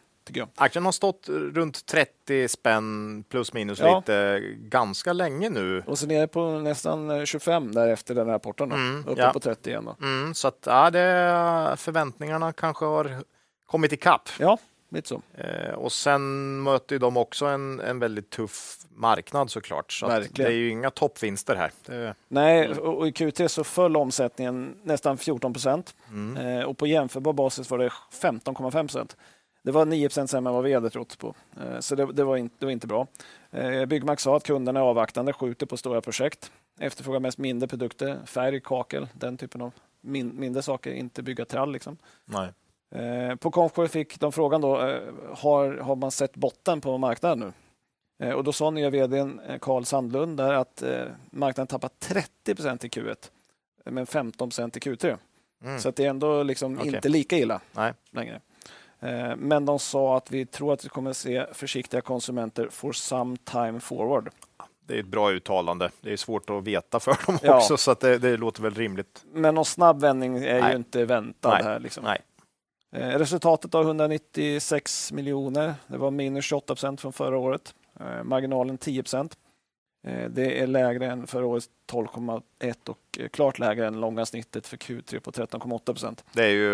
[0.56, 3.96] Aktien har stått runt 30 spänn plus minus Ja.
[3.98, 5.82] lite ganska länge nu.
[5.86, 8.68] Och så nere på nästan eh, 25 där efter den här rapporten.
[8.68, 8.76] Då.
[8.76, 9.32] Mm, Uppe ja.
[9.32, 9.84] på 30 igen.
[9.84, 9.96] Då.
[10.06, 13.10] Mm, så att ja, det, förväntningarna kanske har
[13.66, 14.28] kommit ikapp.
[14.38, 15.22] Ja, lite så.
[15.34, 19.92] Eh, och sen möter de också en, en väldigt tuff marknad såklart.
[19.92, 21.72] Så det är ju inga toppvinster här.
[21.86, 25.94] Det, Nej, och i Q3 så föll omsättningen nästan 14 procent.
[26.08, 26.46] mm.
[26.46, 29.16] Eh, och på jämförbar basis var det 15,5 procent.
[29.62, 31.34] Det var 9 procent sämre än vad vi hade trott på.
[31.60, 33.06] Eh, så det, det, var inte, det var inte bra.
[33.50, 36.52] Eh, Byggmax sa att kunderna är avvaktande, skjuter på stora projekt.
[36.78, 41.72] Efterfrågar mest mindre produkter, färg, kakel, den typen av min, mindre saker, inte bygga trall.
[41.72, 41.96] Liksom.
[42.24, 42.48] Nej.
[42.90, 45.00] Eh, på Konfkår fick de frågan då, eh,
[45.36, 47.52] har, har man sett botten på marknaden nu?
[48.26, 49.28] Eh, och då sa nya eh,
[49.60, 50.82] Carl Sandlund där att
[51.30, 53.16] marknaden tappat 30 procent i Q1,
[53.84, 55.16] men 15 procent i Q3.
[55.64, 55.80] Mm.
[55.80, 56.94] Så att det är ändå liksom Okej.
[56.94, 57.92] inte lika illa Nej.
[58.10, 58.40] längre.
[59.36, 63.80] Men de sa att vi tror att vi kommer se försiktiga konsumenter for some time
[63.80, 64.30] forward.
[64.86, 65.90] Det är ett bra uttalande.
[66.00, 67.56] Det är svårt att veta för dem Ja.
[67.56, 69.24] också, så att det, det låter väl rimligt.
[69.32, 70.70] Men någon snabb vändning är Nej.
[70.70, 71.62] ju inte väntad Nej.
[71.62, 71.80] här.
[71.80, 72.04] Liksom.
[72.04, 72.20] Nej.
[72.94, 75.74] Eh, Resultatet var 196 miljoner.
[75.86, 77.74] Det var minus 28 procent från förra året.
[78.00, 79.36] Eh, Marginalen 10 procent.
[80.06, 84.76] Eh, Det är lägre än förra årets 12,1 och klart lägre än långa snittet för
[84.76, 86.24] Q3 på 13,8 procent.
[86.32, 86.68] Det är ju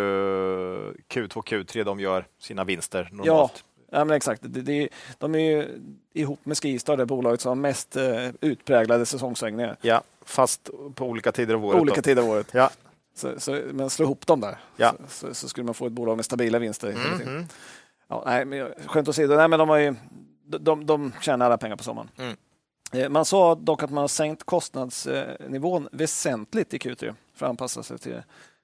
[1.08, 3.64] Q2, Q3 de gör sina vinster normalt.
[3.92, 4.42] Ja, men exakt.
[5.18, 5.68] De är ju
[6.12, 7.96] ihop med Skistar det bolaget som har mest
[8.40, 11.80] utpräglade säsongssvängningar Ja, fast på olika tider av på året.
[11.80, 12.02] olika då.
[12.02, 12.48] tider av året.
[12.52, 12.70] Ja.
[13.14, 14.94] Så, så, men slå ihop dem där Ja.
[15.08, 16.92] så, så, skulle man få ett bolag med stabila vinster.
[16.92, 17.34] tiden.
[17.34, 17.46] Mhm.
[18.08, 19.94] Ja, nej, men, skämt åsido, nej, men de, har ju,
[20.46, 22.08] de, de, de tjänar alla pengar på sommaren.
[22.18, 22.36] Mm.
[22.92, 27.82] Eh, Man sa dock att man har sänkt kostnadsnivån väsentligt i Q3 för att anpassa
[27.82, 28.22] sig till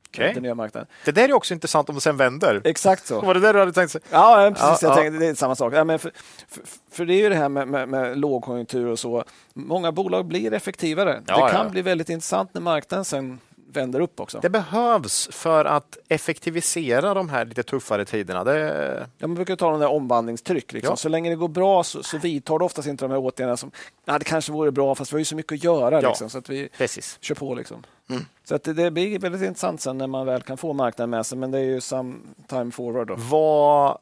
[0.09, 0.35] Okej.
[0.35, 0.89] den nya marknaden.
[1.05, 2.61] Det där är också intressant om det sen vänder.
[2.65, 3.21] Exakt så.
[3.21, 4.01] Var det där du hade tänkt sig?
[4.11, 4.83] Ja, precis.
[4.83, 4.95] Ja, jag ja.
[5.03, 5.75] tänkte, det är samma sak.
[5.75, 6.13] Ja, men för,
[6.49, 9.25] för, för det är ju det här med, med, med lågkonjunktur och så.
[9.55, 11.23] Många bolag blir effektivare.
[11.27, 13.41] Ja, det kan bli väldigt intressant när marknaden sen
[13.73, 14.39] vänder upp också.
[14.43, 18.45] Det behövs för att effektivisera de här lite tuffare tiderna.
[18.45, 20.73] Det, Ja, man brukar tala om det här omvandlingstryck.
[20.73, 20.93] Liksom.
[20.93, 20.97] Ja.
[20.97, 23.71] Så länge det går bra så, så vidtar du oftast inte de här åtgärderna som
[24.05, 26.03] ja, det kanske vore bra fast vi har ju så mycket att göra.
[26.03, 26.09] Ja.
[26.09, 27.19] Liksom, så att vi precis.
[27.21, 27.55] kör på.
[27.55, 27.85] Liksom.
[28.11, 28.23] Mm.
[28.45, 31.27] Så att det, det blir väldigt intressant sen när man väl kan få marknaden med
[31.27, 31.39] sig.
[31.39, 32.15] Men det är ju some
[32.49, 33.09] time forward.
[33.09, 33.15] Då.
[33.19, 33.99] Vad,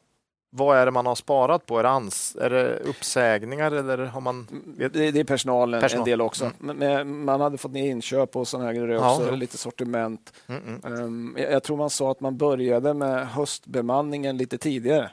[0.55, 1.79] vad är det man har sparat på?
[1.79, 4.47] Är det, ans, är det uppsägningar eller har man...
[4.77, 6.01] Vet, Det, det är personalen Personal.
[6.01, 6.51] en del också.
[6.63, 6.77] Mm.
[6.77, 9.35] Men, man hade fått ner inköp och sådana här grejer Ja, också.
[9.35, 10.33] Lite sortiment.
[10.47, 11.03] mm, mm.
[11.03, 15.11] Um, jag, jag tror man sa att man började med höstbemanningen lite tidigare.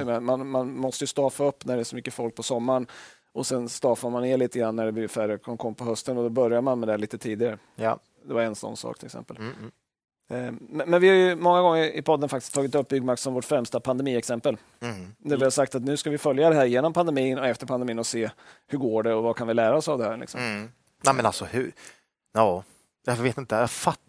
[0.00, 0.24] Mm.
[0.24, 2.86] Man, man måste ju staffa upp när det är så mycket folk på sommaren
[3.32, 6.16] och sen staffar man ner lite grann när det blir färre som kom på hösten
[6.18, 7.58] och då börjar man med det lite tidigare.
[7.76, 7.98] Ja.
[8.26, 9.36] Det var en sån sak till exempel.
[10.32, 10.80] Mm, mm.
[10.80, 13.44] Eh, Men, vi har ju många gånger i podden faktiskt tagit upp Byggmax som vårt
[13.44, 14.56] främsta pandemiexempel.
[14.80, 15.14] Mm.
[15.18, 17.66] Där vi har sagt att nu ska vi följa det här genom pandemin och efter
[17.66, 18.30] pandemin och se
[18.66, 20.16] hur går det och vad kan vi lära oss av det här.
[20.16, 20.40] Liksom.
[20.40, 20.70] Mm.
[21.04, 21.72] Nej, men alltså hur...
[22.34, 22.64] Ja,
[23.06, 23.54] jag vet inte.
[23.54, 24.00] Jag fatt...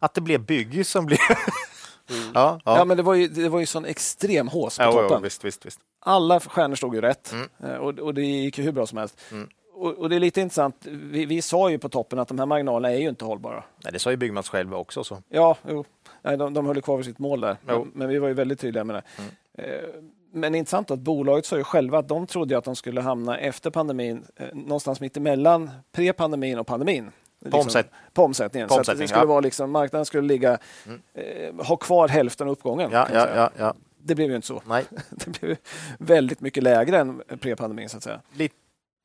[0.00, 1.18] Att det blev bygge som blev...
[2.34, 2.78] ja, ja.
[2.78, 5.22] Ja, men det var ju, det var ju sån extrem hås på Ja, toppen.
[5.22, 5.80] visst, visst, visst.
[6.00, 7.48] Alla stjärnor stod ju rätt Mm.
[7.62, 9.20] Eh, och, och det gick ju hur bra som helst.
[9.32, 9.48] Mm.
[9.80, 10.76] Och, och det är lite intressant.
[10.86, 13.64] Vi, vi sa ju på toppen att de här marginalerna är ju inte hållbara.
[13.84, 15.04] Nej, det sa ju Byggmans själva också.
[15.04, 15.22] Så.
[15.28, 15.84] Ja, jo.
[16.22, 18.60] Nej, de, de höll kvar vid sitt mål där, men, men vi var ju väldigt
[18.60, 19.02] tydliga med det.
[19.18, 19.30] Mm.
[19.74, 19.88] Eh,
[20.32, 23.70] Men intressant att bolaget sa ju själva att de trodde att de skulle hamna efter
[23.70, 27.10] pandemin, eh, någonstans mitt emellan pre-pandemin och pandemin.
[27.40, 28.68] Liksom, omsätt- på omsättningen.
[28.68, 29.26] på så det skulle ja.
[29.26, 31.00] vara liksom, marknaden skulle ligga, Mm.
[31.14, 32.90] eh, ha kvar hälften av uppgången.
[32.92, 33.74] Ja, ja, ja, ja.
[34.02, 34.62] Det blev ju inte så.
[34.66, 34.84] Nej.
[35.10, 35.56] Det blev
[35.98, 38.20] väldigt mycket lägre än pre-pandemin så att säga.
[38.36, 38.54] Lite,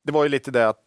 [0.04, 0.80] det var ju lite det att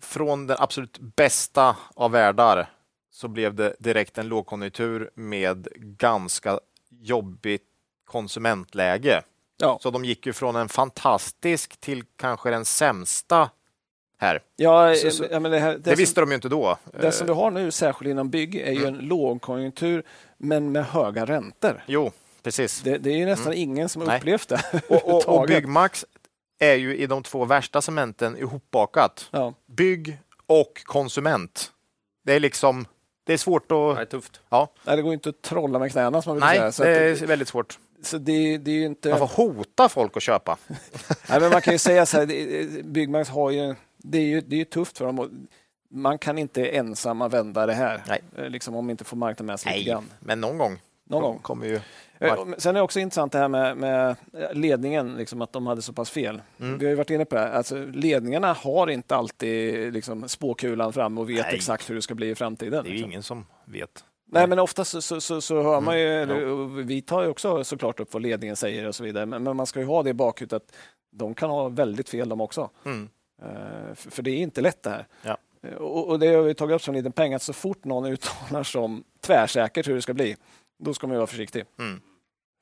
[0.00, 2.70] från den absolut bästa av världar
[3.12, 6.60] så blev det direkt en lågkonjunktur med ganska
[7.00, 7.62] jobbigt
[8.04, 9.22] konsumentläge.
[9.56, 9.78] Ja.
[9.82, 13.50] Så de gick ju från en fantastisk till kanske den sämsta
[14.18, 14.42] här.
[14.56, 16.78] Ja, Så- så- ja, men det, här, det, Det, som, visste de ju inte då.
[17.00, 19.06] det som vi har nu, särskilt inom bygg, är ju en Mm.
[19.06, 20.02] lågkonjunktur
[20.38, 21.82] men med höga räntor.
[21.86, 22.10] Jo,
[22.42, 22.80] precis.
[22.80, 24.18] Det, det är ju nästan ingen som har Mm.
[24.18, 24.60] Upplevt det.
[24.88, 25.46] Och, och, och.
[25.48, 26.04] Byggmax
[26.62, 29.28] är ju i de två värsta segmenten ihopbakat.
[29.30, 29.54] Ja.
[29.66, 31.72] Bygg och konsument.
[32.24, 32.86] Det är liksom,
[33.26, 33.98] det är svårt Det att...
[33.98, 34.40] är tufft.
[34.48, 36.72] Ja, Nej, det går inte att trolla med knäna som man brukar nej, säga.
[36.72, 36.82] Så,
[37.18, 37.78] det är väldigt svårt.
[38.02, 39.08] så det, det är ju inte...
[39.08, 40.58] Man får hota folk att köpa.
[41.28, 43.74] Nej, men man kan ju säga så här, det- Byggmax har ju...
[43.96, 45.48] Det är ju, det är ju tufft för dem.
[45.90, 48.02] Man kan inte ensamma vända det här.
[48.08, 48.20] Nej.
[48.38, 50.10] Eh, Liksom om inte får marknaden med sig lite Nej, grann.
[50.20, 50.80] men någon gång.
[51.10, 51.38] Någon gång.
[51.38, 51.80] kommer ju...
[52.18, 54.16] Eh, Sen är det också intressant det här med, med
[54.52, 56.42] ledningen, liksom att de hade så pass fel.
[56.60, 56.78] Mm.
[56.78, 57.40] Vi har ju varit inne på det.
[57.40, 57.50] Här.
[57.52, 61.54] Alltså, ledningarna har inte alltid liksom, spåkulan fram och vet Nej.
[61.54, 62.84] exakt hur det ska bli i framtiden.
[62.84, 63.10] Det är liksom.
[63.10, 64.04] ingen som vet.
[64.32, 66.86] Nej, men ofta så, så, så, så hör man ju, Mm.
[66.86, 69.66] vi tar ju också såklart upp vad ledningen säger och så vidare, men, men man
[69.66, 70.76] ska ju ha det i bakhuvudet att
[71.10, 72.70] de kan ha väldigt fel de också.
[72.84, 73.08] Mm.
[73.42, 75.06] Eh, för, för det är inte lätt det här.
[75.22, 75.36] Ja.
[75.62, 77.84] Eh, Och, och det har vi tagit upp som en liten peng, att så fort
[77.84, 80.36] någon uttalar som tvärsäkert hur det ska bli,
[80.80, 81.64] då ska man ju vara försiktig.
[81.78, 82.00] Mm.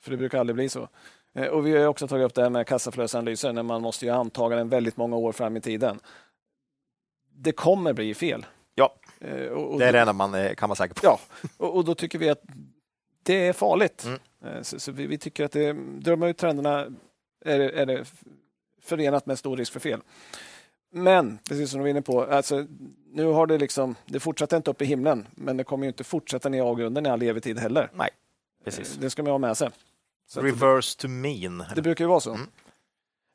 [0.03, 0.89] För det brukar aldrig bli så.
[1.35, 4.11] Eh, Och vi har också tagit upp det här med kassaflödesanalyser, när man måste ju
[4.13, 6.01] anta den väldigt många år fram i tiden.
[7.33, 8.47] Det kommer bli fel.
[8.75, 8.95] Ja.
[9.21, 11.01] Eh, Och, och Det är det enda man eh, kan vara säker på.
[11.03, 11.21] Ja,
[11.57, 12.43] och, och då tycker vi att
[13.23, 14.05] det är farligt.
[14.05, 14.65] Mm.
[14.65, 16.87] Så, så vi, vi tycker att det, drar man ut trenderna
[17.45, 18.05] är, är det
[18.83, 20.01] förenat med stor risk för fel.
[20.91, 22.67] Men, precis som du var inne på, alltså,
[23.13, 26.05] nu har det liksom, det fortsätter inte upp i himlen, men det kommer ju inte
[26.05, 27.91] fortsätta ner i avgrunden i all evig tid heller.
[28.65, 28.97] Precis.
[28.97, 29.71] Det ska man ha med sig.
[30.27, 31.65] Så Reverse to mean.
[31.75, 32.35] det brukar ju vara så.
[32.35, 32.49] Mm.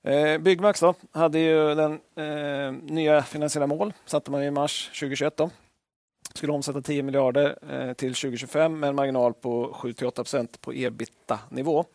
[0.08, 5.38] Eh, Byggmax då, hade ju den eh, nya finansiella mål, satte man i mars 2021.
[5.38, 5.50] Då.
[6.34, 11.86] Skulle omsätta 10 miljarder eh, till 2025 med en marginal på 7-8 procent på ebitda-nivå.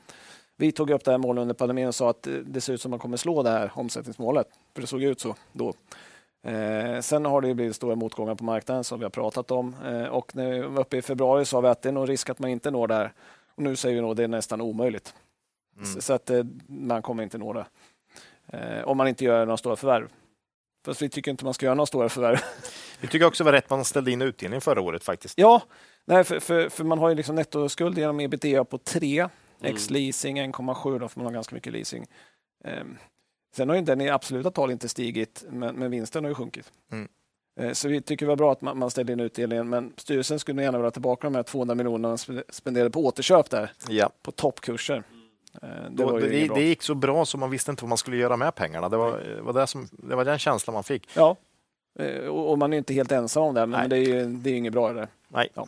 [0.61, 2.81] Vi tog upp det här målet under pandemin och sa att eh, det ser ut
[2.81, 4.47] som att man kommer slå det här omsättningsmålet.
[4.75, 5.73] För det såg ut så då.
[6.47, 9.77] Eh, sen har det blivit stora motgångar på marknaden som vi har pratat om.
[9.87, 12.31] Eh, och när vi var uppe i februari sa vi att det är nog risk
[12.31, 13.13] att man inte når där.
[13.55, 15.15] Och nu säger vi nog att det är nästan omöjligt.
[15.77, 15.87] Mm.
[15.95, 17.67] Så- Så att eh, man kommer inte nå det.
[18.53, 20.09] Eh, om man inte gör några stora förvärv.
[20.87, 22.39] Fast vi tycker inte man ska göra några stora förvärv.
[23.01, 25.39] Vi tycker också det var rätt man ställde in utdelning förra året faktiskt.
[25.39, 25.63] ja,
[26.05, 29.29] nej, för, för, för man har ju liksom nettoskuld genom ebitda på 3,
[29.63, 32.07] x leasing 1,7 då, för man har ganska mycket leasing.
[32.65, 32.97] Ehm,
[33.57, 36.73] sen har ju den i absoluta tal inte stigit, men, men vinsten har ju sjunkit.
[36.93, 37.09] Mm.
[37.61, 40.39] Eh, Så vi tycker det var bra att man, man ställde in utdelningen, men styrelsen
[40.39, 42.17] skulle gärna vilja ha tillbaka de här 200 miljonerna
[42.49, 44.11] spenderade på återköp där, Ja.
[44.23, 45.03] på toppkurser.
[45.63, 48.17] Eh, Det Då, det, det gick så bra så man visste inte vad man skulle
[48.17, 48.89] göra med pengarna.
[48.89, 51.09] Det var, var, det som, det var den känslan man fick.
[51.15, 51.37] Ja,
[52.01, 53.89] Eh, och man är inte helt ensam om det, men Nej.
[53.89, 54.93] det är ju det är inget bra.
[54.93, 55.09] Det.
[55.29, 55.49] Nej.
[55.55, 55.67] Ja.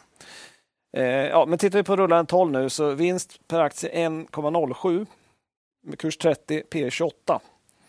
[0.93, 5.07] Eh, ja, men tittar vi på rullande 12 nu, så vinst per aktie 1,07
[5.83, 7.41] med kurs 30, P 28.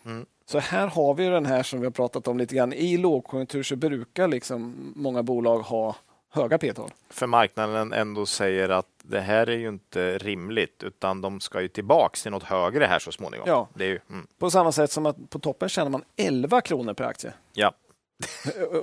[0.04, 0.26] Mm.
[0.46, 2.72] Så här har vi ju den här som vi har pratat om lite grann.
[2.72, 5.96] I lågkonjunktur så brukar liksom många bolag ha
[6.30, 6.90] höga P-tal.
[7.10, 11.68] För marknaden ändå säger att det här är ju inte rimligt utan de ska ju
[11.68, 13.48] tillbaks till något högre här så småningom.
[13.48, 13.68] Ja.
[13.74, 14.26] Det är ju, mm.
[14.38, 17.32] På samma sätt som att på toppen tjänar man 11 kronor per aktie.
[17.52, 17.72] ja.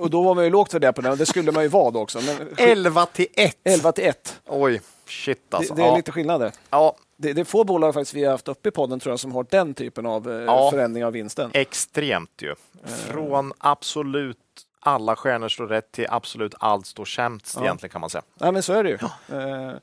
[0.00, 1.90] Och då var man ju lågt för det på den, det skulle man ju vara
[1.90, 2.18] då också.
[2.20, 3.56] Men 11 till 1!
[3.64, 5.74] 11 till 1, Oj, shit alltså.
[5.74, 5.96] det, det är ja.
[5.96, 9.00] lite skillnad ja, Det, det är få bolag faktiskt vi har haft uppe i podden
[9.00, 10.70] tror jag som har den typen av eh, Ja.
[10.70, 11.50] förändring av vinsten.
[11.54, 12.54] extremt ju.
[12.86, 14.38] Från absolut
[14.80, 17.62] alla stjärnor står rätt till absolut allt står sämst Ja.
[17.64, 18.22] egentligen kan man säga.
[18.38, 18.98] Ja, men så är det ju.
[19.38, 19.74] Eh,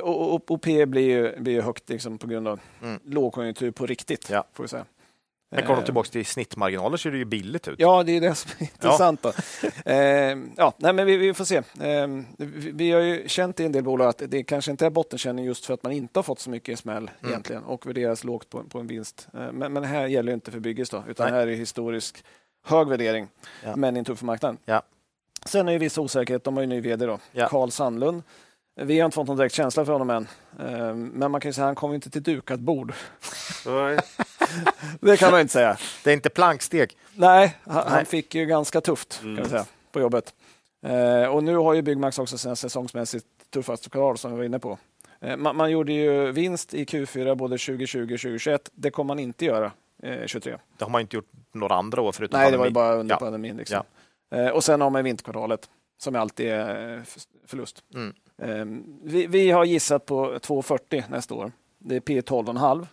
[0.00, 3.00] och, och, och P blir ju, blir ju högt liksom på grund av Mm.
[3.04, 4.30] lågkonjunktur på riktigt.
[4.30, 4.44] Ja.
[4.54, 4.84] Får vi säga.
[5.52, 7.74] Men kommer de tillbaka till snittmarginaler ser det ju billigt ut.
[7.78, 9.22] Ja, det är det som är intressant.
[9.22, 9.32] Då.
[9.84, 11.56] Eh, ja, nej, men vi, vi får se.
[11.56, 12.06] Eh,
[12.36, 15.44] vi, vi, har ju känt i en del bolag att det kanske inte är bottenkänning
[15.44, 17.30] just för att man inte har fått så mycket smäll mm.
[17.30, 19.28] egentligen och värderas lågt på, på en vinst.
[19.34, 21.40] Eh, men, men här gäller inte för Byggis då, utan nej.
[21.40, 22.24] här är historisk
[22.66, 23.28] hög värdering,
[23.64, 23.76] ja.
[23.76, 24.56] men i en tuff marknad.
[24.64, 24.82] Ja.
[25.44, 26.44] Sen är det viss osäkerhet.
[26.44, 27.48] De har ju ny vd då, ja.
[27.48, 28.22] Carl Sandlund.
[28.74, 30.28] Vi har inte fått någon direkt känsla för honom än.
[30.58, 32.92] Ehm, men man kan ju säga att han kommer inte till dukat bord.
[33.66, 33.98] Nej.
[35.00, 35.76] det kan man inte säga.
[36.04, 36.96] Det är inte planksteg.
[37.14, 38.04] Nej, han, Nej.
[38.04, 39.48] fick ju ganska tufft kan mm.
[39.48, 40.34] säga, på jobbet.
[40.82, 44.58] Ehm, och nu har ju Byggmax också sina säsongsmässigt tuffaste kvartal som vi var inne
[44.58, 44.78] på.
[45.20, 48.70] Ehm, man, man, gjorde ju vinst i Q4 både 2020 och 2021.
[48.74, 49.72] Det kommer man inte göra
[50.02, 50.56] eh, 23.
[50.78, 52.56] Det har man inte gjort några andra år förutom Nej, pandemi.
[52.56, 53.18] det var ju bara under ja.
[53.18, 53.56] pandemin.
[53.56, 53.82] Liksom.
[54.30, 54.52] Ja.
[54.52, 55.68] och sen har man vinterkvartalet
[55.98, 57.02] som alltid är eh,
[57.46, 57.82] förlust.
[57.94, 58.14] Mm.
[58.42, 61.52] Ehm, vi, vi, har gissat på 2,40 nästa år.
[61.78, 62.86] Det är P 12,5.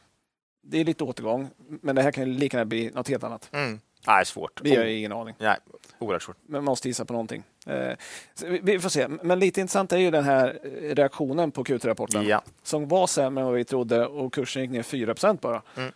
[0.64, 3.50] Det är lite återgång, men det här kan lika gärna bli något helt annat.
[3.52, 3.80] Mm.
[4.08, 4.62] Nej, svårt.
[4.64, 5.36] Vi har ingen aning.
[5.40, 5.58] Nej,
[6.00, 6.38] oerhört svårt.
[6.42, 7.44] Men man måste gissa på någonting.
[7.66, 7.94] Eh,
[8.62, 9.08] vi får se.
[9.08, 10.60] Men lite intressant är ju den här
[10.96, 12.44] reaktionen på Q3-rapporten ja.
[12.64, 15.62] som var sämre än vad vi trodde och kursen gick ner 4% bara.
[15.78, 15.92] Mm.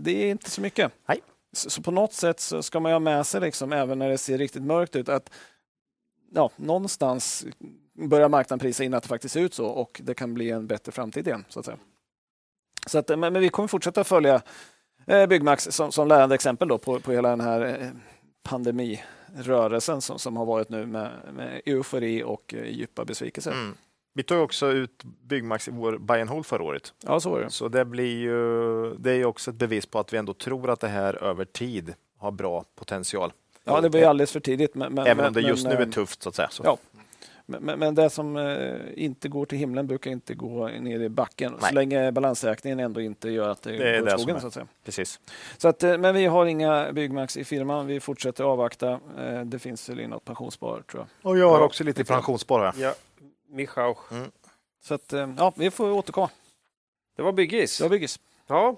[0.00, 0.92] Det är inte så mycket.
[1.06, 1.20] Nej.
[1.52, 4.18] Så, så, på något sätt så ska man ha med sig, liksom, även när det
[4.18, 5.30] ser riktigt mörkt ut, att
[6.34, 7.46] ja, någonstans
[7.98, 10.66] börjar marknaden prisa in att det faktiskt ser ut så och det kan bli en
[10.66, 11.44] bättre framtid igen.
[11.48, 11.78] Så att säga.
[12.86, 14.42] Så att, men, men vi kommer fortsätta följa
[15.06, 17.88] eh, Byggmax som, som lärande exempel då på, på hela den här eh,
[18.42, 23.52] pandemirörelsen som, som har varit nu med, med eufori och eh, djupa besvikelser.
[23.52, 23.74] Mm.
[24.14, 26.92] Vi tog också ut Byggmax i vår buy and hold förra året.
[27.06, 27.50] Ja, så var det.
[27.50, 30.80] Så det blir ju, det är också ett bevis på att vi ändå tror att
[30.80, 33.32] det här över tid har bra potential.
[33.64, 34.74] Ja, det blir alldeles för tidigt.
[34.74, 36.48] Men, men, Även om det just men, nu är tufft så att säga.
[36.50, 36.62] Så.
[36.64, 36.78] Ja,
[37.50, 41.52] men, men, det som eh, inte går till himlen brukar inte gå ner i backen.
[41.60, 41.68] Nej.
[41.68, 44.40] Så länge balansräkningen ändå inte gör att det, det går åt skogen.
[44.40, 44.66] Så att säga.
[44.84, 45.20] Precis.
[45.58, 47.86] Så att, eh, men vi har inga Byggmax i firman.
[47.86, 49.00] Vi fortsätter avvakta.
[49.18, 51.30] Eh, det finns väl något pensionsspar tror jag.
[51.30, 52.74] Och jag har också lite pensionsspar.
[52.78, 52.94] Ja.
[54.10, 54.30] Mm.
[54.82, 56.30] Så att, ja, vi får återkomma.
[57.16, 57.78] Det var Byggis.
[57.78, 58.20] Det var Byggis.
[58.46, 58.76] Ja.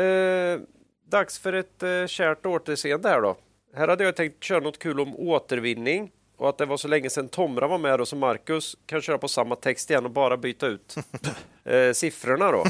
[0.00, 0.60] Eh,
[1.04, 3.36] dags för ett eh, kärt återseende här då.
[3.74, 7.10] Här hade jag tänkt köra något kul om återvinning och att det var så länge
[7.10, 10.36] sedan Tomra var med och så Marcus kan köra på samma text igen och bara
[10.36, 10.96] byta ut
[11.64, 12.64] eh, siffrorna då.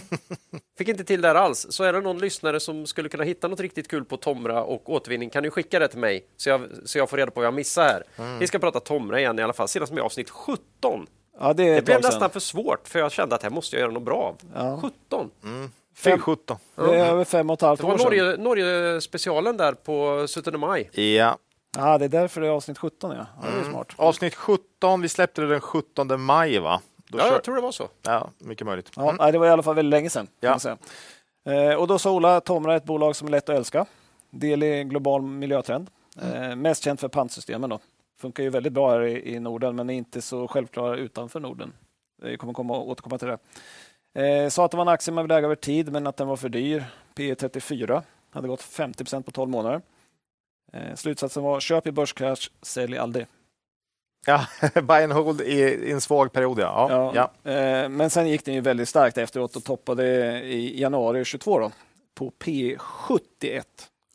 [0.79, 1.67] Fick inte till det här alls.
[1.71, 4.91] Så är det någon lyssnare som skulle kunna hitta något riktigt kul på Tomra och
[4.91, 7.47] återvinning kan du skicka det till mig så jag, så jag får reda på vad
[7.47, 8.03] jag missar här.
[8.17, 8.39] Mm.
[8.39, 11.07] Vi ska prata Tomra igen i alla fall, senast med avsnitt 17.
[11.41, 13.93] Ja, det, det blev nästan för svårt för jag kände att här måste jag göra
[13.93, 14.37] något bra av.
[14.55, 14.81] Ja.
[14.83, 15.31] 17.
[15.45, 15.71] Mm.
[15.97, 16.57] Fem, 17.
[16.75, 17.99] Det är över fem och ett halvt år sedan.
[17.99, 20.91] Det var Norge, Norge specialen där på 17 maj.
[21.17, 21.39] Ja,
[21.77, 23.11] Ja, det är därför det är avsnitt 17.
[23.11, 23.17] Ja.
[23.17, 23.71] ja det är mm.
[23.71, 23.93] smart.
[23.97, 26.81] Avsnitt 17, vi släppte det den 17 maj va?
[27.09, 27.33] Då ja, kör...
[27.33, 27.89] jag tror det var så.
[28.03, 28.91] Ja, mycket möjligt.
[28.97, 29.33] Ja, mm.
[29.33, 30.29] Det var i alla fall väldigt länge sedan.
[30.41, 30.59] Ja.
[31.47, 33.87] Eh, och då sa Ola Tomra ett bolag som är lätt att älska.
[34.31, 35.91] Del i global miljötrend.
[36.23, 36.51] Mm.
[36.51, 37.71] Eh, mest känt för pantsystemen.
[37.71, 37.79] Då.
[38.21, 41.73] Funkar ju väldigt bra här i, i Norden, men är inte så självklara utanför Norden.
[42.23, 43.39] Vi kommer komma, återkomma till det.
[44.23, 46.29] Eh, sa att det var en aktie man vill äga över tid, men att den
[46.29, 46.85] var för dyr.
[47.15, 49.83] P 34 hade gått 50% på 12 månader.
[50.77, 53.27] Eh, slutsatsen var köp i börskrasch, sälj aldrig.
[54.27, 56.59] Ja, buy and hold i, en svag period.
[56.59, 56.87] Ja.
[56.91, 57.53] ja, ja.
[57.53, 60.05] Eh, men sen gick den ju väldigt starkt efteråt och toppade
[60.45, 61.73] i januari 22 då,
[62.15, 63.63] på P71.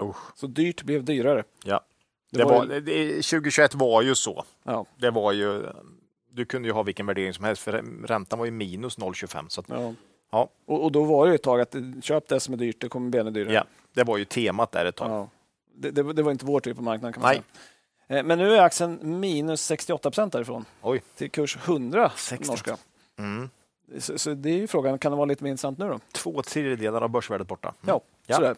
[0.04, 0.16] Uh.
[0.36, 1.44] Så dyrt blev dyrare.
[1.64, 1.82] Ja.
[2.32, 4.44] Det, det var, det, 2021 var ju så.
[4.64, 4.86] Ja.
[4.96, 5.64] Det var ju,
[6.32, 9.46] du kunde ju ha vilken värdering som helst för räntan var ju minus 0,25.
[9.48, 9.94] Så att, ja.
[10.32, 10.50] ja.
[10.66, 13.10] Och, och, då var det ett tag att köp det som är dyrt, det kommer
[13.10, 13.54] bli ännu dyrare.
[13.54, 13.64] Ja,
[13.94, 15.30] det var ju temat där ett tag.
[15.74, 17.42] Det, det, det, var inte vår typ på marknaden kan man Nej.
[18.08, 18.20] säga.
[18.20, 21.02] Eh, men nu är aktien minus 68 procent därifrån Oj.
[21.16, 22.48] till kurs 100 60.
[22.48, 22.78] norska.
[23.20, 23.50] Mm.
[24.00, 26.00] Så, så, det är ju frågan, kan det vara lite mer intressant nu då?
[26.12, 27.68] Två tredjedelar av börsvärdet borta.
[27.68, 27.78] Mm.
[27.88, 28.36] Ja, ja.
[28.36, 28.56] sådär.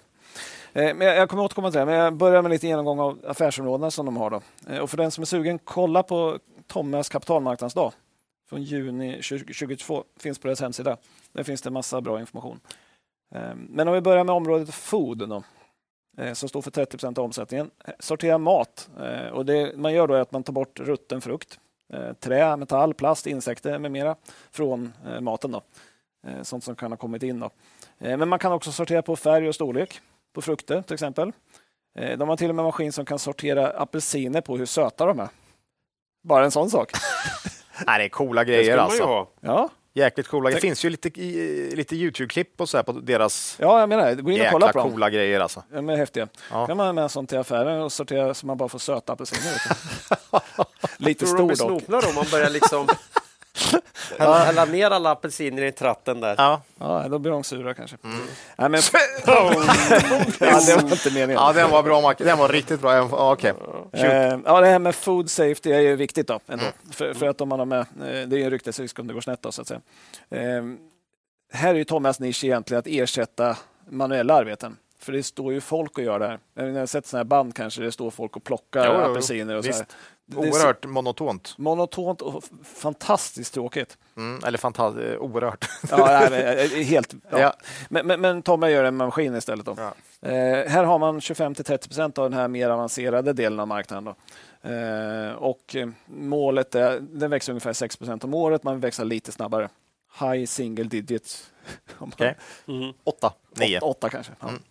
[0.74, 3.92] Eh, men jag kommer återkomma till det, men jag börjar med lite genomgång av affärsområdena
[3.92, 4.30] som de har.
[4.30, 4.42] Då.
[4.70, 7.94] Eh, och för den som är sugen, kolla på Tommes kapitalmarknadsdag
[8.50, 10.04] från juni 2022.
[10.20, 10.98] Finns på deras hemsida.
[11.32, 12.60] Där finns det massa bra information.
[13.56, 15.30] Men om vi börjar med området food.
[15.30, 15.44] Då.
[16.18, 17.72] Eh, som står för 30 procent av omsättningen.
[17.86, 18.90] Eh, sortera mat.
[19.00, 21.60] Eh, och det man gör då är att man tar bort rutten frukt,
[22.20, 24.16] trä, metall, plast, insekter med mera
[24.52, 25.52] från maten.
[25.52, 25.62] Då.
[26.42, 27.40] Sånt som kan ha kommit in.
[27.40, 27.50] Då.
[27.98, 30.00] Men man kan också sortera på färg och storlek
[30.34, 31.32] på frukter till exempel.
[32.18, 35.28] De har till och med maskin som kan sortera apelsiner på hur söta de är.
[36.24, 36.92] Bara en sån sak.
[37.86, 39.28] Nej, det är coola grejer alltså.
[39.40, 39.70] Ja.
[39.96, 40.50] Jäkligt coola.
[40.50, 41.10] Det finns ju lite,
[41.76, 44.80] lite Youtube-klipp och så här på deras Ja, jag menar Gå in och kolla på
[44.80, 44.92] dem.
[44.92, 45.64] coola grejer alltså.
[45.74, 46.28] De är häftiga.
[46.52, 46.68] Ja.
[46.68, 49.62] kan man ha med sånt till affären och sortera så man bara får söta apelsiner.
[50.98, 51.58] lite stor dock.
[51.58, 52.12] Tror de blir snopna då?
[52.12, 52.88] Man börjar liksom
[54.20, 56.36] Hälla, hälla ner alla apelsiner i tratten där.
[56.38, 56.62] Ja.
[56.80, 57.98] Ja, då blir de sura kanske.
[58.04, 58.18] Mm.
[58.58, 58.82] Nej, men...
[59.26, 61.30] ja, det var inte meningen.
[61.30, 62.24] ja, den var bra, Macke.
[62.24, 62.96] Den var riktigt bra.
[62.96, 63.54] Ja, Okej.
[63.92, 66.64] Eh, ja, det här med food safety är ju viktigt då, ändå.
[66.64, 66.76] Mm.
[66.92, 69.22] För, för att om man har med, eh, det är en ryktesrisk om det går
[69.22, 69.82] snett då, så att säga.
[70.30, 70.64] Eh,
[71.54, 73.58] här är ju Thomas nisch egentligen att ersätta
[73.90, 74.78] manuella arbeten.
[75.00, 76.40] För det står ju folk och gör det här.
[76.54, 79.12] Jag har sett sådana här band kanske det står folk och plockar jo.
[79.12, 79.84] apelsiner och så
[80.26, 80.42] Visst.
[80.42, 81.58] Det är så Oerhört monotont.
[81.58, 83.98] monotont och fantastiskt tråkigt.
[84.18, 85.18] Mm, eller fantastiskt.
[85.20, 85.70] Oerhört.
[85.92, 87.40] Ja, nej, men, eh, helt, ja.
[87.40, 87.54] Ja.
[87.90, 89.66] Men, men, men Tommy gör det med maskin istället.
[89.66, 89.76] Då.
[89.78, 89.94] Ja.
[90.30, 94.04] Eh, här har man 25-30 procent av den här mer avancerade delen av marknaden.
[94.04, 94.16] Då.
[94.70, 99.32] Eh, och eh, målet är, den växer ungefär 6 procent om året, man växer lite
[99.32, 99.70] snabbare.
[100.20, 101.52] High single digits.
[102.00, 102.36] Okej.
[102.68, 102.94] Mm.
[103.04, 103.78] Åtta, nio.
[103.78, 104.34] Åtta, åtta kanske.
[104.40, 104.48] Ja.
[104.50, 104.62] Mm.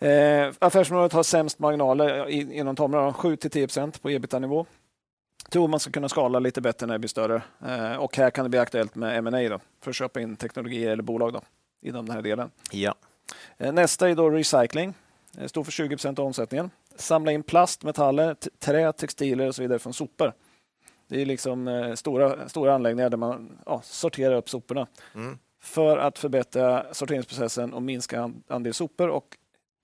[0.00, 4.66] Eh, affärsområdet har sämst marginaler inom Tomra, 7-10 procent på ebitda-nivå.
[5.50, 7.42] Tror man ska kunna skala lite bättre när det blir större.
[7.66, 10.86] Eh, och här kan det bli aktuellt med M&A då, för att köpa in teknologi
[10.86, 11.40] eller bolag då,
[11.82, 12.50] inom den här delen.
[12.72, 12.94] Ja.
[13.58, 14.94] Eh, Nästa är då recycling.
[15.32, 16.70] Det står för 20 procent av omsättningen.
[16.96, 20.32] Samla in plast, metaller, trä, textiler och så vidare från sopor.
[21.08, 25.38] Det är liksom eh, stora, stora anläggningar där man ja, sorterar upp soporna Mm.
[25.62, 29.36] för att förbättra sorteringsprocessen och minska an- andel sopor och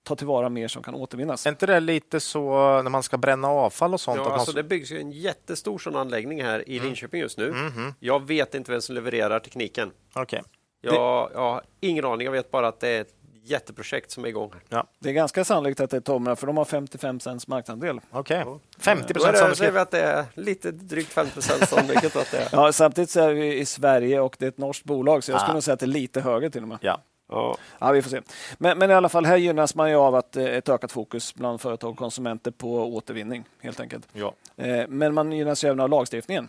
[0.04, 1.46] ta tillvara mer som kan återvinnas.
[1.46, 2.42] Är inte det lite så
[2.82, 4.16] när man ska bränna avfall och sånt?
[4.16, 4.38] Ja, att man...
[4.38, 7.50] alltså det byggs ju en jättestor sån anläggning här i Linköping just nu.
[7.52, 7.94] Mhm.
[8.00, 9.90] Jag vet inte vem som levererar tekniken.
[10.14, 10.42] Okej.
[10.80, 10.94] Jag,
[11.34, 12.24] jag har ingen aning.
[12.24, 13.14] Jag vet bara att det är ett
[13.46, 14.52] jätteprojekt som är igång.
[14.70, 14.84] här.
[14.98, 18.00] Det är ganska sannolikt att det är Tomra för de har 55 cents marknadsandel.
[18.10, 18.44] Okej.
[18.78, 22.30] 50 Då är procent det, säger vi att det är lite drygt 50 procent att
[22.30, 22.48] det är.
[22.52, 25.40] Ja, samtidigt så är vi i Sverige och det är ett norskt bolag så jag
[25.40, 25.54] skulle Ah.
[25.54, 26.78] nog säga att det är lite högre till och med.
[26.80, 27.00] Ja.
[27.28, 27.56] Ja.
[27.78, 28.20] Ja, vi får se.
[28.58, 31.34] Men, men i alla fall, här gynnas man ju av att eh, ett ökat fokus
[31.34, 34.08] bland företag och konsumenter på återvinning helt enkelt.
[34.12, 34.34] ja.
[34.56, 36.48] Eh, Men man gynnas ju även av lagstiftningen.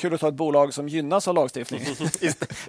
[0.00, 1.80] Kul att ta ett bolag som gynnas av lagstiftning.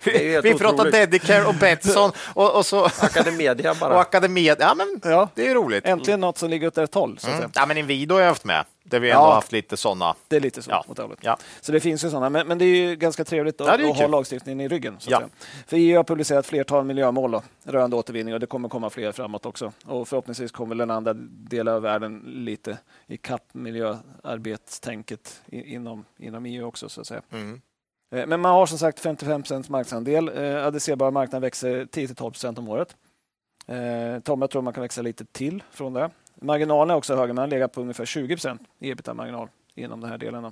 [0.05, 0.91] Helt Vi pratar.
[0.91, 3.93] Dedicare och Betsson och, och, så, Academedia bara.
[3.93, 4.57] och Akademiet.
[4.61, 5.85] Ja, men ja, det är roligt.
[5.85, 7.17] äntligen något som ligger åt rätt håll.
[7.19, 7.39] Så att Mm.
[7.41, 7.51] säga.
[7.55, 8.65] Ja, men Inwido har jag haft med.
[8.83, 9.33] Där vi ändå Ja.
[9.33, 10.15] haft lite sådana.
[10.27, 10.71] Det är lite så.
[10.71, 10.85] Ja.
[11.21, 11.37] Ja.
[11.61, 12.29] Så det finns ju sådana.
[12.29, 14.97] Men, men det är ju ganska trevligt att, Ja, att ha lagstiftningen i ryggen.
[15.07, 15.23] Ja.
[15.67, 19.45] För EU har publicerat flertal miljömål då, rörande återvinning och det kommer komma fler framåt
[19.45, 19.71] också.
[19.85, 22.77] Och förhoppningsvis kommer den andra delar av världen lite
[23.07, 26.89] i kapp miljöarbetstänket inom, inom EU också.
[26.89, 27.21] Så att säga.
[27.31, 27.61] Mm.
[28.15, 30.29] Eh, Men man har som sagt 55 procents marknadsandel.
[30.29, 32.95] Eh, Adresserbara marknaden växer 10-12 procent om året.
[33.67, 36.09] Eh, Tom, jag tror man kan växa lite till från det.
[36.41, 40.45] Marginalen är också högre, man legat på ungefär 20 procent ebitda-marginal inom den här delen.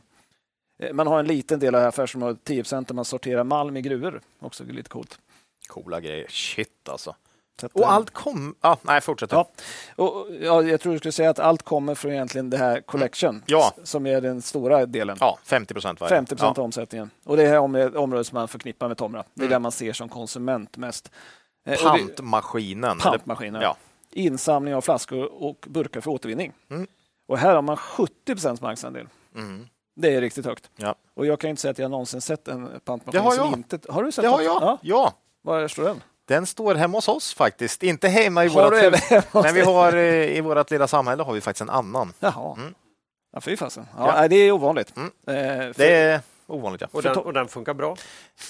[0.79, 3.81] Eh, Man har en liten del av affärsområdet, 10 procent, där man sorterar malm i
[3.81, 4.21] gruvor.
[4.39, 5.19] Också lite coolt.
[5.67, 6.27] Coola grejer.
[6.29, 7.15] Shit alltså.
[7.59, 8.55] Så att, Och eh, allt kom...
[8.61, 9.31] Ja, nej, fortsätt.
[9.31, 9.49] Ja.
[9.95, 13.43] Och, ja, jag tror du skulle säga att allt kommer från egentligen det här Collection,
[13.45, 13.73] Ja.
[13.77, 15.17] s- som är den stora delen.
[15.19, 16.09] Ja, 50 procent varje.
[16.15, 16.61] 50 procent ja.
[16.61, 17.09] av omsättningen.
[17.23, 19.23] Och det är här området, området som man förknippar med Tomra.
[19.33, 19.51] Det är Mm.
[19.51, 21.11] där man ser som konsument mest.
[21.65, 22.97] Eh, Pantmaskinen.
[22.97, 23.61] Pantmaskiner.
[23.61, 23.77] Ja.
[24.11, 26.53] Insamling av flaskor och burkar för återvinning.
[26.69, 26.87] Mm.
[27.27, 29.07] Och här har man 70 procents marknadsandel.
[29.35, 29.67] Mm.
[29.95, 30.69] Det är riktigt högt.
[30.75, 30.95] Ja.
[31.13, 33.79] Och jag kan inte säga att jag någonsin sett en pantmaskin Det har som inte...
[33.89, 34.61] Har du sett Det har jag.
[34.61, 34.77] Ja.
[34.81, 35.13] Ja.
[35.41, 36.03] Var står den?
[36.27, 37.83] Den står hemma hos oss faktiskt.
[37.83, 41.33] Inte hemma i Har vårt även- Men vi har eh, i vårt lilla samhälle har
[41.33, 42.13] vi faktiskt en annan.
[42.19, 42.55] Jaha.
[42.57, 42.73] Mm.
[43.33, 43.87] Ja, fy fasen.
[43.97, 44.27] Ja, Ja.
[44.27, 44.93] Det är ovanligt.
[44.97, 45.07] Mm.
[45.27, 46.21] Eh, för- Det är
[46.51, 46.87] ovanligt, ja.
[46.91, 47.95] Och den, och den funkar bra.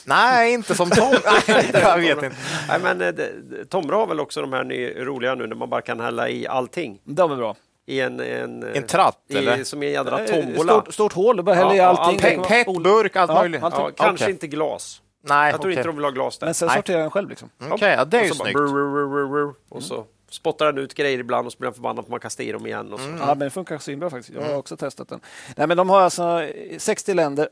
[0.05, 1.13] Nej, inte som Tom.
[1.73, 2.31] Jag vet inte.
[2.67, 5.69] Nej, men eh, det- Tomra har väl också de här ny, roliga nu när man
[5.69, 7.55] bara kan hälla i allting De är bra.
[7.85, 8.19] i en...
[8.19, 9.63] en, En tratt, i, eller?
[9.63, 10.73] Som i en jädra Eh, tombola.
[10.73, 12.05] Stort, stort hål, bara häller i allting.
[12.05, 12.39] allting.
[12.43, 13.63] Pet, petburk, allt Ja, möjligt.
[13.63, 13.79] allting.
[13.81, 14.33] Ja, kanske okej.
[14.33, 15.01] inte glas.
[15.23, 15.77] Nej, Jag tror okej.
[15.79, 16.47] inte de vill ha glas där.
[16.47, 17.29] Men sen sorterar den själv.
[17.29, 17.49] Liksom.
[17.71, 18.53] Okej, ja, det är ju snyggt.
[18.53, 19.53] brr, brr, brr.
[19.69, 22.43] Och så spottar den ut grejer ibland och så blir den förbannad för man kastar
[22.43, 22.93] i dem igen.
[22.93, 23.05] Och så.
[23.19, 24.35] Ja, men det funkar svinbra faktiskt.
[24.37, 25.19] Jag har också testat den.
[25.57, 27.49] Nej, men de har alltså i 60 länder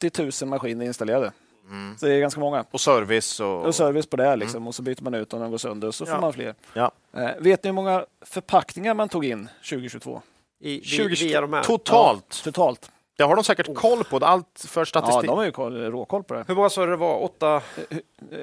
[0.00, 1.32] 80 000 maskiner installerade.
[1.98, 2.64] Så det är ganska många.
[2.70, 3.64] Och service och...
[3.66, 4.66] Och service på det här liksom.
[4.66, 6.20] Och så byter man ut om de går sönder och så får Ja.
[6.20, 6.54] man fler.
[6.72, 6.90] Ja.
[7.16, 10.22] Eh, vet ni hur många förpackningar man tog in 2022?
[10.60, 11.62] I, vi- 20, via de här.
[11.62, 12.40] Totalt.
[12.44, 12.90] Totalt.
[13.20, 14.16] Det har de säkert koll på.
[14.16, 15.26] Allt för Ja, statistik.
[15.26, 16.44] de har ju koll, råkoll på det.
[16.48, 17.22] Hur många sa du det var?
[17.24, 17.60] Åtta?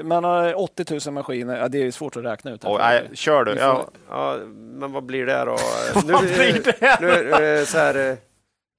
[0.04, 1.58] Man har 80 000 maskiner.
[1.58, 2.66] Ja, det är svårt att räkna ut.
[2.66, 3.56] Oj, nej, kör du.
[3.56, 3.88] Ja.
[4.10, 5.58] Ja, men vad blir det då?
[6.06, 6.98] nu, Vad blir det?
[7.02, 8.16] Nu, så här, eh,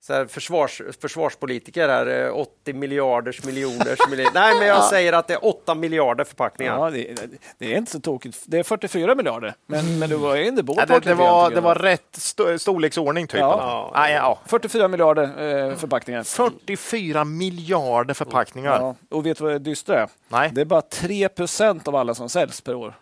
[0.08, 4.30] så här försvars, försvarspolitiker här, eh, 80 miljarders miljoners miljoner.
[4.34, 6.78] Nej, men jag säger att det är 8 miljarder förpackningar.
[6.78, 7.14] Ja, det,
[7.58, 8.38] det är inte så tokigt.
[8.46, 11.60] Det är 44 miljarder, men, men du var in the Ja, det, det, var, det
[11.60, 13.40] var rätt sto- storleksordning typ.
[13.40, 13.90] Ja.
[13.94, 14.10] Ja.
[14.10, 14.38] Ja.
[14.46, 15.22] 44 miljarder
[15.68, 16.22] eh, förpackningar.
[16.22, 18.70] 44 miljarder förpackningar.
[18.80, 20.08] Ja, och vet du vad det dystra är?
[20.28, 22.94] Nej, Det är bara 3 procent av alla som säljs per år.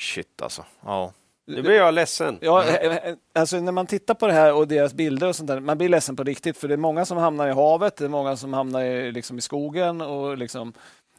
[0.00, 0.64] shit alltså.
[0.84, 1.12] Ja.
[1.46, 2.38] Nu blir jag ledsen.
[2.40, 5.60] Ja, eh, alltså när man tittar på det här och deras bilder och sånt där,
[5.60, 8.08] man blir ledsen på riktigt för det är många som hamnar i havet, det är
[8.08, 10.72] många som hamnar i, liksom, i skogen och liksom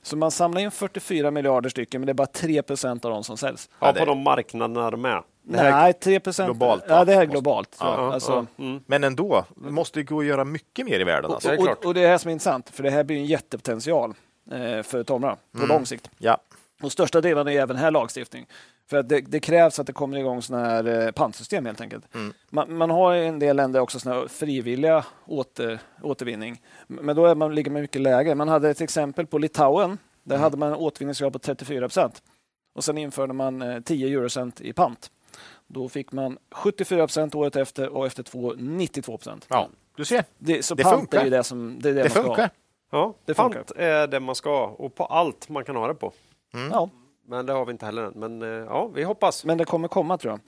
[0.04, 3.24] så man samlar in 44 miljarder stycken, men det är bara 3 procent av dem
[3.24, 3.70] som säljs.
[3.80, 5.22] Ja, på de marknaderna de är.
[5.48, 6.48] Nej, 3 procent.
[6.48, 7.76] globalt, Ja, det här är globalt.
[7.80, 8.82] Ja, Ja, alltså, Mm.
[8.86, 11.32] Men ändå, det måste ju gå att göra mycket mer i världen.
[11.32, 11.56] Alltså.
[11.56, 13.26] och, och, och det är det här som är intressant, för det här blir en
[13.26, 14.14] jättepotential
[14.52, 15.70] eh, för Tomra på Mm.
[15.70, 16.10] lång sikt.
[16.18, 16.38] Ja.
[16.82, 18.46] Och största delen är även här lagstiftning.
[18.90, 22.16] För att det, det krävs att det kommer igång sådana här eh, pantsystem helt enkelt.
[22.16, 22.34] Mm.
[22.50, 26.62] Man, man har i en del länder också såna här frivilliga åter, återvinning.
[26.88, 28.36] Men då är man, ligger man mycket lägre.
[28.36, 29.98] Man hade ett exempel på Litauen.
[30.24, 30.44] Där Mm.
[30.44, 32.24] hade man en återvinningsgrad på 34 procent.
[32.76, 35.12] Och sen införde man eh, 10 eurocent i pant.
[35.68, 39.46] Då fick man 74 procent året efter och efter två 92 procent.
[39.50, 40.24] ja, du ser.
[40.38, 41.20] Det, så Det pant funkar.
[41.20, 42.28] är ju det som det är det Det man ska ha.
[42.28, 42.50] funkar.
[42.92, 45.94] Ja, Det pant är det man ska ha och på allt man kan ha det
[45.96, 46.12] på.
[46.72, 46.90] Ja.
[47.28, 48.14] Men det har vi inte heller än.
[48.16, 49.46] Men eh, ja, vi hoppas.
[49.46, 50.40] Men det kommer komma tror jag.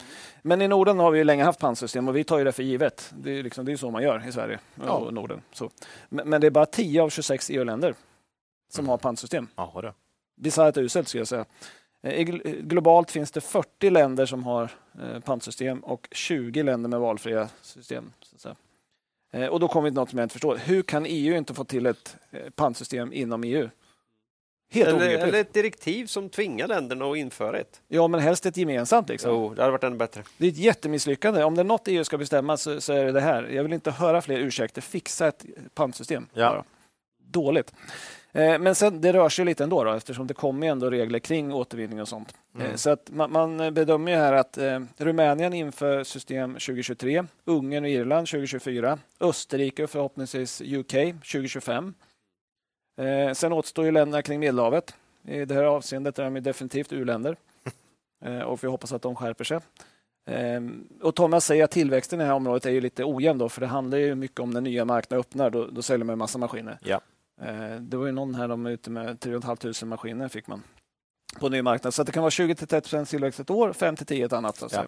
[0.42, 2.64] Men i Norden har vi ju länge haft pantsystem och vi tar ju det för
[2.64, 3.14] givet.
[3.18, 4.60] Det är, liksom, det är så man gör i Sverige
[4.90, 5.42] och Norden.
[5.52, 5.70] Så.
[6.10, 7.96] Men, men det är bara 10 av 26 EU-länder
[8.70, 9.48] som har pantsystem.
[9.56, 9.94] Ja, det.
[10.42, 11.46] Bisarrt uselt skulle jag säga.
[12.04, 14.72] Eh, gl- Globalt finns det 40 länder som har
[15.02, 18.12] eh, pantsystem och 20 länder med valfria system.
[18.22, 18.56] Så att säga.
[19.32, 20.58] Eh, och då kommer vi till något som jag inte förstår.
[20.58, 23.70] Hur kan EU inte få till ett eh, pantsystem inom EU?
[24.70, 25.28] Helt Eller, obegripligt.
[25.28, 27.82] eller ett direktiv som tvingar länderna att införa ett.
[27.88, 29.10] Ja, men helst ett gemensamt.
[29.10, 29.32] Liksom.
[29.32, 30.24] Jo, det hade varit ännu bättre.
[30.38, 31.44] Det är ett jättemisslyckande.
[31.44, 33.44] Om det är något EU ska bestämma så, så är det det här.
[33.44, 34.82] Jag vill inte höra fler ursäkter.
[34.82, 36.28] Fixa ett pantsystem.
[36.34, 36.50] Ja.
[36.50, 36.64] bara.
[37.30, 37.74] Dåligt.
[38.32, 41.54] Eh, men sen, det rör sig lite ändå då, eftersom det kommer ändå regler kring
[41.54, 42.34] återvinning och sånt.
[42.56, 42.68] Mm.
[42.68, 47.84] Eh, så att man, man bedömer ju här att eh, Rumänien inför system 2023, Ungern
[47.84, 51.94] och Irland 2024, Österrike och förhoppningsvis UK 2025.
[52.98, 54.96] Eh, sen återstår ju länderna kring Medelhavet.
[55.24, 57.38] I det här avseendet är de definitivt u-länder.
[58.26, 59.60] Eh, och vi hoppas att de skärper sig.
[60.28, 63.50] Ehm, och Thomas säger att tillväxten i det här området är ju lite ojämn då,
[63.50, 66.20] för det handlar ju mycket om när nya marknader öppnar, då, då säljer man en
[66.20, 66.78] massa maskiner.
[66.82, 67.02] Ja.
[67.42, 70.64] Eh, det var ju någon här, de är ute med 3 500 maskiner fick man
[71.40, 71.94] på ny marknad.
[71.94, 74.58] Så det kan vara 20-30 tillväxt ett år, 5-10 ett annat.
[74.58, 74.86] Så Ja.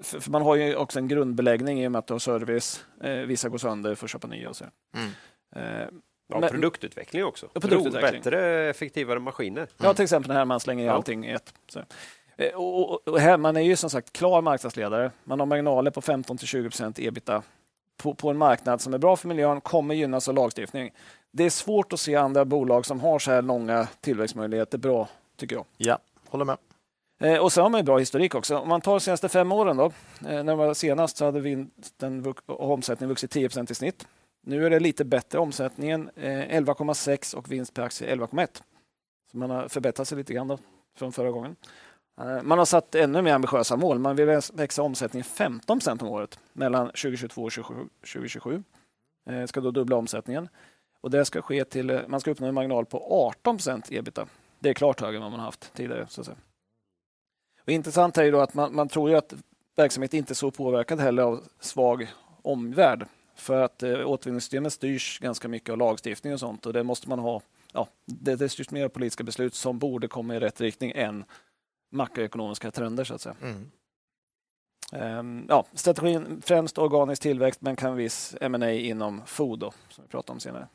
[0.00, 2.84] För, man har ju också en grundbeläggning i och med att du har service.
[3.00, 4.64] Eh, vissa går sönder för att köpa nya och så.
[4.96, 5.10] Mm.
[6.28, 7.48] Ja, men- produktutveckling också.
[7.52, 8.22] Ja, produktutveckling.
[8.22, 9.68] Bättre, effektivare maskiner.
[9.82, 10.92] Ja, till exempel när man slänger i Ja.
[10.92, 11.54] allting i ett.
[11.68, 11.80] Så.
[12.36, 15.10] Eh, Och, och, och här, man är ju som sagt klar marknadsledare.
[15.24, 17.42] Man har marginaler på 15-20 ebita
[18.02, 20.90] på, på en marknad som är bra för miljön, kommer gynnas av lagstiftning.
[21.30, 25.56] Det är svårt att se andra bolag som har så här långa tillväxtmöjligheter bra, tycker
[25.56, 25.64] jag.
[25.76, 26.56] Ja, håller med.
[27.22, 28.58] Eh, och så har man ju bra historik också.
[28.58, 29.84] Om man tar de senaste fem åren då.
[29.84, 29.90] Eh,
[30.20, 34.06] när det var senast så hade vinsten och omsättningen vuxit 10% i snitt.
[34.46, 35.38] Nu är det lite bättre.
[35.38, 38.62] Omsättningen eh, 11,6 och vinst per aktie 11,1.
[39.30, 40.58] Så man har förbättrat sig lite grann då,
[40.96, 41.56] från förra gången.
[42.20, 43.98] Eh, man har satt ännu mer ambitiösa mål.
[43.98, 48.62] Man vill växa omsättningen 15 procent om året mellan 2022 och 2027.
[49.30, 50.48] Eh, ska då dubbla omsättningen.
[51.00, 54.26] Och det ska ske till, man ska uppnå en marginal på 18 procent ebita.
[54.58, 56.06] Det är klart högre än vad man haft tidigare.
[56.08, 56.38] Så att säga.
[57.62, 59.34] Och intressant är ju då att man, man tror ju att
[59.76, 62.12] verksamheten inte är så påverkad heller av svag
[62.42, 63.06] omvärld.
[63.34, 67.18] För att eh, återvinningssystemet styrs ganska mycket av lagstiftning och sånt och det måste man
[67.18, 67.40] ha.
[67.72, 71.24] Ja, det, det styrs mer av politiska beslut som borde komma i rätt riktning än
[71.92, 73.36] makroekonomiska trender så att säga.
[73.42, 73.70] Mm.
[74.92, 80.10] Ehm, ja, strategin främst organisk tillväxt men kan viss M&A inom food då, som vi
[80.10, 80.68] pratar om senare.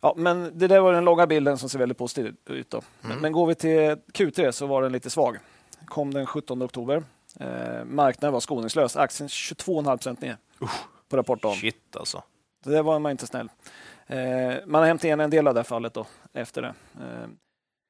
[0.00, 2.70] Ja, men det där var den långa bilden som ser väldigt positiv ut.
[2.70, 2.82] Då.
[3.00, 3.22] Men, Mm.
[3.22, 5.36] men går vi till Q3 så var den lite svag.
[5.84, 7.04] Kom den 17 oktober.
[7.40, 8.96] Eh, marknaden var skoningslös.
[8.96, 10.36] Aktien 22,5 ner
[11.08, 11.56] på rapportdagen.
[11.56, 12.22] Shit alltså.
[12.64, 13.48] Så det var man inte snäll.
[14.06, 16.74] Eh, man har hämtat igen en del av det här fallet då, efter det.
[17.00, 17.28] Eh,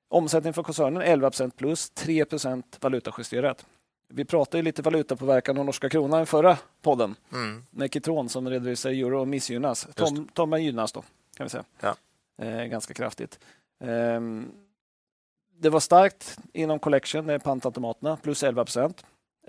[0.08, 3.66] omsättning för koncernen 11% plus, 3% valutajusterat.
[4.10, 7.64] Vi pratade lite valutapåverkan av norska kronan i förra podden Mm.
[7.70, 9.88] med Kitron som redovisar euro och missgynnas.
[9.94, 11.02] Tom, Tomma gynnas då,
[11.36, 11.64] kan vi säga.
[11.80, 11.94] Ja.
[12.44, 13.38] Eh, ganska kraftigt.
[13.80, 14.52] Ehm,
[15.60, 18.64] det var starkt inom collection, det är pantautomaterna, plus 11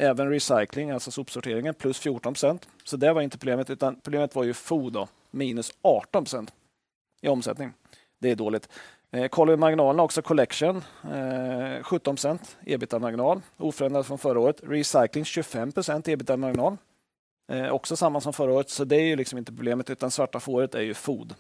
[0.02, 2.68] Även recycling, alltså sopsorteringen, plus 14 procent.
[2.84, 6.54] Så det var inte problemet, utan problemet var ju food då, minus 18 procent
[7.22, 7.74] i omsättning.
[8.20, 8.70] Det är dåligt.
[9.12, 13.42] Eh, kollar vi marginalerna också, collection eh, 17 procent ebitda-marginal.
[13.58, 14.62] Oförändrad från förra året.
[14.64, 16.78] Recycling 25 procent ebitda-marginal.
[17.52, 20.40] Eh, också samma som förra året, så det är ju liksom inte problemet, utan svarta
[20.40, 21.36] fåret är ju food.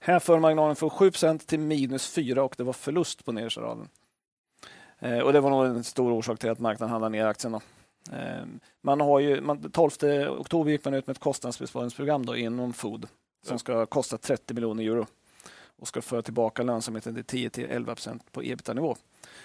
[0.00, 3.88] Här för marginalen från 7% till minus 4 och det var förlust på nedersta raden.
[4.98, 7.52] Eh, och det var nog en stor orsak till att marknaden handlade ner aktien.
[7.52, 7.60] Då.
[8.16, 8.44] Eh,
[8.80, 9.90] man har ju, man, 12
[10.38, 13.08] oktober gick man ut med ett kostnadsbesparingsprogram då inom food
[13.46, 15.06] som ska kosta 30 miljoner euro
[15.78, 18.96] och ska föra tillbaka lönsamheten till 10 till 11% på ebita-nivå.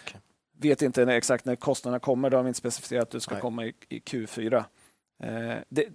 [0.06, 0.20] Okej.
[0.58, 2.30] vet inte när, exakt när kostnaderna kommer.
[2.30, 3.42] De har inte specificerat att det ska Nej.
[3.42, 4.64] komma i, i Q4.
[5.24, 5.86] Eh, det,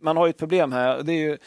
[0.00, 1.02] man har ju ett problem här.
[1.02, 1.38] Det är ju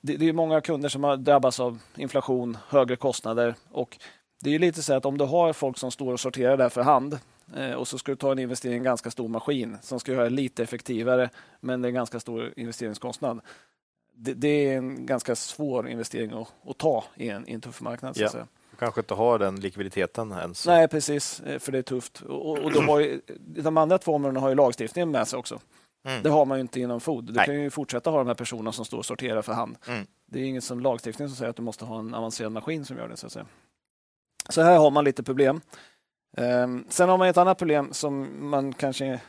[0.00, 3.98] det, det är många kunder som har drabbats av inflation, högre kostnader och
[4.40, 6.68] det är ju lite så att om du har folk som står och sorterar där
[6.68, 7.18] för hand
[7.56, 10.12] eh, och så ska du ta en investering i en ganska stor maskin som ska
[10.12, 11.30] göra det lite effektivare,
[11.60, 13.40] men det är en ganska stor investeringskostnad.
[14.14, 17.80] Det, det är en ganska svår investering att, att ta i en, i en tuff
[17.80, 18.16] marknad.
[18.16, 18.46] Så Ja.
[18.70, 20.66] Du kanske inte har den likviditeten ens.
[20.66, 22.20] Nej, precis, eh, för det är tufft.
[22.20, 25.60] Och, och de, har ju, de andra två områdena har ju lagstiftningen med sig också.
[26.04, 26.22] Mm.
[26.22, 27.24] Det har man ju inte inom food.
[27.24, 27.46] Du Nej.
[27.46, 29.76] kan ju fortsätta ha de här personerna som står och sorterar för hand.
[29.88, 30.06] Mm.
[30.26, 32.96] Det är inget som lagstiftning som säger att du måste ha en avancerad maskin som
[32.96, 33.16] gör det.
[33.16, 33.46] Så, att säga.
[34.50, 35.60] Så här har man lite problem.
[36.36, 39.20] Ehm, sen har man ett annat problem som man kanske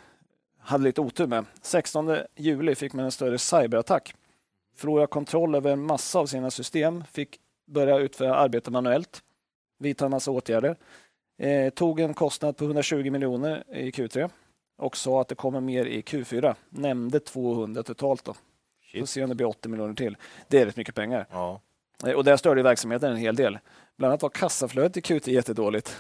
[0.60, 1.46] hade lite otur med.
[1.62, 4.16] 16 juli fick man en större cyberattack.
[4.76, 9.24] Förlorade kontroll över en massa av sina system, fick börja utföra arbete manuellt,
[9.80, 10.76] vidta en massa åtgärder.
[11.38, 14.30] Eh, tog en kostnad på 120 miljoner i Q3
[14.78, 16.56] och sa att det kommer mer i Q4.
[16.70, 18.24] Nämnde 200 totalt.
[18.24, 18.36] Då.
[18.92, 19.10] Shit.
[19.10, 20.18] se om det blir 80 miljoner till.
[20.48, 21.26] Det är rätt mycket pengar.
[21.32, 21.62] Ja.
[22.06, 23.60] Eh, Och där störde verksamheten en hel del.
[24.02, 25.98] Bland annat var kassaflödet i Q10 jättedåligt.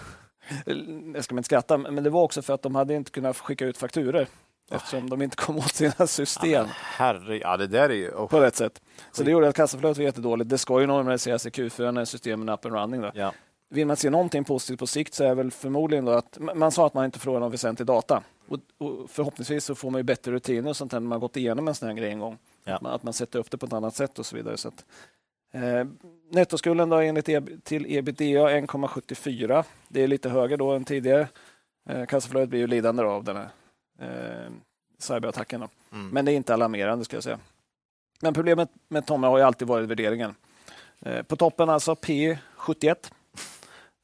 [1.13, 3.65] Jag ska inte skratta, men det var också för att de hade inte kunnat skicka
[3.65, 4.27] ut fakturer
[4.71, 8.09] eftersom de inte kom åt sina system Herre, ja det där är ju...
[8.11, 8.27] Oh.
[8.27, 8.81] på rätt sätt.
[9.11, 10.49] Så det gjorde att kassaflödet var jättedåligt.
[10.49, 13.01] Det ska ju normaliseras i Q4 när systemen är up and running.
[13.01, 13.11] Då.
[13.13, 13.33] Ja.
[13.69, 16.87] Vill man se någonting positivt på sikt så är väl förmodligen då att man sa
[16.87, 18.23] att man inte förlorar någon väsentlig data.
[18.47, 21.67] Och, och förhoppningsvis så får man ju bättre rutiner och sånt när man gått igenom
[21.67, 22.37] en sån här grej en gång.
[22.63, 22.75] Ja.
[22.75, 24.57] Att, man, att man sätter upp det på ett annat sätt och så vidare.
[24.57, 24.71] Så
[25.51, 25.85] eh,
[26.29, 29.63] nettoskulden då enligt EB, till ebitda 1,74.
[29.87, 31.27] Det är lite högre då än tidigare.
[31.89, 33.49] Eh, kassaflödet blir ju lidande av den här
[33.99, 34.51] eh,
[34.99, 35.67] cyberattacken.
[35.91, 36.09] Mm.
[36.09, 37.39] Men det är inte alarmerande ska jag säga.
[38.21, 40.35] Men problemet med Tomra har ju alltid varit värderingen.
[40.99, 43.11] Eh, på toppen alltså P 71.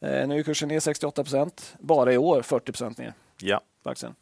[0.02, 1.76] Eh, nu är kursen ner 68 procent.
[1.80, 3.61] Bara i år 40 procent ner ja.
[3.84, 4.15] aktien.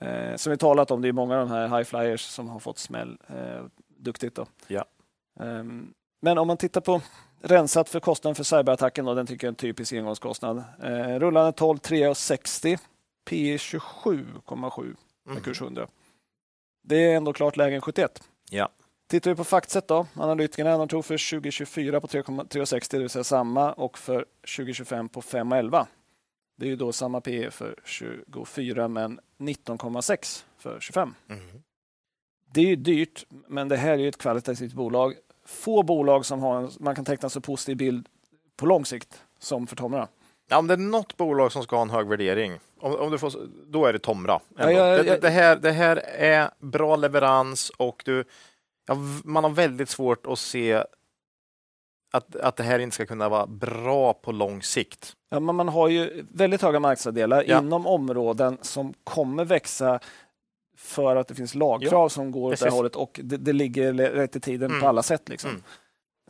[0.00, 2.58] Eh, som vi talat om, det är många av de här high flyers som har
[2.58, 3.64] fått smäll eh,
[3.96, 4.34] duktigt.
[4.34, 4.46] Då.
[4.66, 4.84] Ja.
[5.40, 7.00] Ehm, men om man tittar på
[7.40, 10.64] rensat för kostnaden för cyberattacken, då, den tycker jag är en typisk engångskostnad.
[10.82, 12.78] Eh, rullande 12 3,60.
[13.24, 15.42] P 27,7 med Mm.
[15.42, 15.88] kurs 100.
[16.82, 18.22] Det är ändå klart lägre än 71.
[18.50, 18.68] Ja.
[19.08, 23.24] Tittar vi på Factset då, analytikerna de tror för 2024 på 3,60, det vill säga
[23.24, 24.26] samma, och för
[24.56, 25.86] 2025 på 5,11.
[26.56, 31.14] Det är ju då samma PE för 24 men 19,6 för 25.
[31.28, 31.62] Mm.
[32.52, 35.14] Det är ju dyrt, men det här är ju ett kvalitativt bolag.
[35.48, 38.08] Få bolag som har en, man kan teckna så positiv bild
[38.56, 40.08] på lång sikt som för Tomra.
[40.48, 43.18] Ja, om det är något bolag som ska ha en hög värdering, om, om du
[43.18, 43.32] får,
[43.66, 44.40] då är det Tomra.
[44.56, 45.02] Ja, ja, det, ja.
[45.02, 48.24] det, det, här, det här är bra leverans och du,
[49.24, 50.84] man har väldigt svårt att se
[52.12, 55.12] att, att det här inte ska kunna vara bra på lång sikt.
[55.30, 60.00] Ja, men man har ju väldigt höga marknadsandelar inom områden som kommer växa
[60.78, 62.74] för att det finns lagkrav som går åt det precis.
[62.76, 64.80] hållet och det, det ligger rätt i tiden Mm.
[64.82, 65.28] på alla sätt.
[65.28, 65.50] Liksom.
[65.50, 65.62] Mm.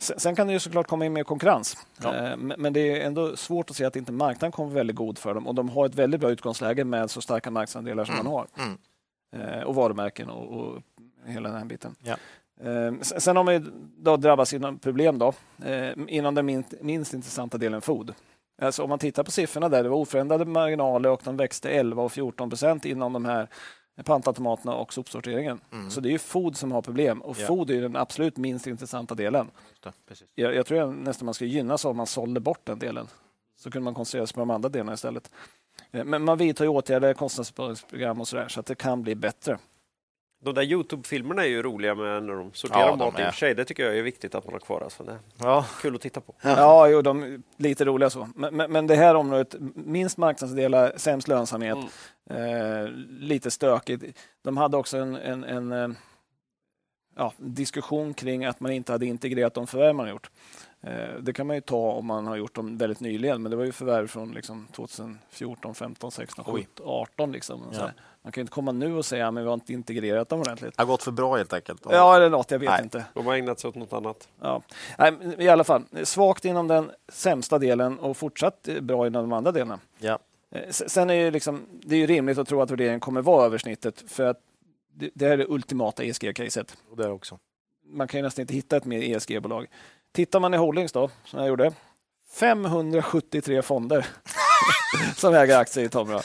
[0.01, 2.15] Sen, kan det ju såklart komma in mer konkurrens, Ja.
[2.15, 5.33] Eh, men, det är ändå svårt att se att inte marknaden kommer väldigt god för
[5.33, 8.25] dem och de har ett väldigt bra utgångsläge med så starka marknadsandelar som Mm.
[8.25, 8.47] man har.
[8.57, 8.77] Mm.
[9.57, 10.81] Eh, och varumärken och, och
[11.25, 11.95] hela den här biten.
[12.03, 12.15] Ja.
[12.69, 13.65] Eh, sen har man ju
[13.97, 15.33] då drabbats inom problem då,
[16.07, 18.13] inom den minst, minst intressanta delen food.
[18.61, 22.03] Alltså om man tittar på siffrorna där, det var oförändrade marginaler och de växte 11
[22.03, 23.47] och 14 procent inom de här
[24.03, 25.59] pantautomaterna och sopsorteringen.
[25.71, 25.89] Mm.
[25.89, 27.47] Så det är ju food som har problem och Ja.
[27.47, 29.51] food är den absolut minst intressanta delen.
[29.83, 29.91] Det.
[30.35, 33.07] Jag, jag tror jag nästan man skulle gynnas om man sålde bort den delen.
[33.57, 35.31] Så kunde man koncentrera sig på de andra delarna istället.
[35.91, 39.57] Eh, Men man vidtar ju åtgärder, kostnadsbesparingsprogram och sådär, så att det kan bli bättre.
[40.41, 43.25] De där Youtube-filmerna är ju roliga med när de sorterar Ja, de mat i och
[43.25, 43.55] för sig.
[43.55, 44.81] Det tycker jag är viktigt att man har kvar.
[44.81, 45.03] Alltså.
[45.03, 46.35] Det är Ja, kul att titta på.
[46.41, 48.29] Ja, jo, de är lite roliga så.
[48.35, 51.77] Men, men, men det här området, minst marknadsandelar, sämst lönsamhet,
[52.29, 54.17] eh, lite stökigt.
[54.43, 55.89] De hade också en, en, en eh,
[57.15, 60.29] ja, diskussion kring att man inte hade integrerat de förvärv man gjort.
[60.81, 63.55] Eh, det kan man ju ta om man har gjort dem väldigt nyligen, men det
[63.57, 66.61] var ju förvärv från liksom 2014, 15, 16, Oj.
[66.75, 67.31] 17, 18.
[67.31, 67.63] Liksom.
[67.73, 67.89] Ja.
[68.21, 70.77] Man kan ju inte komma nu och säga att vi har inte integrerat dem ordentligt.
[70.77, 71.81] det har gått för bra helt enkelt.
[71.89, 72.83] Ja, eller något, jag vet Nej.
[72.83, 73.05] inte.
[73.13, 74.27] De har ägnat sig åt något annat.
[74.41, 74.61] Ja.
[74.97, 79.33] Nej, I alla fall, svagt inom den sämsta delen och fortsatt eh, bra inom de
[79.33, 79.79] andra delarna.
[79.99, 80.19] Ja.
[80.51, 83.45] Eh, Sen är det, liksom, det är ju rimligt att tro att värderingen kommer vara
[83.45, 84.37] över snittet för att
[84.93, 86.77] det, det är det ultimata ESG-caset.
[86.89, 87.39] Och det också.
[87.85, 89.67] Man kan ju nästan inte hitta ett mer ESG-bolag.
[90.19, 91.71] Tittar man i Holdings då, som jag gjorde,
[92.33, 94.05] 573 fonder
[95.15, 96.21] som äger aktier i Tomra.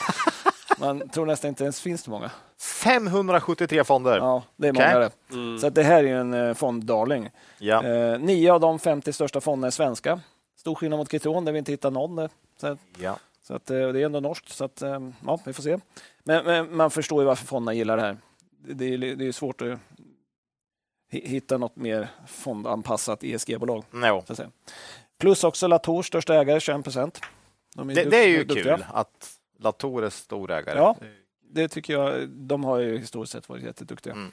[0.79, 2.31] Man tror nästan inte ens finns det många.
[2.59, 4.17] 573 fonder.
[4.17, 5.11] Ja, det är många det.
[5.31, 5.59] Mm.
[5.59, 7.29] Så att det här är ju en eh, fonddarling.
[7.57, 7.83] Ja.
[7.83, 10.19] Eh, nio av de 50 största fonderna är svenska.
[10.57, 12.15] Stor skillnad mot Kitron där vi inte hittar någon.
[12.15, 12.29] Där.
[12.61, 13.17] Så att ja.
[13.47, 14.83] Så att, det är ändå norskt, så att,
[15.25, 15.77] ja, vi får se.
[16.23, 18.17] Men, men man förstår ju varför fonderna gillar det här.
[18.57, 19.79] Det är, det är svårt att
[21.09, 23.83] hitta något mer fondanpassat ESG-bolag.
[23.91, 24.23] No.
[25.19, 27.21] Plus också Latour, största ägare, 21 procent.
[27.75, 28.77] De det, det, är ju duktiga.
[28.77, 30.77] kul att Latour är storägare.
[30.77, 30.95] Ja,
[31.41, 32.29] det tycker jag.
[32.29, 34.13] De har ju historiskt sett varit jätteduktiga.
[34.13, 34.31] Mm.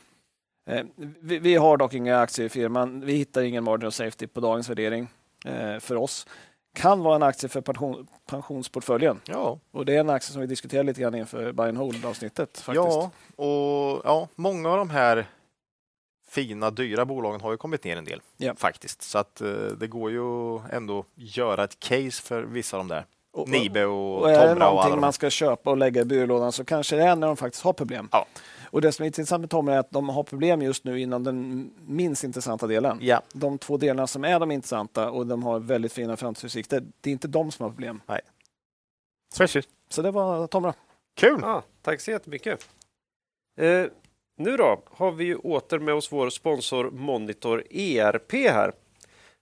[0.66, 0.84] Eh,
[1.20, 3.00] vi, vi, har dock inga aktier i firman.
[3.00, 5.08] Vi hittar ingen margin of safety på dagens värdering
[5.44, 6.26] eh, för oss.
[6.74, 9.20] Kan vara en aktie för pension, pensionsportföljen.
[9.24, 9.58] Ja.
[9.70, 12.64] Och det är en aktie som vi diskuterar lite grann inför buy and hold avsnittet.
[12.74, 15.26] Ja, och ja, många av de här
[16.32, 18.54] fina, dyra bolagen har ju kommit ner en del ja.
[18.54, 19.02] faktiskt.
[19.02, 23.06] Så att eh, det går ju ändå göra ett case för vissa av de där.
[23.32, 24.42] Och, Nibe och, och Tomra.
[24.42, 27.26] Är det någonting man ska köpa och lägga i byrålådan så kanske det är när
[27.26, 28.08] de faktiskt har problem.
[28.12, 28.26] Ja.
[28.70, 31.24] Och Det som är intressant med Tomra är att de har problem just nu inom
[31.24, 32.98] den minst intressanta delen.
[33.00, 33.22] Ja.
[33.32, 37.12] De två delarna som är de intressanta och de har väldigt fina framtidsutsikter, det är
[37.12, 38.00] inte de som har problem.
[38.06, 38.20] Nej.
[39.38, 39.64] Precis.
[39.88, 40.74] Så det var Tomra.
[41.16, 41.38] Kul!
[41.42, 42.68] Ja, tack så jättemycket.
[43.56, 43.86] Eh,
[44.42, 48.72] nu då har vi åter med oss vår sponsor Monitor ERP här.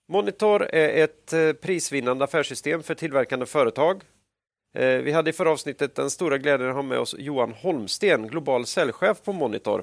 [0.09, 4.03] Monitor är ett eh, prisvinnande affärssystem för tillverkande företag.
[4.75, 8.29] Eh, vi hade i förra avsnittet den stora glädjen att ha med oss Johan Holmsten,
[8.29, 9.83] global säljchef på Monitor.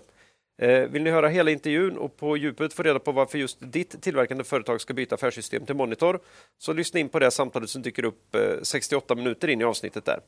[0.62, 4.02] Eh, vill ni höra hela intervjun och på djupet få reda på varför just ditt
[4.02, 6.20] tillverkande företag ska byta affärssystem till Monitor
[6.58, 10.20] så lyssna in på det samtalet som dyker upp 68 minuter in i avsnittet där.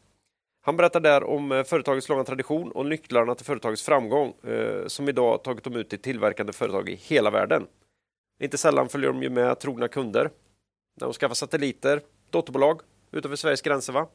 [0.61, 5.09] Han berättar där om eh, företagets långa tradition och nycklarna till företagets framgång eh, som
[5.09, 7.67] idag tagit dem ut till tillverkande företag i hela världen.
[8.39, 10.29] Inte sällan följer de ju med trogna kunder.
[11.01, 12.81] När de skaffar satelliter, dotterbolag
[13.11, 14.07] utanför Sveriges gränser va?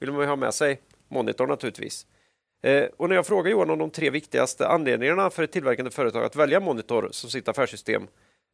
[0.00, 2.06] vill man ju ha med sig monitor naturligtvis.
[2.62, 6.24] Eh, och när jag frågar Johan om de tre viktigaste anledningarna för ett tillverkande företag
[6.24, 8.06] att välja Monitor som sitt affärssystem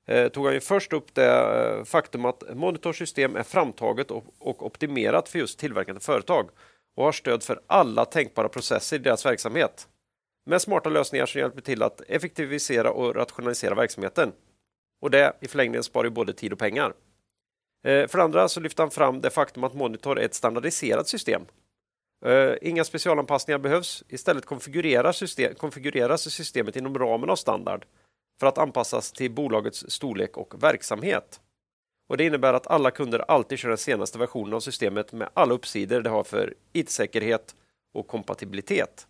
[0.07, 4.25] eh, tog han ju först upp det eh, faktum att Monitors system är framtaget och,
[4.39, 6.51] och optimerat för just tillverkande företag
[6.95, 9.89] och har stöd för alla tänkbara processer i deras verksamhet.
[10.47, 14.33] Med smarta lösningar som hjälper till att effektivisera och rationalisera verksamheten.
[15.03, 16.95] Och det i förlängningen sparar både tid och pengar.
[17.85, 21.09] Eh, för det andra så lyfter han fram det faktum att Monitor är ett standardiserat
[21.09, 21.43] system.
[22.27, 24.05] Eh, inga specialanpassningar behövs.
[24.09, 27.87] Istället konfigureras, system, konfigureras systemet inom ramen av standard
[28.41, 31.41] för att anpassas till bolagets storlek och verksamhet.
[32.06, 35.55] Och Det innebär att alla kunder alltid kör den senaste versionen av systemet med alla
[35.55, 37.55] uppsidor det har för IT-säkerhet
[37.93, 39.06] och kompatibilitet.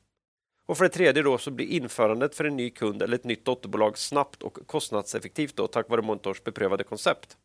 [0.66, 3.44] Och för det tredje då så blir införandet för en ny kund eller ett nytt
[3.44, 7.36] dotterbolag snabbt och kostnadseffektivt då, tack vare Monitors beprövade koncept.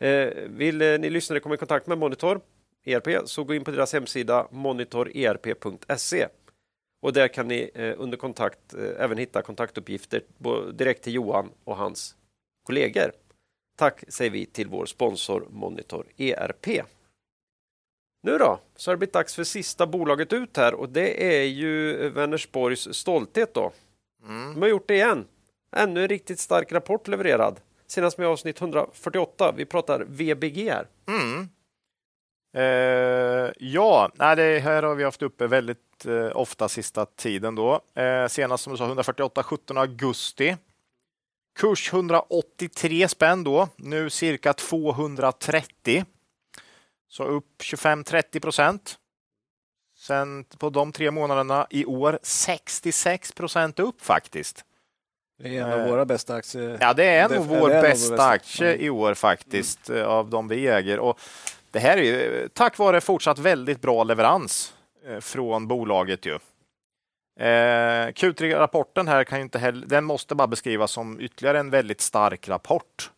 [0.00, 2.40] Eh, vill eh, ni lyssnare komma i kontakt med Monitor
[2.84, 6.28] ERP så gå in på deras hemsida monitorerp.se
[7.02, 10.22] och där kan ni eh, under kontakt eh, även hitta kontaktuppgifter
[10.72, 12.16] direkt till Johan och hans
[12.62, 13.12] kollegor.
[13.76, 16.66] Tack säger vi till vår sponsor Monitor ERP.
[18.22, 21.44] Nu då, så har det blivit dags för sista bolaget ut här och det är
[21.44, 23.72] ju Vänersborgs stolthet då.
[24.28, 24.54] Mm.
[24.54, 25.24] De har gjort det igen.
[25.76, 27.60] Ännu en riktigt stark rapport levererad.
[27.86, 29.52] Senast med avsnitt 148.
[29.56, 30.86] Vi pratar VBG här.
[31.08, 31.48] Mm.
[32.56, 37.80] Eh, ja, nej, det här har vi haft uppe väldigt eh, ofta sista tiden då.
[37.94, 40.56] Eh, senast som du sa 148 17 augusti.
[41.56, 46.04] Kurs 183 spänn då, nu cirka 230.
[47.08, 48.98] Så upp 25-30 procent.
[49.98, 54.64] Sen på de tre månaderna i år 66 procent upp faktiskt.
[55.38, 56.78] Det är en av våra bästa aktier.
[56.80, 60.06] Ja, det är nog vår är bästa, bästa aktie i år faktiskt mm.
[60.06, 60.98] av de vi äger.
[60.98, 61.20] Och
[61.70, 64.74] det här är tack vare fortsatt väldigt bra leverans
[65.06, 66.26] eh, från bolaget.
[66.26, 66.38] Ju.
[67.40, 72.48] Eh, Q3-rapporten här kan inte heller, den måste bara beskrivas som ytterligare en väldigt stark
[72.48, 73.10] rapport.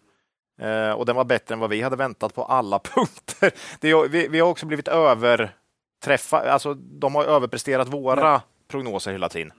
[0.60, 3.52] Eh, och den var bättre än vad vi hade väntat på alla punkter.
[3.80, 8.42] Det, vi, vi, har också blivit överträffade, alltså de har överpresterat våra ja.
[8.68, 9.52] prognoser hela tiden.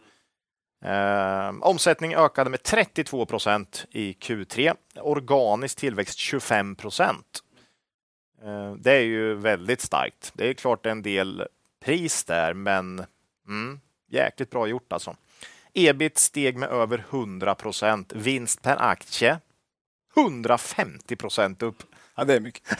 [0.85, 4.75] Eh, omsättning ökade med 32 procent i Q3.
[4.95, 7.39] Organisk tillväxt 25 procent.
[8.43, 10.31] Eh, det är ju väldigt starkt.
[10.33, 11.47] Det är klart en del
[11.85, 13.05] pris där, men
[13.47, 13.79] mm,
[14.09, 15.15] jäkligt bra gjort alltså.
[15.73, 18.13] Ebit steg med över 100 procent.
[18.13, 19.39] Vinst per aktie
[20.17, 21.83] 150 procent upp.
[22.15, 22.63] Ja, det är mycket.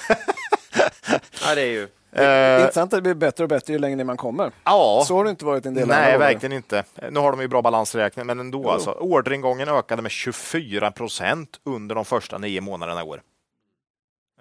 [1.44, 3.96] ja, det är ju det är intressant att det blir bättre och bättre ju längre
[3.96, 4.52] ner man kommer.
[4.64, 5.04] Ja.
[5.08, 6.84] Så har det inte varit en del Nej, verkligen inte.
[7.12, 8.70] Nu har de ju bra balansräkning, men ändå.
[8.70, 13.22] Alltså, orderingången ökade med 24 procent under de första nio månaderna i år.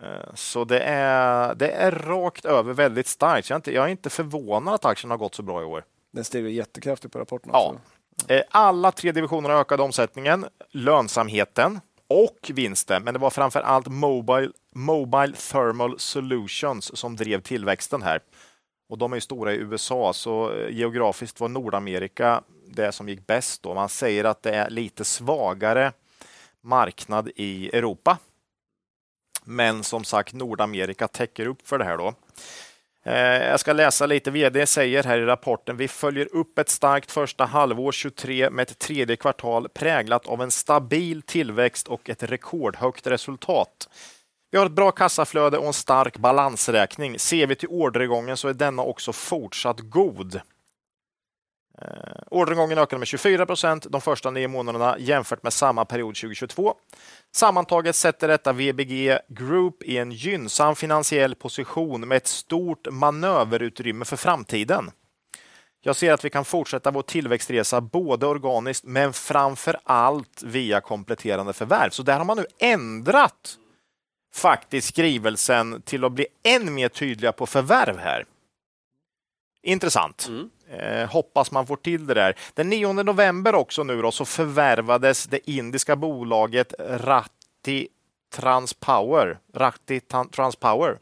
[0.02, 3.50] Eh, så det är, det är rakt över väldigt starkt.
[3.50, 5.84] Jag är, inte, jag är inte förvånad att aktien har gått så bra i år.
[6.12, 7.50] Den steg jättekraftigt på rapporten.
[7.52, 7.74] Ja.
[8.28, 14.52] Eh, alla tre divisionerna ökade omsättningen, lönsamheten och vinsten, men det var framför allt Mobile,
[14.74, 18.20] Mobile Thermal Solutions som drev tillväxten här.
[18.88, 23.62] Och de är stora i USA, så eh, geografiskt var Nordamerika det som gick bäst.
[23.62, 23.74] Då.
[23.74, 25.92] Man säger att det är lite svagare
[26.60, 28.18] marknad i Europa.
[29.44, 31.98] Men som sagt, Nordamerika täcker upp för det här.
[31.98, 32.14] då.
[33.08, 34.30] Eh, jag ska läsa lite.
[34.30, 35.76] VD säger här i rapporten.
[35.76, 40.50] Vi följer upp ett starkt första halvår 23 med ett tredje kvartal präglat av en
[40.50, 43.88] stabil tillväxt och ett rekordhögt resultat.
[44.50, 47.18] Vi har ett bra kassaflöde och en stark balansräkning.
[47.18, 50.40] Ser vi till orderingången så är denna också fortsatt god.
[51.82, 56.74] Eh, orderingången ökade med 24 procent de första nio månaderna jämfört med samma period 2022.
[57.34, 64.16] Sammantaget sätter detta VBG Group i en gynnsam finansiell position med ett stort manöverutrymme för
[64.16, 64.90] framtiden.
[65.80, 71.52] Jag ser att vi kan fortsätta vår tillväxtresa både organiskt men framför allt via kompletterande
[71.52, 71.90] förvärv.
[71.90, 73.58] Så där har man nu ändrat
[74.34, 78.24] faktiskt skrivelsen till att bli än mer tydliga på förvärv här.
[79.62, 80.26] Intressant.
[80.28, 80.50] Mm.
[80.70, 82.34] Eh, hoppas man får till det där.
[82.54, 87.88] Den 9 november också nu då, så förvärvades det indiska bolaget Ratti
[88.34, 89.38] Transpower.
[89.54, 90.98] Ratti Transpower.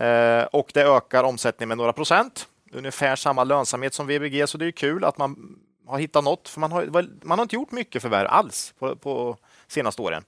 [0.00, 2.48] Eh, och det ökar omsättningen med några procent.
[2.72, 6.48] Ungefär samma lönsamhet som VBG, så det är kul att man har hittat något.
[6.48, 9.36] För man har, man har inte gjort mycket förvärv alls på, på
[9.66, 10.24] senaste åren.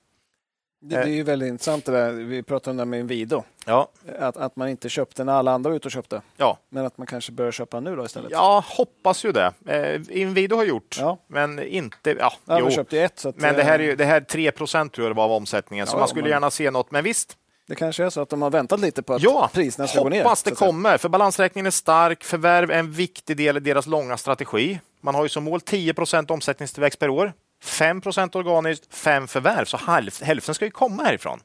[0.81, 2.13] Det, det, är ju väldigt intressant det där.
[2.13, 3.43] Vi pratade om det med Inwido.
[3.67, 3.89] Ja.
[4.19, 6.23] Att, att man inte köpte när alla andra var ute och köpte.
[6.37, 6.59] Ja.
[6.69, 8.31] Men att man kanske börjar köpa nu då istället.
[8.31, 9.53] Ja, hoppas ju det.
[9.67, 11.19] Eh, Inwido har gjort, ja.
[11.27, 12.11] men inte...
[12.11, 12.71] Ja, ja jo.
[12.71, 13.27] köpte ett.
[13.27, 15.33] Att, men det här, är ju, det här 3 procent tror jag det var av
[15.33, 16.31] omsättningen, ja, så man skulle man...
[16.31, 16.91] gärna se något.
[16.91, 17.37] Men visst,
[17.69, 20.09] det kanske är så att de har väntat lite på att ja, priserna ska gå
[20.09, 20.23] ner.
[20.23, 20.99] hoppas det kommer.
[20.99, 22.25] För balansräkningen är stark.
[22.25, 24.81] Förvärv är en viktig del i deras långa strategi.
[25.01, 27.33] Man har ju som mål 10 procent omsättningstillväxt per år.
[27.65, 29.77] 5% organiskt, 5 förvärv, så
[30.25, 31.41] hälften ska ju komma härifrån.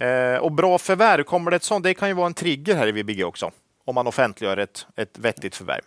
[0.00, 2.86] Eh, och bra förvärv, kommer det ett sånt, det kan ju vara en trigger här
[2.86, 3.50] i VBG också,
[3.84, 5.82] om man offentliggör ett, ett vettigt förvärv.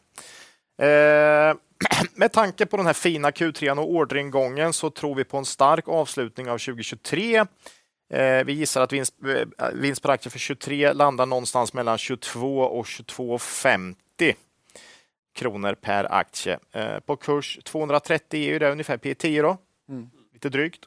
[0.81, 1.55] Eh,
[2.15, 5.87] med tanke på den här fina Q3 och orderingången så tror vi på en stark
[5.87, 7.45] avslutning av 2023.
[8.13, 9.13] Eh, vi gissar att vinst,
[9.59, 14.35] eh, vinst per aktie för 23 landar någonstans mellan 22 och 22,50
[15.33, 16.59] kronor per aktie.
[16.71, 19.57] Eh, på kurs 230 är det ungefär P10 då,
[19.89, 20.09] mm.
[20.33, 20.85] lite drygt.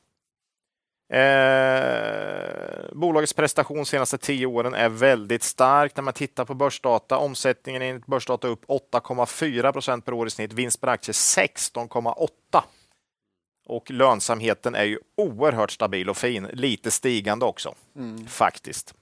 [1.08, 7.18] Eh, bolagets prestation senaste tio åren är väldigt stark när man tittar på börsdata.
[7.18, 12.62] Omsättningen enligt börsdata upp 8,4 procent per år i snitt, vinst per aktie 16,8.
[13.66, 18.26] Och lönsamheten är ju oerhört stabil och fin, lite stigande också mm.
[18.26, 18.94] faktiskt.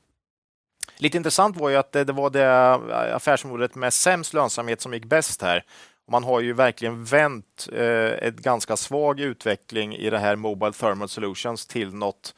[0.97, 2.75] Lite intressant var ju att det, det var det
[3.17, 5.65] affärsområdet med sämst lönsamhet som gick bäst här.
[6.09, 11.09] Man har ju verkligen vänt eh, ett ganska svag utveckling i det här Mobile Thermal
[11.09, 12.35] Solutions till något,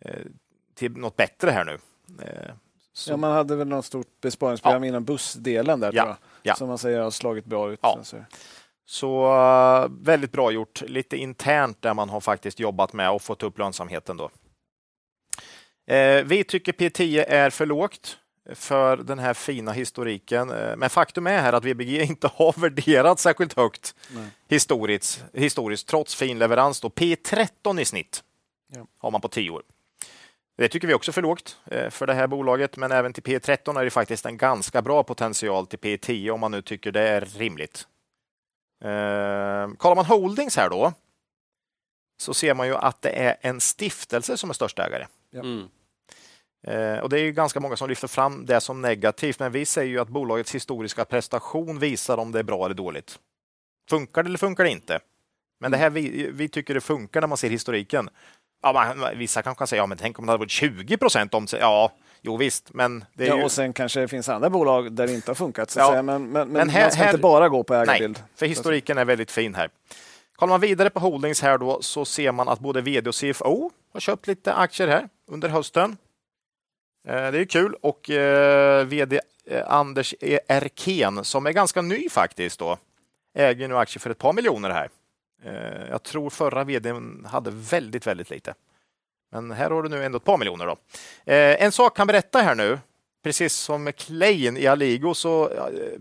[0.00, 0.14] eh,
[0.74, 1.78] till något bättre här nu.
[2.22, 2.54] Eh,
[3.08, 4.88] ja, man hade väl något stort besparingsprogram ja.
[4.88, 6.16] inom bussdelen där, ja.
[6.42, 6.54] Ja.
[6.54, 7.78] som man säger har slagit bra ut.
[7.82, 7.98] Ja.
[8.84, 10.82] Så uh, väldigt bra gjort.
[10.86, 14.16] Lite internt där man har faktiskt jobbat med och fått upp lönsamheten.
[14.16, 14.30] då.
[15.92, 18.18] Eh, vi tycker P10 är för lågt
[18.54, 20.50] för den här fina historiken.
[20.50, 23.94] Eh, men faktum är här att VBG inte har värderat särskilt högt
[24.48, 26.80] historiskt, historiskt, trots fin leverans.
[26.80, 26.88] Då.
[26.88, 28.22] P13 i snitt
[28.74, 28.86] ja.
[28.98, 29.62] har man på 10 år.
[30.56, 33.22] Det tycker vi också är för lågt eh, för det här bolaget, men även till
[33.22, 37.08] P13 är det faktiskt en ganska bra potential till P10 om man nu tycker det
[37.08, 37.86] är rimligt.
[38.84, 40.92] Eh, kollar man Holdings här då,
[42.20, 45.06] så ser man ju att det är en stiftelse som är största ägare.
[45.30, 45.40] Ja.
[45.40, 45.68] Mm.
[46.66, 49.90] Eh, och Det är ganska många som lyfter fram det som negativt, men vi säger
[49.90, 53.18] ju att bolagets historiska prestation visar om det är bra eller dåligt.
[53.90, 55.00] Funkar det eller funkar det inte?
[55.60, 58.08] Men det här vi, vi tycker det funkar när man ser historiken.
[58.62, 61.34] Ja, man, vissa kanske kan säga, ja, men tänk om det hade varit 20 procent
[61.34, 63.44] om Ja, jo visst, men det ja, ju...
[63.44, 65.70] Och sen kanske det finns andra bolag där det inte har funkat.
[65.70, 66.02] Så ja.
[66.02, 67.10] Men, men, men, här, man ska här...
[67.10, 68.18] inte bara gå på ägarbild.
[68.18, 69.70] Nej, för historiken är väldigt fin här.
[70.36, 73.70] Kollar man vidare på Holdings här då så ser man att både vd och CFO
[73.92, 75.96] har köpt lite aktier här under hösten.
[77.04, 82.58] Eh, det är kul och eh, vd eh, Anders Erken som är ganska ny faktiskt
[82.58, 82.78] då
[83.34, 84.88] äger nu aktier för ett par miljoner här.
[85.90, 88.54] Jag tror förra vdn hade väldigt, väldigt lite.
[89.32, 90.66] Men här har du nu ändå ett par miljoner.
[90.66, 90.76] Då.
[91.24, 92.78] En sak kan berätta här nu.
[93.22, 95.50] Precis som med Klein i Aligo så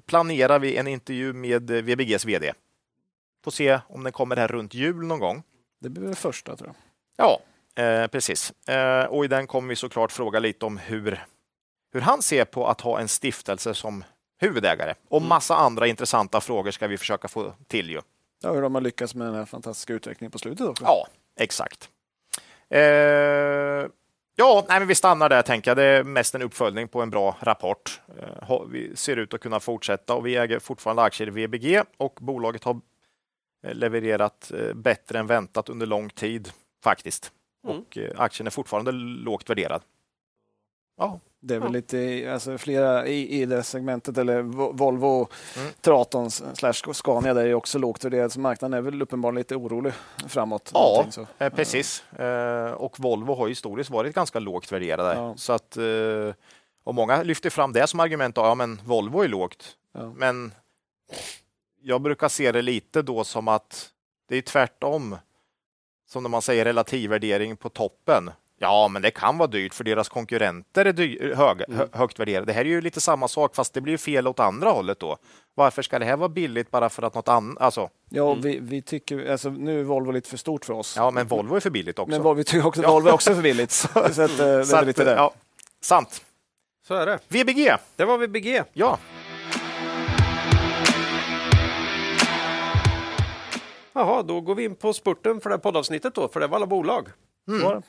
[0.06, 2.54] planerar vi en intervju med VBGs vd.
[3.44, 5.44] Får se om den kommer här runt jul någon gång.
[5.80, 6.76] Det blir det första tror jag.
[7.26, 7.40] Ja,
[7.76, 8.68] Eh, precis.
[8.68, 11.26] Eh, och i den kommer vi såklart fråga lite om hur,
[11.94, 14.04] hur han ser på att ha en stiftelse som
[14.40, 14.94] huvudägare.
[15.10, 15.30] Och mm.
[15.30, 17.90] massa andra intressanta frågor ska vi försöka få till.
[17.90, 18.02] Ju.
[18.44, 20.84] Ja, hur de har lyckats med den här fantastiska utvecklingen på slutet också.
[20.84, 21.08] Ja,
[21.40, 21.90] exakt.
[22.70, 23.88] Eh,
[24.36, 25.78] Ja, nej, men vi stannar där tänker jag.
[25.78, 28.02] Det är mest en uppföljning på en bra rapport.
[28.20, 32.18] Eh, Vi ser ut att kunna fortsätta och vi äger fortfarande aktier i VBG och
[32.22, 32.82] bolaget har
[33.64, 36.52] eh, levererat bättre än väntat under lång tid
[36.84, 37.32] faktiskt.
[37.68, 37.78] Mm.
[37.80, 39.82] Och eh, aktien är fortfarande lågt värderad.
[40.98, 41.74] Ja, Det är väl Ja.
[41.74, 45.28] lite, alltså flera i, i det segmentet, eller Vo- Volvo,
[45.58, 45.72] Mm.
[45.82, 48.32] Traton slash Scania, där är också lågt värderat.
[48.34, 49.94] Så marknaden är väl uppenbarligen lite orolig
[50.28, 50.72] framåt.
[50.74, 51.06] Ja.
[51.38, 52.04] Eh, precis.
[52.12, 55.14] Eh, och Volvo har historiskt varit ganska lågt värderade.
[55.14, 55.34] Ja.
[55.38, 56.34] Så att, eh,
[56.84, 58.38] och många lyfter fram det som argument.
[58.38, 59.78] Ja, men Volvo är lågt.
[59.94, 60.14] Ja.
[60.16, 60.54] Men
[61.82, 63.90] jag brukar se det lite då som att
[64.30, 65.18] det är tvärtom.
[66.12, 68.32] Som när man säger relativvärdering på toppen.
[68.60, 71.78] Ja, men det kan vara dyrt för deras konkurrenter är hög, Mm.
[71.80, 72.46] hö, högt värderade.
[72.46, 75.18] Det här är ju lite samma sak, fast det blir fel åt andra hållet då.
[75.56, 77.62] Varför ska det här vara billigt bara för att något annat?
[77.62, 78.42] Alltså, Ja, Mm.
[78.42, 80.94] vi, vi tycker, alltså, nu är Volvo lite för stort för oss.
[80.98, 82.22] ja, men Volvo är för billigt också.
[82.24, 82.88] Men vi tycker också att.
[82.90, 83.72] Volvo är också för billigt.
[83.72, 85.12] så att, eh, det är Så att, lite det.
[85.16, 85.34] ja,
[85.82, 86.26] sant.
[86.88, 87.20] Så är det.
[87.28, 88.64] VBG, Det var VBG.
[88.74, 88.98] ja.
[93.94, 96.56] Jaha, då går vi in på spurten för det här poddavsnittet då, för det var
[96.56, 97.08] alla bolag.
[97.46, 97.82] Det.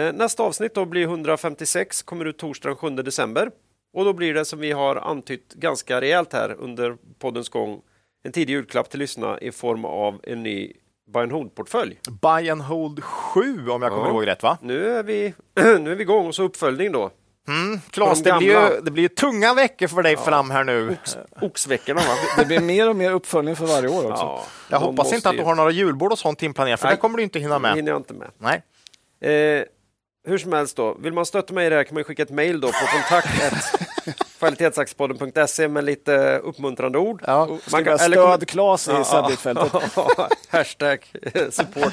[0.00, 3.50] Eh, Nästa avsnitt då blir 156, kommer ut torsdag den 7 december.
[3.92, 7.82] Och då blir det som vi har antytt ganska rejält här under poddens gång
[8.22, 10.72] en tidig julklapp till lyssnarna i form av en ny
[11.12, 11.98] buy and hold-portfölj.
[12.22, 14.10] Buy and hold 7 om jag kommer Ja.
[14.10, 14.58] ihåg rätt va?
[14.62, 15.34] Nu är vi,
[15.80, 17.10] nu är vi igång och så uppföljning då.
[17.50, 20.96] Mm, De det blir, ju, det blir ju tunga veckor för dig fram här nu.
[21.40, 22.14] Oxveckorna va?
[22.38, 24.22] Det blir mer och mer uppföljning för varje år också.
[24.24, 26.96] Ja, Jag de hoppas inte att du har några julbord och sånt inplanerat, för Nej.
[26.96, 27.74] det kommer du inte hinna Det med.
[27.76, 28.28] hinner jag inte med.
[28.38, 28.62] Nej.
[29.34, 29.64] Eh,
[30.28, 32.30] hur som helst då, vill man stötta mig i det här kan man skicka ett
[32.30, 33.28] mejl då på kontakt
[34.38, 37.22] kvalitetsaktiepodden.se med lite uppmuntrande ord.
[37.26, 37.48] Ja.
[37.72, 39.72] Man kan- eller stöd Klas i Ja, subject-fältet.
[40.48, 41.92] Hashtag eh, support.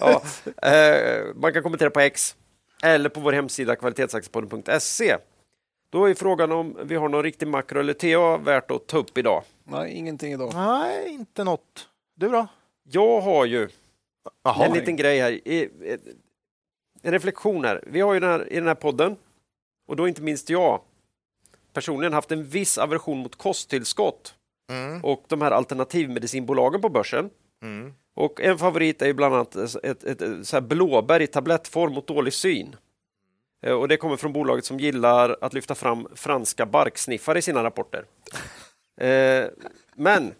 [0.00, 0.22] Ja,
[0.70, 2.34] eh, man kan kommentera på X
[2.84, 5.16] eller på vår hemsida kvalitetsaktiepodden.se.
[5.90, 9.18] Då är frågan om vi har någon riktig makro eller TA värt att ta upp
[9.18, 9.42] idag.
[9.64, 10.54] Nej, ingenting idag.
[10.54, 11.88] Nej, inte något.
[12.14, 12.46] Du då?
[12.82, 13.68] Jag har ju
[14.42, 14.66] Jaha.
[14.66, 15.40] en liten grej här.
[17.02, 17.84] En reflektion här.
[17.86, 19.16] Vi har ju den här, i den här podden,
[19.86, 20.80] och då inte minst jag,
[21.72, 24.34] personligen haft en viss aversion mot kosttillskott
[24.70, 25.04] Mm.
[25.04, 27.30] och de här alternativmedicinbolagen på börsen.
[27.62, 27.94] Mm.
[28.14, 31.92] Och en favorit är ju bland annat ett, ett, ett, så här blåbär i tablettform
[31.92, 32.76] mot dålig syn.
[33.62, 37.64] Eh, Och det kommer från bolaget som gillar att lyfta fram franska barksniffare i sina
[37.64, 38.04] rapporter.
[39.00, 39.44] Eh,
[39.96, 40.32] men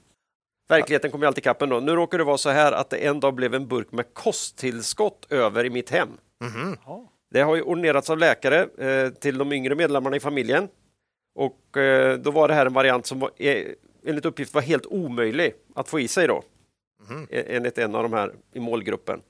[0.69, 1.81] verkligheten kommer ju alltid ikapp ändå.
[1.81, 5.27] Nu råkar det vara så här att det en dag blev en burk med kosttillskott
[5.33, 6.09] över i mitt hem.
[6.41, 6.77] Mhm.
[7.31, 10.69] Det har ju ordinerats av läkare eh, till de yngre medlemmarna i familjen.
[11.35, 13.31] Och eh, då var det här en variant som var,
[14.07, 16.43] enligt uppgift var helt omöjlig att få i sig då.
[17.31, 19.21] Eh, Enligt en av de här i målgruppen.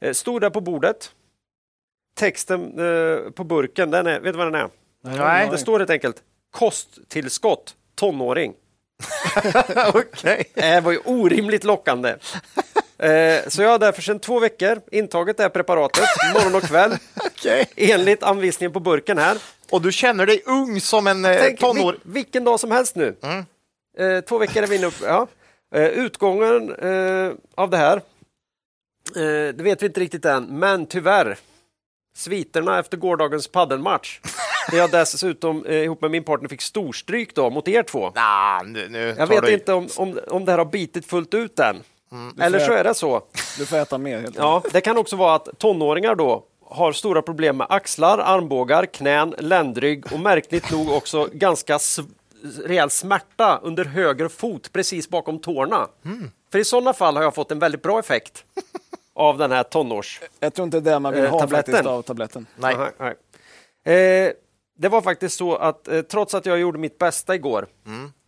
[0.00, 1.10] Eh, stod där på bordet.
[2.16, 4.68] Texten eh, på burken, den är, vet du vad den är?
[5.18, 5.48] Nej.
[5.50, 8.54] Det står helt enkelt kosttillskott tonåring.
[9.94, 10.44] Okej.
[10.54, 12.08] Det var ju orimligt lockande.
[12.98, 16.04] Eh, så jag har därför sedan två veckor intagit det här preparatet
[16.34, 16.92] morgon och kväll
[17.26, 17.66] Okej.
[17.76, 19.38] enligt anvisningen på burken här.
[19.70, 21.92] Och du känner dig ung som en Tänk tonår...
[21.92, 23.16] vil- vilken dag som helst nu.
[23.22, 24.22] Mm.
[24.22, 24.94] Två veckor är vi inne upp.
[25.02, 25.26] Ja.
[25.74, 27.96] Eh, utgången eh, av det här,
[29.16, 31.38] eh, det vet vi inte riktigt än, men tyvärr,
[32.16, 34.20] sviterna efter gårdagens paddelmatch,
[34.70, 38.12] där jag dessutom eh, ihop med min partner fick storstryk då mot er två.
[38.14, 41.34] Nah, nu, nu Jag vet du inte om, om, om det här har bitit fullt
[41.34, 41.76] ut än.
[42.12, 42.40] Mm.
[42.40, 43.22] Eller så får- är det så.
[43.58, 44.20] Du får äta mer.
[44.20, 48.86] Helt Ja, det kan också vara att tonåringar då har stora problem med axlar, armbågar,
[48.86, 51.78] knän, ländrygg och märkligt nog också ganska
[52.64, 55.88] rejäl smärta under höger fot precis bakom tårna.
[56.52, 58.44] För i sådana fall har jag fått en väldigt bra effekt
[59.14, 60.20] av den här tonårs...
[60.40, 61.72] Jag tror inte det är man vill Eh, ha tabletten.
[61.74, 62.46] faktiskt av tabletten.
[62.56, 62.74] Nej.
[62.74, 63.14] Aha, nej.
[63.96, 64.32] Eh,
[64.78, 67.66] det var faktiskt så att eh, trots att jag gjorde mitt bästa igår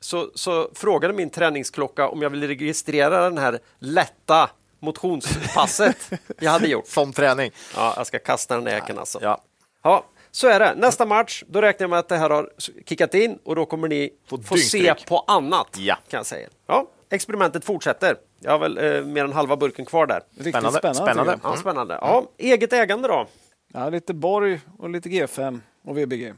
[0.01, 6.11] så, så frågade min träningsklocka om jag ville registrera den här lätta motionspasset
[6.41, 6.87] jag hade gjort.
[6.87, 7.51] Som träning.
[7.77, 9.19] Ja, jag ska kasta den äken alltså.
[9.23, 9.43] Ja.
[9.83, 10.05] Ja,
[10.37, 10.75] så är det.
[10.75, 12.51] Nästa match, då räknar jag med att det här har
[12.87, 15.07] kickat in och då kommer ni få, se dyngstryk.
[15.09, 15.77] på annat.
[15.79, 15.95] Ja.
[16.09, 16.49] Kan jag säga.
[16.67, 18.17] Ja, experimentet fortsätter.
[18.41, 20.21] Jag har väl eh, mer än halva burken kvar där.
[20.31, 20.79] Riktigt Spännande.
[20.79, 21.13] spännande.
[21.13, 21.39] Spännande.
[21.43, 21.99] Ja, spännande.
[22.01, 23.27] Ja, eget ägande då?
[23.73, 26.35] Ja, lite Borg och lite G5 och VBG.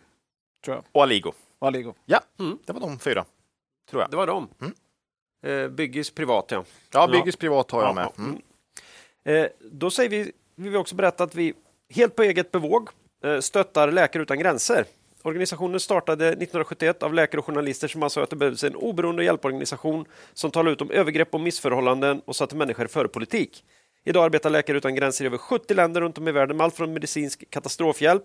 [0.64, 0.84] Tror jag.
[0.92, 1.32] Och Aligo.
[1.58, 1.94] Och Aligo.
[2.06, 2.58] Ja, Mm.
[2.64, 3.24] det var de fyra.
[3.90, 4.10] Tror jag.
[4.10, 4.48] Det var dem.
[5.46, 6.64] Eh, Byggis privat, ja.
[6.92, 8.08] Ja, Byggis privat har jag med.
[8.16, 8.40] Ja, Mm.
[9.24, 11.54] Eh, då säger vi, vill vi också berätta att vi
[11.94, 12.88] helt på eget bevåg
[13.24, 14.84] Eh, stöttar Läkare utan gränser.
[15.22, 20.04] Organisationen startade 1971 av läkare och journalister som ansåg att det behövdes en oberoende hjälporganisation
[20.34, 23.64] som talade ut om övergrepp och missförhållanden och satte människor före politik.
[24.04, 26.74] Idag arbetar Läkare utan gränser i över 70 länder runt om i världen med allt
[26.74, 28.24] från medicinsk katastrofhjälp,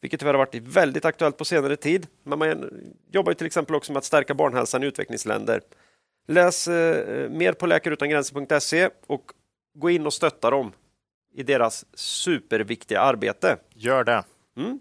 [0.00, 2.06] vilket tyvärr har varit väldigt aktuellt på senare tid.
[2.22, 2.70] Men man
[3.12, 5.60] jobbar till exempel också med att stärka barnhälsan i utvecklingsländer.
[6.28, 9.32] Läs eh, mer på läkareutangränser.se och
[9.74, 10.72] gå in och stötta dem
[11.34, 13.56] i deras superviktiga arbete.
[13.74, 14.24] Gör det.
[14.56, 14.80] Mm.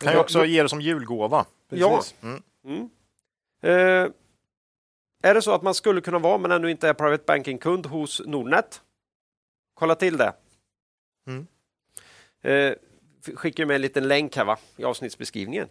[0.00, 1.46] Kan ju också ge det som julgåva.
[1.68, 2.02] Ja.
[2.22, 2.42] Mm.
[2.64, 2.90] Mm.
[3.62, 4.12] Eh,
[5.22, 8.22] är det så att man skulle kunna vara, men ännu inte är Private Banking-kund hos
[8.26, 8.80] Nordnet?
[9.74, 10.32] Kolla till det.
[11.26, 11.46] Mm.
[12.42, 12.74] Eh,
[13.34, 14.58] skickar med en liten länk här va?
[14.76, 15.68] i avsnittsbeskrivningen.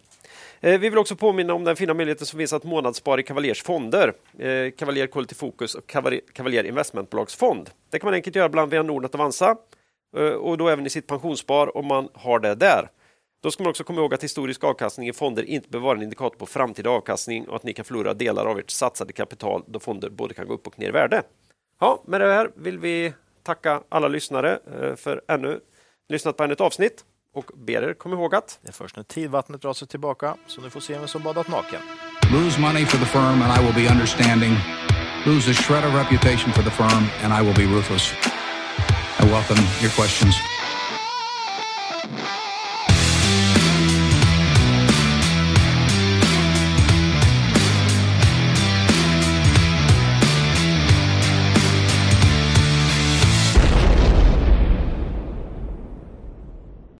[0.60, 3.62] Eh, vi vill också påminna om den fina möjligheten som finns att månadsspara i Cavaliers
[3.62, 4.14] fonder.
[4.38, 5.86] Eh, Cavalier Quality Focus och
[6.32, 7.70] Cavalier Investmentbolagsfond.
[7.90, 9.56] Det kan man enkelt göra bland via Nordnet och Avanza
[10.40, 12.88] och då även i sitt pensionsspar om man har det där.
[13.42, 16.02] Då ska man också komma ihåg att historisk avkastning i fonder inte behöver vara en
[16.02, 19.80] indikator på framtida avkastning och att ni kan förlora delar av ert satsade kapital då
[19.80, 21.22] fonder både kan gå upp och ner i värde.
[21.80, 23.12] Ja, med det här vill vi
[23.42, 25.60] tacka alla lyssnare eh, för ännu
[26.08, 29.02] lyssnat på ännu ett avsnitt och ber er komma ihåg att Det är först när
[29.02, 31.80] tidvattnet drar sig tillbaka så ni får se vem som badat naken.
[32.32, 34.52] Lose money for the firm and I will be understanding.
[35.26, 38.31] Lose a shred of reputation for the firm and I will be ruthless.
[39.22, 40.51] I welcome your questions.